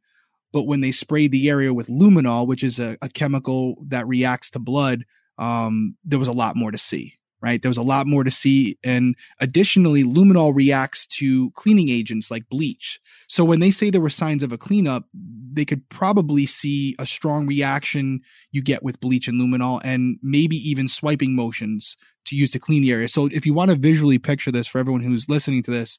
but 0.53 0.65
when 0.65 0.81
they 0.81 0.91
sprayed 0.91 1.33
the 1.33 1.49
area 1.49 1.75
with 1.75 1.89
luminol, 1.89 2.47
which 2.47 2.65
is 2.65 2.79
a, 2.79 2.97
a 3.03 3.09
chemical 3.09 3.77
that 3.89 4.07
reacts 4.07 4.51
to 4.51 4.59
blood, 4.59 5.05
um, 5.39 5.97
there 6.05 6.19
was 6.19 6.29
a 6.29 6.33
lot 6.33 6.57
more 6.57 6.71
to 6.71 6.79
see. 6.79 7.15
Right, 7.43 7.63
there 7.63 7.71
was 7.71 7.79
a 7.79 7.83
lot 7.83 8.07
more 8.07 8.23
to 8.23 8.31
see, 8.31 8.77
and 8.85 9.17
additionally, 9.41 10.05
luminol 10.05 10.55
reacts 10.55 11.07
to 11.07 11.51
cleaning 11.53 11.89
agents 11.89 12.31
like 12.31 12.51
bleach. 12.51 13.01
So 13.29 13.47
when 13.47 13.61
they 13.61 13.71
say 13.71 13.89
there 13.89 14.03
were 14.03 14.11
signs 14.11 14.43
of 14.43 14.53
a 14.53 14.59
cleanup, 14.59 15.07
they 15.15 15.65
could 15.65 15.89
probably 15.89 16.45
see 16.45 16.95
a 16.99 17.07
strong 17.07 17.47
reaction 17.47 18.21
you 18.53 18.61
get 18.61 18.83
with 18.83 19.01
bleach 19.01 19.27
and 19.27 19.41
luminol, 19.41 19.81
and 19.83 20.19
maybe 20.23 20.57
even 20.57 20.87
swiping 20.87 21.35
motions 21.35 21.97
to 22.27 22.37
use 22.37 22.51
to 22.51 22.59
clean 22.59 22.83
the 22.83 22.93
area. 22.93 23.09
So 23.09 23.31
if 23.33 23.47
you 23.47 23.55
want 23.55 23.71
to 23.71 23.77
visually 23.79 24.19
picture 24.19 24.53
this 24.53 24.67
for 24.67 24.79
everyone 24.79 25.03
who's 25.03 25.31
listening 25.31 25.63
to 25.63 25.71
this, 25.71 25.99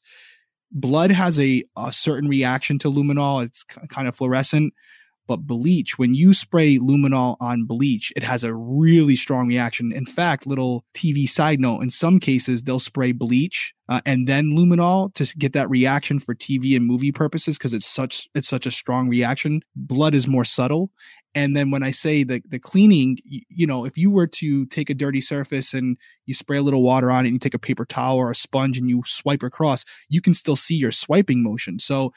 blood 0.70 1.10
has 1.10 1.40
a, 1.40 1.64
a 1.76 1.92
certain 1.92 2.28
reaction 2.28 2.78
to 2.78 2.88
luminol. 2.88 3.44
It's 3.44 3.64
kind 3.64 4.06
of 4.06 4.14
fluorescent, 4.14 4.74
but 5.26 5.46
bleach, 5.46 5.98
when 5.98 6.14
you 6.14 6.34
spray 6.34 6.78
luminol 6.78 7.36
on 7.40 7.64
bleach, 7.64 8.12
it 8.16 8.24
has 8.24 8.42
a 8.42 8.54
really 8.54 9.16
strong 9.16 9.48
reaction. 9.48 9.92
In 9.92 10.06
fact, 10.06 10.46
little 10.46 10.84
TV 10.94 11.28
side 11.28 11.60
note, 11.60 11.80
in 11.80 11.90
some 11.90 12.18
cases, 12.18 12.62
they'll 12.62 12.80
spray 12.80 13.12
bleach 13.12 13.74
uh, 13.88 14.00
and 14.04 14.26
then 14.26 14.56
luminol 14.56 15.12
to 15.14 15.26
get 15.38 15.52
that 15.52 15.70
reaction 15.70 16.18
for 16.18 16.34
TV 16.34 16.74
and 16.76 16.86
movie 16.86 17.12
purposes 17.12 17.58
because 17.58 17.74
it's 17.74 17.86
such 17.86 18.28
it's 18.34 18.48
such 18.48 18.66
a 18.66 18.70
strong 18.70 19.08
reaction. 19.08 19.62
Blood 19.76 20.14
is 20.14 20.26
more 20.26 20.44
subtle, 20.44 20.90
and 21.34 21.56
then 21.56 21.70
when 21.70 21.82
I 21.82 21.90
say 21.90 22.24
the 22.24 22.42
the 22.46 22.58
cleaning, 22.58 23.18
you, 23.24 23.40
you, 23.48 23.66
know, 23.66 23.84
if 23.84 23.96
you 23.96 24.10
were 24.10 24.26
to 24.26 24.66
take 24.66 24.90
a 24.90 24.94
dirty 24.94 25.20
surface 25.20 25.72
and 25.72 25.96
you 26.26 26.34
spray 26.34 26.58
a 26.58 26.62
little 26.62 26.82
water 26.82 27.10
on 27.10 27.24
it, 27.24 27.28
and 27.28 27.34
you 27.34 27.38
take 27.38 27.54
a 27.54 27.58
paper 27.58 27.84
towel 27.84 28.16
or 28.16 28.30
a 28.30 28.34
sponge 28.34 28.78
and 28.78 28.88
you 28.88 29.02
swipe 29.06 29.42
across, 29.42 29.84
you 30.08 30.20
can 30.20 30.34
still 30.34 30.56
see 30.56 30.74
your 30.74 30.92
swiping 30.92 31.42
motion. 31.42 31.78
So 31.78 32.12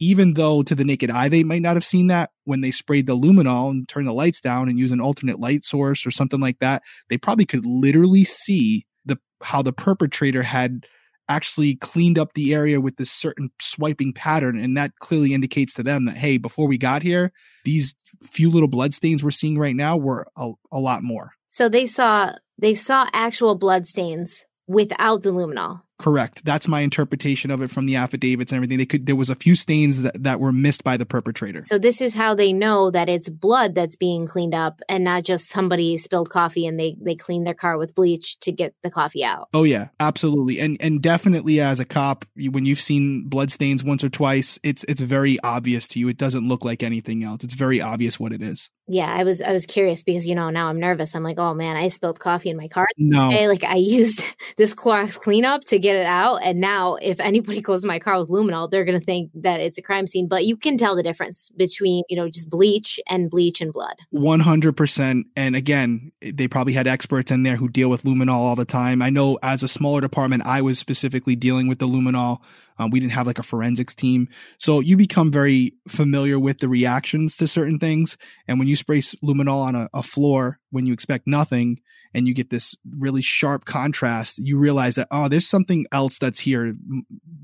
even 0.00 0.34
though 0.34 0.62
to 0.62 0.74
the 0.74 0.84
naked 0.84 1.10
eye 1.10 1.28
they 1.28 1.44
might 1.44 1.62
not 1.62 1.76
have 1.76 1.84
seen 1.84 2.06
that 2.06 2.30
when 2.44 2.60
they 2.60 2.70
sprayed 2.70 3.06
the 3.06 3.16
luminol 3.16 3.70
and 3.70 3.88
turned 3.88 4.06
the 4.06 4.12
lights 4.12 4.40
down 4.40 4.68
and 4.68 4.78
use 4.78 4.90
an 4.90 5.00
alternate 5.00 5.40
light 5.40 5.64
source 5.64 6.06
or 6.06 6.10
something 6.10 6.40
like 6.40 6.58
that, 6.60 6.82
they 7.08 7.18
probably 7.18 7.44
could 7.44 7.66
literally 7.66 8.24
see 8.24 8.86
the 9.04 9.18
how 9.42 9.62
the 9.62 9.72
perpetrator 9.72 10.42
had 10.42 10.86
actually 11.28 11.76
cleaned 11.76 12.18
up 12.18 12.32
the 12.34 12.54
area 12.54 12.80
with 12.80 12.96
this 12.96 13.10
certain 13.10 13.50
swiping 13.60 14.12
pattern. 14.12 14.58
And 14.58 14.76
that 14.76 14.92
clearly 14.98 15.34
indicates 15.34 15.74
to 15.74 15.82
them 15.82 16.06
that, 16.06 16.16
hey, 16.16 16.38
before 16.38 16.66
we 16.66 16.78
got 16.78 17.02
here, 17.02 17.32
these 17.64 17.94
few 18.22 18.50
little 18.50 18.68
bloodstains 18.68 19.22
we're 19.22 19.30
seeing 19.30 19.58
right 19.58 19.76
now 19.76 19.96
were 19.96 20.26
a, 20.36 20.52
a 20.72 20.78
lot 20.78 21.02
more. 21.02 21.32
So 21.48 21.68
they 21.68 21.86
saw 21.86 22.32
they 22.58 22.74
saw 22.74 23.06
actual 23.12 23.54
bloodstains 23.54 24.44
without 24.66 25.22
the 25.22 25.30
luminol. 25.30 25.82
Correct. 25.98 26.44
That's 26.44 26.68
my 26.68 26.80
interpretation 26.80 27.50
of 27.50 27.60
it 27.60 27.70
from 27.70 27.86
the 27.86 27.96
affidavits 27.96 28.52
and 28.52 28.56
everything. 28.56 28.78
They 28.78 28.86
could 28.86 29.06
there 29.06 29.16
was 29.16 29.30
a 29.30 29.34
few 29.34 29.56
stains 29.56 30.02
that, 30.02 30.22
that 30.22 30.38
were 30.38 30.52
missed 30.52 30.84
by 30.84 30.96
the 30.96 31.04
perpetrator. 31.04 31.64
So 31.64 31.76
this 31.76 32.00
is 32.00 32.14
how 32.14 32.34
they 32.34 32.52
know 32.52 32.92
that 32.92 33.08
it's 33.08 33.28
blood 33.28 33.74
that's 33.74 33.96
being 33.96 34.26
cleaned 34.26 34.54
up 34.54 34.80
and 34.88 35.02
not 35.02 35.24
just 35.24 35.48
somebody 35.48 35.96
spilled 35.96 36.30
coffee 36.30 36.66
and 36.66 36.78
they 36.78 36.96
they 37.00 37.16
clean 37.16 37.42
their 37.42 37.54
car 37.54 37.76
with 37.76 37.96
bleach 37.96 38.38
to 38.40 38.52
get 38.52 38.74
the 38.84 38.90
coffee 38.90 39.24
out. 39.24 39.48
Oh 39.52 39.64
yeah, 39.64 39.88
absolutely. 39.98 40.60
And 40.60 40.76
and 40.80 41.02
definitely 41.02 41.60
as 41.60 41.80
a 41.80 41.84
cop, 41.84 42.24
when 42.36 42.64
you've 42.64 42.80
seen 42.80 43.28
blood 43.28 43.50
stains 43.50 43.82
once 43.82 44.04
or 44.04 44.08
twice, 44.08 44.56
it's 44.62 44.84
it's 44.84 45.00
very 45.00 45.40
obvious 45.40 45.88
to 45.88 45.98
you. 45.98 46.08
It 46.08 46.16
doesn't 46.16 46.46
look 46.46 46.64
like 46.64 46.84
anything 46.84 47.24
else. 47.24 47.42
It's 47.42 47.54
very 47.54 47.80
obvious 47.80 48.20
what 48.20 48.32
it 48.32 48.40
is. 48.40 48.70
Yeah, 48.88 49.12
I 49.12 49.24
was 49.24 49.42
I 49.42 49.52
was 49.52 49.66
curious 49.66 50.02
because 50.02 50.26
you 50.26 50.34
know 50.34 50.50
now 50.50 50.68
I'm 50.68 50.80
nervous. 50.80 51.14
I'm 51.14 51.22
like, 51.22 51.38
oh 51.38 51.52
man, 51.52 51.76
I 51.76 51.88
spilled 51.88 52.18
coffee 52.18 52.48
in 52.48 52.56
my 52.56 52.68
car. 52.68 52.86
No, 52.96 53.30
today. 53.30 53.46
like 53.46 53.64
I 53.64 53.76
used 53.76 54.22
this 54.56 54.74
Clorox 54.74 55.18
cleanup 55.18 55.64
to 55.64 55.78
get 55.78 55.96
it 55.96 56.06
out. 56.06 56.36
And 56.36 56.60
now, 56.60 56.96
if 56.96 57.20
anybody 57.20 57.60
goes 57.68 57.82
to 57.82 57.86
my 57.86 57.98
car 57.98 58.18
with 58.18 58.30
luminol, 58.30 58.70
they're 58.70 58.84
going 58.84 58.98
to 58.98 59.04
think 59.04 59.30
that 59.34 59.60
it's 59.60 59.78
a 59.78 59.82
crime 59.82 60.06
scene. 60.06 60.26
But 60.26 60.46
you 60.46 60.56
can 60.56 60.78
tell 60.78 60.96
the 60.96 61.02
difference 61.02 61.50
between, 61.50 62.04
you 62.08 62.16
know, 62.16 62.28
just 62.28 62.48
bleach 62.48 62.98
and 63.08 63.30
bleach 63.30 63.60
and 63.60 63.72
blood. 63.72 63.96
100%. 64.14 65.24
And 65.36 65.56
again, 65.56 66.12
they 66.20 66.48
probably 66.48 66.72
had 66.72 66.86
experts 66.86 67.30
in 67.30 67.42
there 67.42 67.56
who 67.56 67.68
deal 67.68 67.90
with 67.90 68.02
luminol 68.04 68.38
all 68.38 68.56
the 68.56 68.64
time. 68.64 69.02
I 69.02 69.10
know 69.10 69.38
as 69.42 69.62
a 69.62 69.68
smaller 69.68 70.00
department, 70.00 70.44
I 70.46 70.62
was 70.62 70.78
specifically 70.78 71.36
dealing 71.36 71.68
with 71.68 71.78
the 71.78 71.86
luminol. 71.86 72.38
Um, 72.78 72.90
we 72.90 73.00
didn't 73.00 73.12
have 73.12 73.26
like 73.26 73.38
a 73.38 73.42
forensics 73.42 73.94
team. 73.94 74.28
So 74.58 74.80
you 74.80 74.96
become 74.96 75.30
very 75.30 75.74
familiar 75.86 76.38
with 76.38 76.58
the 76.58 76.68
reactions 76.68 77.36
to 77.36 77.48
certain 77.48 77.78
things. 77.78 78.16
And 78.46 78.58
when 78.58 78.68
you 78.68 78.76
spray 78.76 79.00
luminol 79.00 79.62
on 79.62 79.74
a, 79.74 79.88
a 79.92 80.02
floor 80.02 80.58
when 80.70 80.86
you 80.86 80.92
expect 80.92 81.26
nothing, 81.26 81.80
and 82.14 82.26
you 82.26 82.34
get 82.34 82.50
this 82.50 82.74
really 82.96 83.22
sharp 83.22 83.64
contrast, 83.64 84.38
you 84.38 84.58
realize 84.58 84.94
that, 84.96 85.08
oh, 85.10 85.28
there's 85.28 85.46
something 85.46 85.86
else 85.92 86.18
that's 86.18 86.40
here 86.40 86.74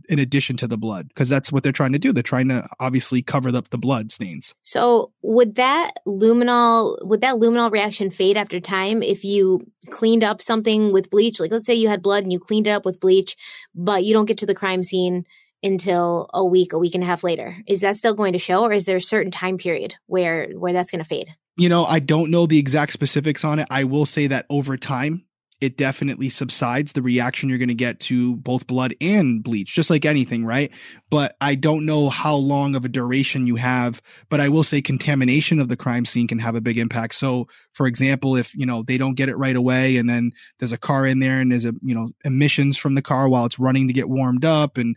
in 0.09 0.19
addition 0.19 0.57
to 0.57 0.67
the 0.67 0.77
blood, 0.77 1.09
because 1.09 1.29
that's 1.29 1.51
what 1.53 1.63
they're 1.63 1.73
trying 1.73 1.93
to 1.93 1.99
do. 1.99 2.13
They're 2.13 2.23
trying 2.23 2.49
to 2.49 2.67
obviously 2.81 3.23
cover 3.23 3.55
up 3.55 3.71
the 3.71 3.79
blood 3.79 4.13
stains. 4.13 4.55
So 4.63 5.13
would 5.23 5.57
that 5.57 5.93
luminol, 6.07 6.97
would 7.07 7.21
that 7.21 7.37
luminol 7.37 7.71
reaction 7.71 8.11
fade 8.11 8.37
after 8.37 8.61
time 8.61 9.03
if 9.03 9.25
you 9.25 9.61
cleaned 9.91 10.25
up 10.25 10.41
something 10.43 10.93
with 10.93 11.11
bleach? 11.11 11.41
Like 11.41 11.51
let's 11.51 11.67
say 11.67 11.75
you 11.75 11.89
had 11.89 12.03
blood 12.03 12.23
and 12.23 12.33
you 12.33 12.39
cleaned 12.39 12.67
it 12.67 12.71
up 12.71 12.85
with 12.85 13.01
bleach, 13.01 13.37
but 13.75 14.05
you 14.05 14.13
don't 14.13 14.27
get 14.27 14.39
to 14.39 14.47
the 14.47 14.55
crime 14.55 14.83
scene 14.83 15.25
until 15.63 16.29
a 16.35 16.45
week, 16.45 16.75
a 16.75 16.79
week 16.79 16.95
and 16.95 17.03
a 17.03 17.07
half 17.07 17.25
later. 17.25 17.57
Is 17.67 17.81
that 17.81 17.97
still 17.97 18.15
going 18.15 18.35
to 18.35 18.39
show 18.39 18.65
or 18.65 18.73
is 18.73 18.85
there 18.85 18.97
a 18.97 19.01
certain 19.01 19.33
time 19.33 19.57
period 19.57 19.95
where 20.07 20.51
where 20.53 20.75
that's 20.75 20.91
going 20.91 21.03
to 21.03 21.09
fade? 21.09 21.35
You 21.57 21.69
know, 21.69 21.85
I 21.85 21.99
don't 22.01 22.31
know 22.31 22.47
the 22.47 22.59
exact 22.59 22.93
specifics 22.93 23.45
on 23.45 23.59
it. 23.59 23.67
I 23.71 23.85
will 23.85 24.07
say 24.07 24.27
that 24.29 24.47
over 24.51 24.77
time, 24.77 25.25
it 25.61 25.77
definitely 25.77 26.29
subsides 26.29 26.93
the 26.93 27.03
reaction 27.03 27.49
you're 27.49 27.59
going 27.59 27.69
to 27.69 27.75
get 27.75 28.01
to 28.01 28.37
both 28.37 28.67
blood 28.67 28.95
and 29.01 29.43
bleach, 29.43 29.75
just 29.75 29.89
like 29.89 30.05
anything, 30.05 30.45
right? 30.45 30.71
But 31.11 31.37
I 31.41 31.55
don't 31.55 31.87
know 31.87 32.09
how 32.09 32.35
long 32.35 32.75
of 32.75 32.85
a 32.85 32.89
duration 32.89 33.47
you 33.47 33.57
have, 33.57 34.03
but 34.29 34.41
I 34.41 34.49
will 34.49 34.65
say 34.65 34.83
contamination 34.83 35.61
of 35.61 35.69
the 35.69 35.77
crime 35.77 36.05
scene 36.05 36.27
can 36.27 36.41
have 36.41 36.55
a 36.55 36.61
big 36.61 36.77
impact. 36.77 37.15
So, 37.15 37.47
for 37.73 37.87
example, 37.87 38.37
if, 38.37 38.55
you 38.55 38.67
know, 38.67 38.83
they 38.83 38.99
don't 38.99 39.15
get 39.15 39.29
it 39.29 39.37
right 39.37 39.57
away 39.57 39.97
and 39.97 40.09
then 40.11 40.33
there's 40.59 40.73
a 40.73 40.79
car 40.79 41.07
in 41.07 41.21
there 41.21 41.39
and 41.39 41.53
there's 41.53 41.65
a, 41.65 41.73
you 41.83 41.95
know, 41.95 42.11
emissions 42.25 42.77
from 42.77 42.95
the 42.95 43.03
car 43.03 43.29
while 43.29 43.47
it's 43.47 43.59
running 43.59 43.87
to 43.87 43.95
get 43.95 44.09
warmed 44.09 44.45
up 44.45 44.77
and, 44.77 44.97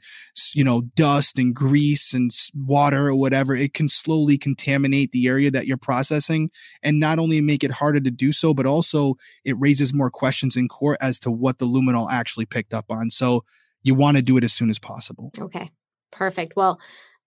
you 0.54 0.64
know, 0.64 0.82
dust 0.96 1.38
and 1.38 1.54
grease 1.54 2.14
and 2.14 2.32
water 2.56 3.08
or 3.08 3.16
whatever, 3.16 3.56
it 3.56 3.74
can 3.74 3.88
slowly 3.88 4.38
contaminate 4.38 5.12
the 5.12 5.28
area 5.28 5.52
that 5.52 5.68
you're 5.68 5.78
processing 5.78 6.50
and 6.82 7.00
not 7.00 7.20
only 7.20 7.42
make 7.42 7.64
it 7.64 7.72
harder 7.72 8.00
to 8.00 8.12
do 8.12 8.32
so, 8.32 8.54
but 8.54 8.66
also 8.66 9.16
it 9.46 9.56
raises 9.60 9.94
more 9.94 10.10
questions 10.10 10.47
in 10.56 10.68
court 10.68 10.98
as 11.02 11.20
to 11.20 11.32
what 11.32 11.58
the 11.58 11.68
luminol 11.68 12.10
actually 12.12 12.46
picked 12.46 12.74
up 12.74 12.86
on. 12.90 13.10
So 13.10 13.44
you 13.84 13.96
want 13.96 14.18
to 14.18 14.24
do 14.24 14.38
it 14.38 14.44
as 14.44 14.54
soon 14.54 14.70
as 14.70 14.80
possible. 14.80 15.32
Okay, 15.40 15.72
perfect. 16.12 16.56
Well, 16.56 16.80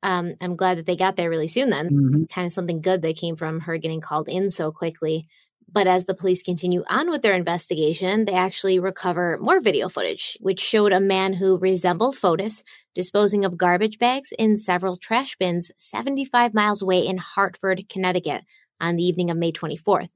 um, 0.02 0.34
I'm 0.40 0.56
glad 0.56 0.78
that 0.78 0.86
they 0.86 0.96
got 0.96 1.16
there 1.16 1.30
really 1.30 1.48
soon 1.48 1.70
then. 1.70 1.90
Mm-hmm. 1.90 2.24
Kind 2.30 2.46
of 2.46 2.52
something 2.52 2.80
good 2.80 3.02
that 3.02 3.16
came 3.16 3.36
from 3.36 3.60
her 3.60 3.76
getting 3.76 4.00
called 4.00 4.28
in 4.28 4.50
so 4.50 4.72
quickly. 4.72 5.26
But 5.72 5.86
as 5.86 6.04
the 6.04 6.14
police 6.14 6.42
continue 6.42 6.82
on 6.88 7.10
with 7.10 7.22
their 7.22 7.34
investigation, 7.34 8.24
they 8.24 8.32
actually 8.32 8.80
recover 8.80 9.38
more 9.40 9.60
video 9.60 9.88
footage, 9.88 10.36
which 10.40 10.60
showed 10.60 10.92
a 10.92 11.00
man 11.00 11.32
who 11.32 11.58
resembled 11.58 12.16
Fotis 12.16 12.64
disposing 12.94 13.44
of 13.44 13.56
garbage 13.56 13.98
bags 13.98 14.32
in 14.36 14.56
several 14.56 14.96
trash 14.96 15.36
bins 15.36 15.70
75 15.76 16.54
miles 16.54 16.82
away 16.82 17.06
in 17.06 17.18
Hartford, 17.18 17.88
Connecticut 17.88 18.42
on 18.80 18.96
the 18.96 19.04
evening 19.04 19.30
of 19.30 19.36
May 19.36 19.52
24th. 19.52 20.08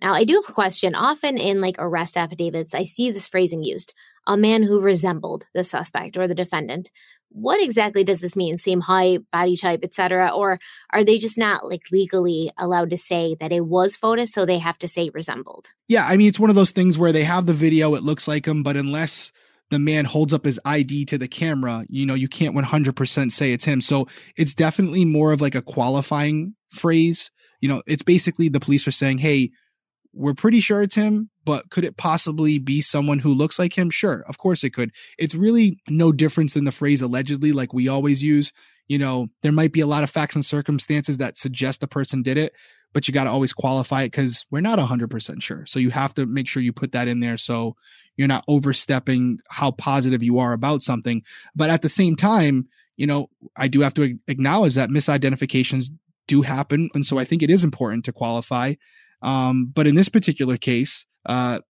Now, 0.00 0.14
I 0.14 0.24
do 0.24 0.34
have 0.34 0.48
a 0.48 0.52
question. 0.52 0.94
Often 0.94 1.38
in 1.38 1.60
like 1.60 1.76
arrest 1.78 2.16
affidavits, 2.16 2.74
I 2.74 2.84
see 2.84 3.10
this 3.10 3.26
phrasing 3.26 3.62
used 3.62 3.94
a 4.26 4.36
man 4.36 4.62
who 4.62 4.80
resembled 4.80 5.46
the 5.54 5.64
suspect 5.64 6.16
or 6.16 6.28
the 6.28 6.34
defendant. 6.34 6.90
What 7.30 7.62
exactly 7.62 8.04
does 8.04 8.20
this 8.20 8.36
mean? 8.36 8.58
Same 8.58 8.80
height, 8.80 9.20
body 9.32 9.56
type, 9.56 9.80
etc. 9.82 10.30
Or 10.34 10.58
are 10.92 11.04
they 11.04 11.18
just 11.18 11.38
not 11.38 11.66
like 11.66 11.82
legally 11.90 12.50
allowed 12.58 12.90
to 12.90 12.96
say 12.96 13.36
that 13.40 13.52
it 13.52 13.66
was 13.66 13.96
Fotis, 13.96 14.28
so 14.28 14.44
they 14.44 14.58
have 14.58 14.78
to 14.78 14.88
say 14.88 15.10
resembled? 15.10 15.68
Yeah, 15.88 16.06
I 16.06 16.16
mean, 16.16 16.28
it's 16.28 16.38
one 16.38 16.50
of 16.50 16.56
those 16.56 16.70
things 16.70 16.96
where 16.96 17.12
they 17.12 17.24
have 17.24 17.46
the 17.46 17.54
video, 17.54 17.94
it 17.94 18.02
looks 18.02 18.28
like 18.28 18.46
him, 18.46 18.62
but 18.62 18.76
unless 18.76 19.32
the 19.70 19.78
man 19.78 20.06
holds 20.06 20.32
up 20.32 20.44
his 20.44 20.60
ID 20.64 21.04
to 21.06 21.18
the 21.18 21.28
camera, 21.28 21.84
you 21.88 22.06
know, 22.06 22.14
you 22.14 22.28
can't 22.28 22.56
100% 22.56 23.32
say 23.32 23.52
it's 23.52 23.64
him. 23.64 23.80
So 23.80 24.08
it's 24.36 24.54
definitely 24.54 25.04
more 25.04 25.32
of 25.32 25.40
like 25.40 25.54
a 25.54 25.62
qualifying 25.62 26.54
phrase. 26.70 27.30
You 27.60 27.68
know, 27.68 27.82
it's 27.86 28.02
basically 28.02 28.48
the 28.48 28.60
police 28.60 28.86
are 28.86 28.92
saying, 28.92 29.18
hey, 29.18 29.50
we're 30.12 30.34
pretty 30.34 30.60
sure 30.60 30.82
it's 30.82 30.94
him, 30.94 31.30
but 31.44 31.70
could 31.70 31.84
it 31.84 31.96
possibly 31.96 32.58
be 32.58 32.80
someone 32.80 33.20
who 33.20 33.32
looks 33.32 33.58
like 33.58 33.76
him? 33.76 33.90
Sure, 33.90 34.24
of 34.28 34.38
course 34.38 34.64
it 34.64 34.70
could. 34.70 34.90
It's 35.18 35.34
really 35.34 35.80
no 35.88 36.12
difference 36.12 36.54
than 36.54 36.64
the 36.64 36.72
phrase 36.72 37.02
allegedly, 37.02 37.52
like 37.52 37.72
we 37.72 37.88
always 37.88 38.22
use. 38.22 38.52
You 38.88 38.98
know, 38.98 39.28
there 39.42 39.52
might 39.52 39.72
be 39.72 39.80
a 39.80 39.86
lot 39.86 40.02
of 40.02 40.10
facts 40.10 40.34
and 40.34 40.44
circumstances 40.44 41.18
that 41.18 41.36
suggest 41.36 41.80
the 41.80 41.86
person 41.86 42.22
did 42.22 42.38
it, 42.38 42.54
but 42.92 43.06
you 43.06 43.14
got 43.14 43.24
to 43.24 43.30
always 43.30 43.52
qualify 43.52 44.02
it 44.02 44.12
because 44.12 44.46
we're 44.50 44.60
not 44.60 44.78
100% 44.78 45.42
sure. 45.42 45.66
So 45.66 45.78
you 45.78 45.90
have 45.90 46.14
to 46.14 46.26
make 46.26 46.48
sure 46.48 46.62
you 46.62 46.72
put 46.72 46.92
that 46.92 47.06
in 47.06 47.20
there 47.20 47.36
so 47.36 47.76
you're 48.16 48.28
not 48.28 48.44
overstepping 48.48 49.40
how 49.50 49.72
positive 49.72 50.22
you 50.22 50.38
are 50.38 50.52
about 50.52 50.82
something. 50.82 51.22
But 51.54 51.70
at 51.70 51.82
the 51.82 51.88
same 51.88 52.16
time, 52.16 52.66
you 52.96 53.06
know, 53.06 53.28
I 53.56 53.68
do 53.68 53.80
have 53.82 53.94
to 53.94 54.18
acknowledge 54.26 54.74
that 54.74 54.90
misidentifications 54.90 55.90
do 56.26 56.42
happen. 56.42 56.90
And 56.94 57.06
so 57.06 57.18
I 57.18 57.24
think 57.24 57.42
it 57.42 57.50
is 57.50 57.64
important 57.64 58.04
to 58.06 58.12
qualify 58.12 58.74
um, 59.22 59.72
but 59.74 59.86
in 59.86 59.94
this 59.94 60.08
particular 60.08 60.56
case, 60.56 61.06
uh, 61.26 61.60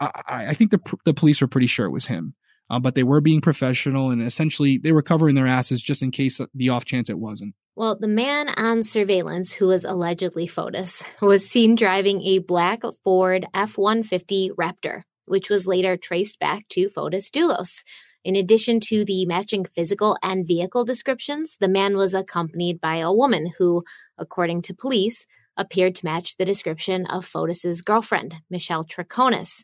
I, 0.00 0.48
I, 0.48 0.54
think 0.54 0.70
the 0.70 0.80
the 1.04 1.14
police 1.14 1.40
were 1.40 1.46
pretty 1.46 1.66
sure 1.66 1.86
it 1.86 1.90
was 1.90 2.06
him. 2.06 2.34
Uh, 2.70 2.80
but 2.80 2.94
they 2.94 3.02
were 3.02 3.20
being 3.20 3.40
professional 3.40 4.10
and 4.10 4.22
essentially 4.22 4.78
they 4.78 4.92
were 4.92 5.02
covering 5.02 5.34
their 5.34 5.46
asses 5.46 5.82
just 5.82 6.02
in 6.02 6.10
case 6.10 6.40
the 6.54 6.68
off 6.70 6.84
chance 6.84 7.10
it 7.10 7.18
wasn't. 7.18 7.54
Well, 7.76 7.96
the 7.98 8.08
man 8.08 8.48
on 8.48 8.82
surveillance 8.82 9.52
who 9.52 9.66
was 9.66 9.84
allegedly 9.84 10.46
Fotis 10.46 11.02
was 11.20 11.48
seen 11.48 11.74
driving 11.74 12.22
a 12.22 12.38
black 12.38 12.82
Ford 13.02 13.46
F 13.52 13.76
150 13.76 14.52
Raptor, 14.58 15.02
which 15.26 15.50
was 15.50 15.66
later 15.66 15.96
traced 15.96 16.38
back 16.38 16.68
to 16.70 16.88
Fotis 16.88 17.30
Dulos. 17.30 17.82
In 18.24 18.36
addition 18.36 18.80
to 18.80 19.04
the 19.04 19.26
matching 19.26 19.66
physical 19.74 20.16
and 20.22 20.46
vehicle 20.46 20.84
descriptions, 20.84 21.56
the 21.60 21.68
man 21.68 21.96
was 21.96 22.14
accompanied 22.14 22.80
by 22.80 22.96
a 22.96 23.12
woman 23.12 23.52
who, 23.58 23.82
according 24.16 24.62
to 24.62 24.74
police, 24.74 25.26
appeared 25.56 25.94
to 25.96 26.04
match 26.04 26.36
the 26.36 26.44
description 26.44 27.06
of 27.06 27.26
Fotis's 27.26 27.82
girlfriend, 27.82 28.36
Michelle 28.50 28.84
Troconis. 28.84 29.62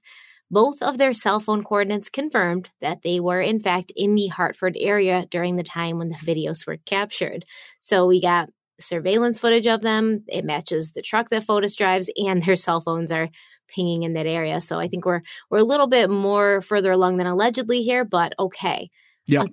Both 0.50 0.82
of 0.82 0.98
their 0.98 1.14
cell 1.14 1.38
phone 1.38 1.62
coordinates 1.62 2.10
confirmed 2.10 2.70
that 2.80 3.02
they 3.02 3.20
were, 3.20 3.40
in 3.40 3.60
fact, 3.60 3.92
in 3.94 4.16
the 4.16 4.26
Hartford 4.26 4.76
area 4.78 5.26
during 5.30 5.56
the 5.56 5.62
time 5.62 5.98
when 5.98 6.08
the 6.08 6.16
videos 6.16 6.66
were 6.66 6.78
captured. 6.86 7.44
So 7.78 8.06
we 8.06 8.20
got 8.20 8.48
surveillance 8.80 9.38
footage 9.38 9.68
of 9.68 9.82
them. 9.82 10.24
It 10.26 10.44
matches 10.44 10.92
the 10.92 11.02
truck 11.02 11.28
that 11.28 11.44
Fotis 11.46 11.76
drives, 11.76 12.10
and 12.16 12.42
their 12.42 12.56
cell 12.56 12.80
phones 12.80 13.12
are 13.12 13.28
pinging 13.68 14.02
in 14.02 14.14
that 14.14 14.26
area. 14.26 14.60
So 14.60 14.78
I 14.80 14.88
think 14.88 15.06
we're 15.06 15.22
we're 15.50 15.58
a 15.58 15.64
little 15.64 15.86
bit 15.86 16.10
more 16.10 16.60
further 16.60 16.90
along 16.90 17.18
than 17.18 17.28
allegedly 17.28 17.82
here, 17.82 18.04
but 18.04 18.34
okay. 18.38 18.90
Yeah. 19.26 19.44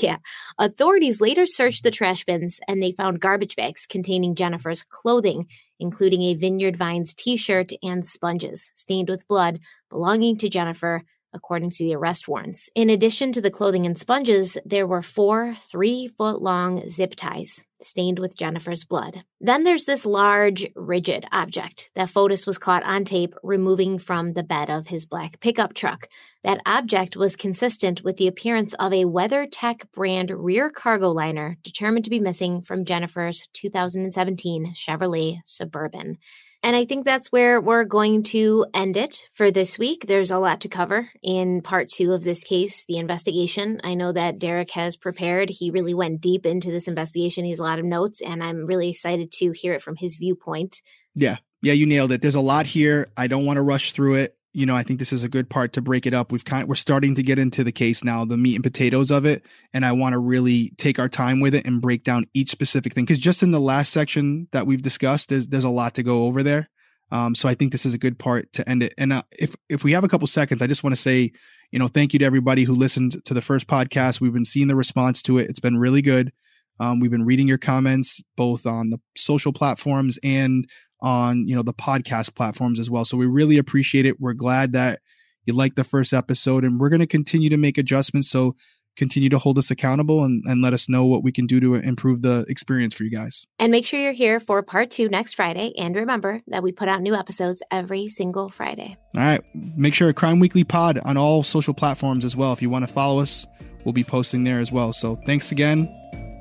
Yeah. 0.00 0.18
Authorities 0.58 1.20
later 1.20 1.46
searched 1.46 1.82
the 1.82 1.90
trash 1.90 2.24
bins 2.24 2.60
and 2.68 2.80
they 2.80 2.92
found 2.92 3.20
garbage 3.20 3.56
bags 3.56 3.86
containing 3.88 4.36
Jennifer's 4.36 4.82
clothing, 4.82 5.46
including 5.78 6.22
a 6.22 6.34
Vineyard 6.34 6.76
Vines 6.76 7.14
t 7.14 7.36
shirt 7.36 7.72
and 7.82 8.04
sponges 8.06 8.70
stained 8.74 9.08
with 9.08 9.28
blood 9.28 9.60
belonging 9.90 10.36
to 10.38 10.48
Jennifer, 10.48 11.02
according 11.36 11.70
to 11.70 11.84
the 11.84 11.94
arrest 11.94 12.26
warrants. 12.26 12.68
In 12.74 12.90
addition 12.90 13.30
to 13.32 13.40
the 13.40 13.52
clothing 13.52 13.86
and 13.86 13.96
sponges, 13.96 14.58
there 14.64 14.86
were 14.86 15.02
four 15.02 15.54
three 15.70 16.08
foot 16.08 16.42
long 16.42 16.90
zip 16.90 17.14
ties 17.14 17.62
stained 17.82 18.18
with 18.18 18.36
Jennifer's 18.36 18.84
blood. 18.84 19.22
Then 19.40 19.64
there's 19.64 19.84
this 19.84 20.06
large, 20.06 20.66
rigid 20.74 21.26
object 21.30 21.90
that 21.94 22.08
Fotis 22.08 22.46
was 22.46 22.58
caught 22.58 22.82
on 22.84 23.04
tape 23.04 23.34
removing 23.42 23.98
from 23.98 24.32
the 24.32 24.42
bed 24.42 24.70
of 24.70 24.86
his 24.86 25.06
black 25.06 25.40
pickup 25.40 25.74
truck. 25.74 26.08
That 26.42 26.60
object 26.64 27.16
was 27.16 27.36
consistent 27.36 28.02
with 28.02 28.16
the 28.16 28.28
appearance 28.28 28.74
of 28.74 28.92
a 28.92 29.04
WeatherTech 29.04 29.92
brand 29.92 30.30
rear 30.30 30.70
cargo 30.70 31.10
liner 31.10 31.56
determined 31.62 32.04
to 32.04 32.10
be 32.10 32.20
missing 32.20 32.62
from 32.62 32.84
Jennifer's 32.84 33.48
2017 33.52 34.72
Chevrolet 34.74 35.40
Suburban. 35.44 36.18
And 36.66 36.74
I 36.74 36.84
think 36.84 37.04
that's 37.04 37.30
where 37.30 37.60
we're 37.60 37.84
going 37.84 38.24
to 38.24 38.66
end 38.74 38.96
it 38.96 39.28
for 39.34 39.52
this 39.52 39.78
week. 39.78 40.06
There's 40.08 40.32
a 40.32 40.38
lot 40.40 40.62
to 40.62 40.68
cover 40.68 41.08
in 41.22 41.62
part 41.62 41.88
two 41.88 42.12
of 42.12 42.24
this 42.24 42.42
case, 42.42 42.84
the 42.88 42.96
investigation. 42.96 43.80
I 43.84 43.94
know 43.94 44.10
that 44.10 44.40
Derek 44.40 44.72
has 44.72 44.96
prepared. 44.96 45.48
He 45.48 45.70
really 45.70 45.94
went 45.94 46.20
deep 46.20 46.44
into 46.44 46.72
this 46.72 46.88
investigation. 46.88 47.44
He 47.44 47.50
has 47.50 47.60
a 47.60 47.62
lot 47.62 47.78
of 47.78 47.84
notes, 47.84 48.20
and 48.20 48.42
I'm 48.42 48.66
really 48.66 48.90
excited 48.90 49.30
to 49.34 49.52
hear 49.52 49.74
it 49.74 49.82
from 49.82 49.94
his 49.94 50.16
viewpoint. 50.16 50.82
Yeah. 51.14 51.36
Yeah, 51.62 51.74
you 51.74 51.86
nailed 51.86 52.10
it. 52.10 52.20
There's 52.20 52.34
a 52.34 52.40
lot 52.40 52.66
here. 52.66 53.12
I 53.16 53.28
don't 53.28 53.46
want 53.46 53.58
to 53.58 53.62
rush 53.62 53.92
through 53.92 54.14
it 54.14 54.36
you 54.56 54.64
know, 54.64 54.74
I 54.74 54.82
think 54.82 54.98
this 54.98 55.12
is 55.12 55.22
a 55.22 55.28
good 55.28 55.50
part 55.50 55.74
to 55.74 55.82
break 55.82 56.06
it 56.06 56.14
up. 56.14 56.32
We've 56.32 56.42
kind 56.42 56.66
we're 56.66 56.76
starting 56.76 57.14
to 57.16 57.22
get 57.22 57.38
into 57.38 57.62
the 57.62 57.72
case 57.72 58.02
now, 58.02 58.24
the 58.24 58.38
meat 58.38 58.54
and 58.54 58.64
potatoes 58.64 59.10
of 59.10 59.26
it, 59.26 59.44
and 59.74 59.84
I 59.84 59.92
want 59.92 60.14
to 60.14 60.18
really 60.18 60.72
take 60.78 60.98
our 60.98 61.10
time 61.10 61.40
with 61.40 61.54
it 61.54 61.66
and 61.66 61.82
break 61.82 62.04
down 62.04 62.24
each 62.32 62.52
specific 62.52 62.94
thing 62.94 63.04
because 63.04 63.18
just 63.18 63.42
in 63.42 63.50
the 63.50 63.60
last 63.60 63.92
section 63.92 64.48
that 64.52 64.66
we've 64.66 64.80
discussed, 64.80 65.28
there's 65.28 65.48
there's 65.48 65.62
a 65.62 65.68
lot 65.68 65.92
to 65.96 66.02
go 66.02 66.24
over 66.24 66.42
there. 66.42 66.70
Um, 67.12 67.34
so 67.34 67.50
I 67.50 67.54
think 67.54 67.70
this 67.70 67.84
is 67.84 67.92
a 67.92 67.98
good 67.98 68.18
part 68.18 68.50
to 68.54 68.66
end 68.66 68.82
it. 68.82 68.94
And 68.96 69.12
uh, 69.12 69.24
if 69.38 69.54
if 69.68 69.84
we 69.84 69.92
have 69.92 70.04
a 70.04 70.08
couple 70.08 70.26
seconds, 70.26 70.62
I 70.62 70.66
just 70.66 70.82
want 70.82 70.96
to 70.96 71.02
say, 71.02 71.32
you 71.70 71.78
know, 71.78 71.88
thank 71.88 72.14
you 72.14 72.18
to 72.20 72.24
everybody 72.24 72.64
who 72.64 72.74
listened 72.74 73.22
to 73.26 73.34
the 73.34 73.42
first 73.42 73.66
podcast. 73.66 74.22
We've 74.22 74.32
been 74.32 74.46
seeing 74.46 74.68
the 74.68 74.74
response 74.74 75.20
to 75.22 75.36
it; 75.36 75.50
it's 75.50 75.60
been 75.60 75.76
really 75.76 76.00
good. 76.00 76.32
Um, 76.80 77.00
we've 77.00 77.10
been 77.10 77.26
reading 77.26 77.48
your 77.48 77.58
comments 77.58 78.22
both 78.36 78.64
on 78.64 78.88
the 78.88 79.00
social 79.16 79.52
platforms 79.52 80.18
and 80.22 80.66
on, 81.00 81.46
you 81.46 81.54
know, 81.54 81.62
the 81.62 81.74
podcast 81.74 82.34
platforms 82.34 82.78
as 82.78 82.90
well. 82.90 83.04
So 83.04 83.16
we 83.16 83.26
really 83.26 83.58
appreciate 83.58 84.06
it. 84.06 84.20
We're 84.20 84.32
glad 84.32 84.72
that 84.72 85.00
you 85.44 85.54
liked 85.54 85.76
the 85.76 85.84
first 85.84 86.12
episode 86.12 86.64
and 86.64 86.80
we're 86.80 86.88
going 86.88 87.00
to 87.00 87.06
continue 87.06 87.50
to 87.50 87.56
make 87.56 87.78
adjustments. 87.78 88.28
So 88.28 88.56
continue 88.96 89.28
to 89.28 89.38
hold 89.38 89.58
us 89.58 89.70
accountable 89.70 90.24
and, 90.24 90.42
and 90.46 90.62
let 90.62 90.72
us 90.72 90.88
know 90.88 91.06
what 91.06 91.22
we 91.22 91.30
can 91.30 91.46
do 91.46 91.60
to 91.60 91.74
improve 91.74 92.22
the 92.22 92.44
experience 92.48 92.94
for 92.94 93.04
you 93.04 93.10
guys. 93.10 93.46
And 93.58 93.70
make 93.70 93.84
sure 93.84 94.00
you're 94.00 94.12
here 94.12 94.40
for 94.40 94.62
part 94.62 94.90
two 94.90 95.08
next 95.08 95.34
Friday. 95.34 95.74
And 95.78 95.94
remember 95.94 96.42
that 96.48 96.62
we 96.62 96.72
put 96.72 96.88
out 96.88 97.02
new 97.02 97.14
episodes 97.14 97.62
every 97.70 98.08
single 98.08 98.48
Friday. 98.48 98.96
All 99.14 99.20
right. 99.20 99.40
Make 99.54 99.94
sure 99.94 100.12
Crime 100.12 100.40
Weekly 100.40 100.64
Pod 100.64 100.98
on 100.98 101.16
all 101.16 101.42
social 101.42 101.74
platforms 101.74 102.24
as 102.24 102.34
well. 102.34 102.52
If 102.52 102.62
you 102.62 102.70
want 102.70 102.86
to 102.86 102.92
follow 102.92 103.20
us, 103.20 103.46
we'll 103.84 103.92
be 103.92 104.04
posting 104.04 104.44
there 104.44 104.60
as 104.60 104.72
well. 104.72 104.92
So 104.92 105.16
thanks 105.26 105.52
again. 105.52 105.92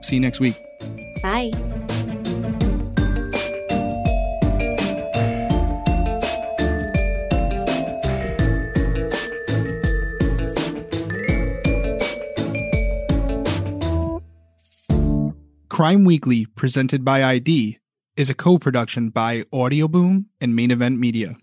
See 0.02 0.16
you 0.16 0.22
next 0.22 0.40
week. 0.40 0.58
Bye. 1.22 1.52
Crime 15.76 16.06
Weekly, 16.06 16.46
presented 16.46 17.04
by 17.04 17.22
ID, 17.22 17.80
is 18.16 18.30
a 18.30 18.34
co 18.34 18.58
production 18.58 19.10
by 19.10 19.42
Audioboom 19.52 20.28
and 20.40 20.56
Main 20.56 20.72
Event 20.72 20.98
Media. 21.02 21.36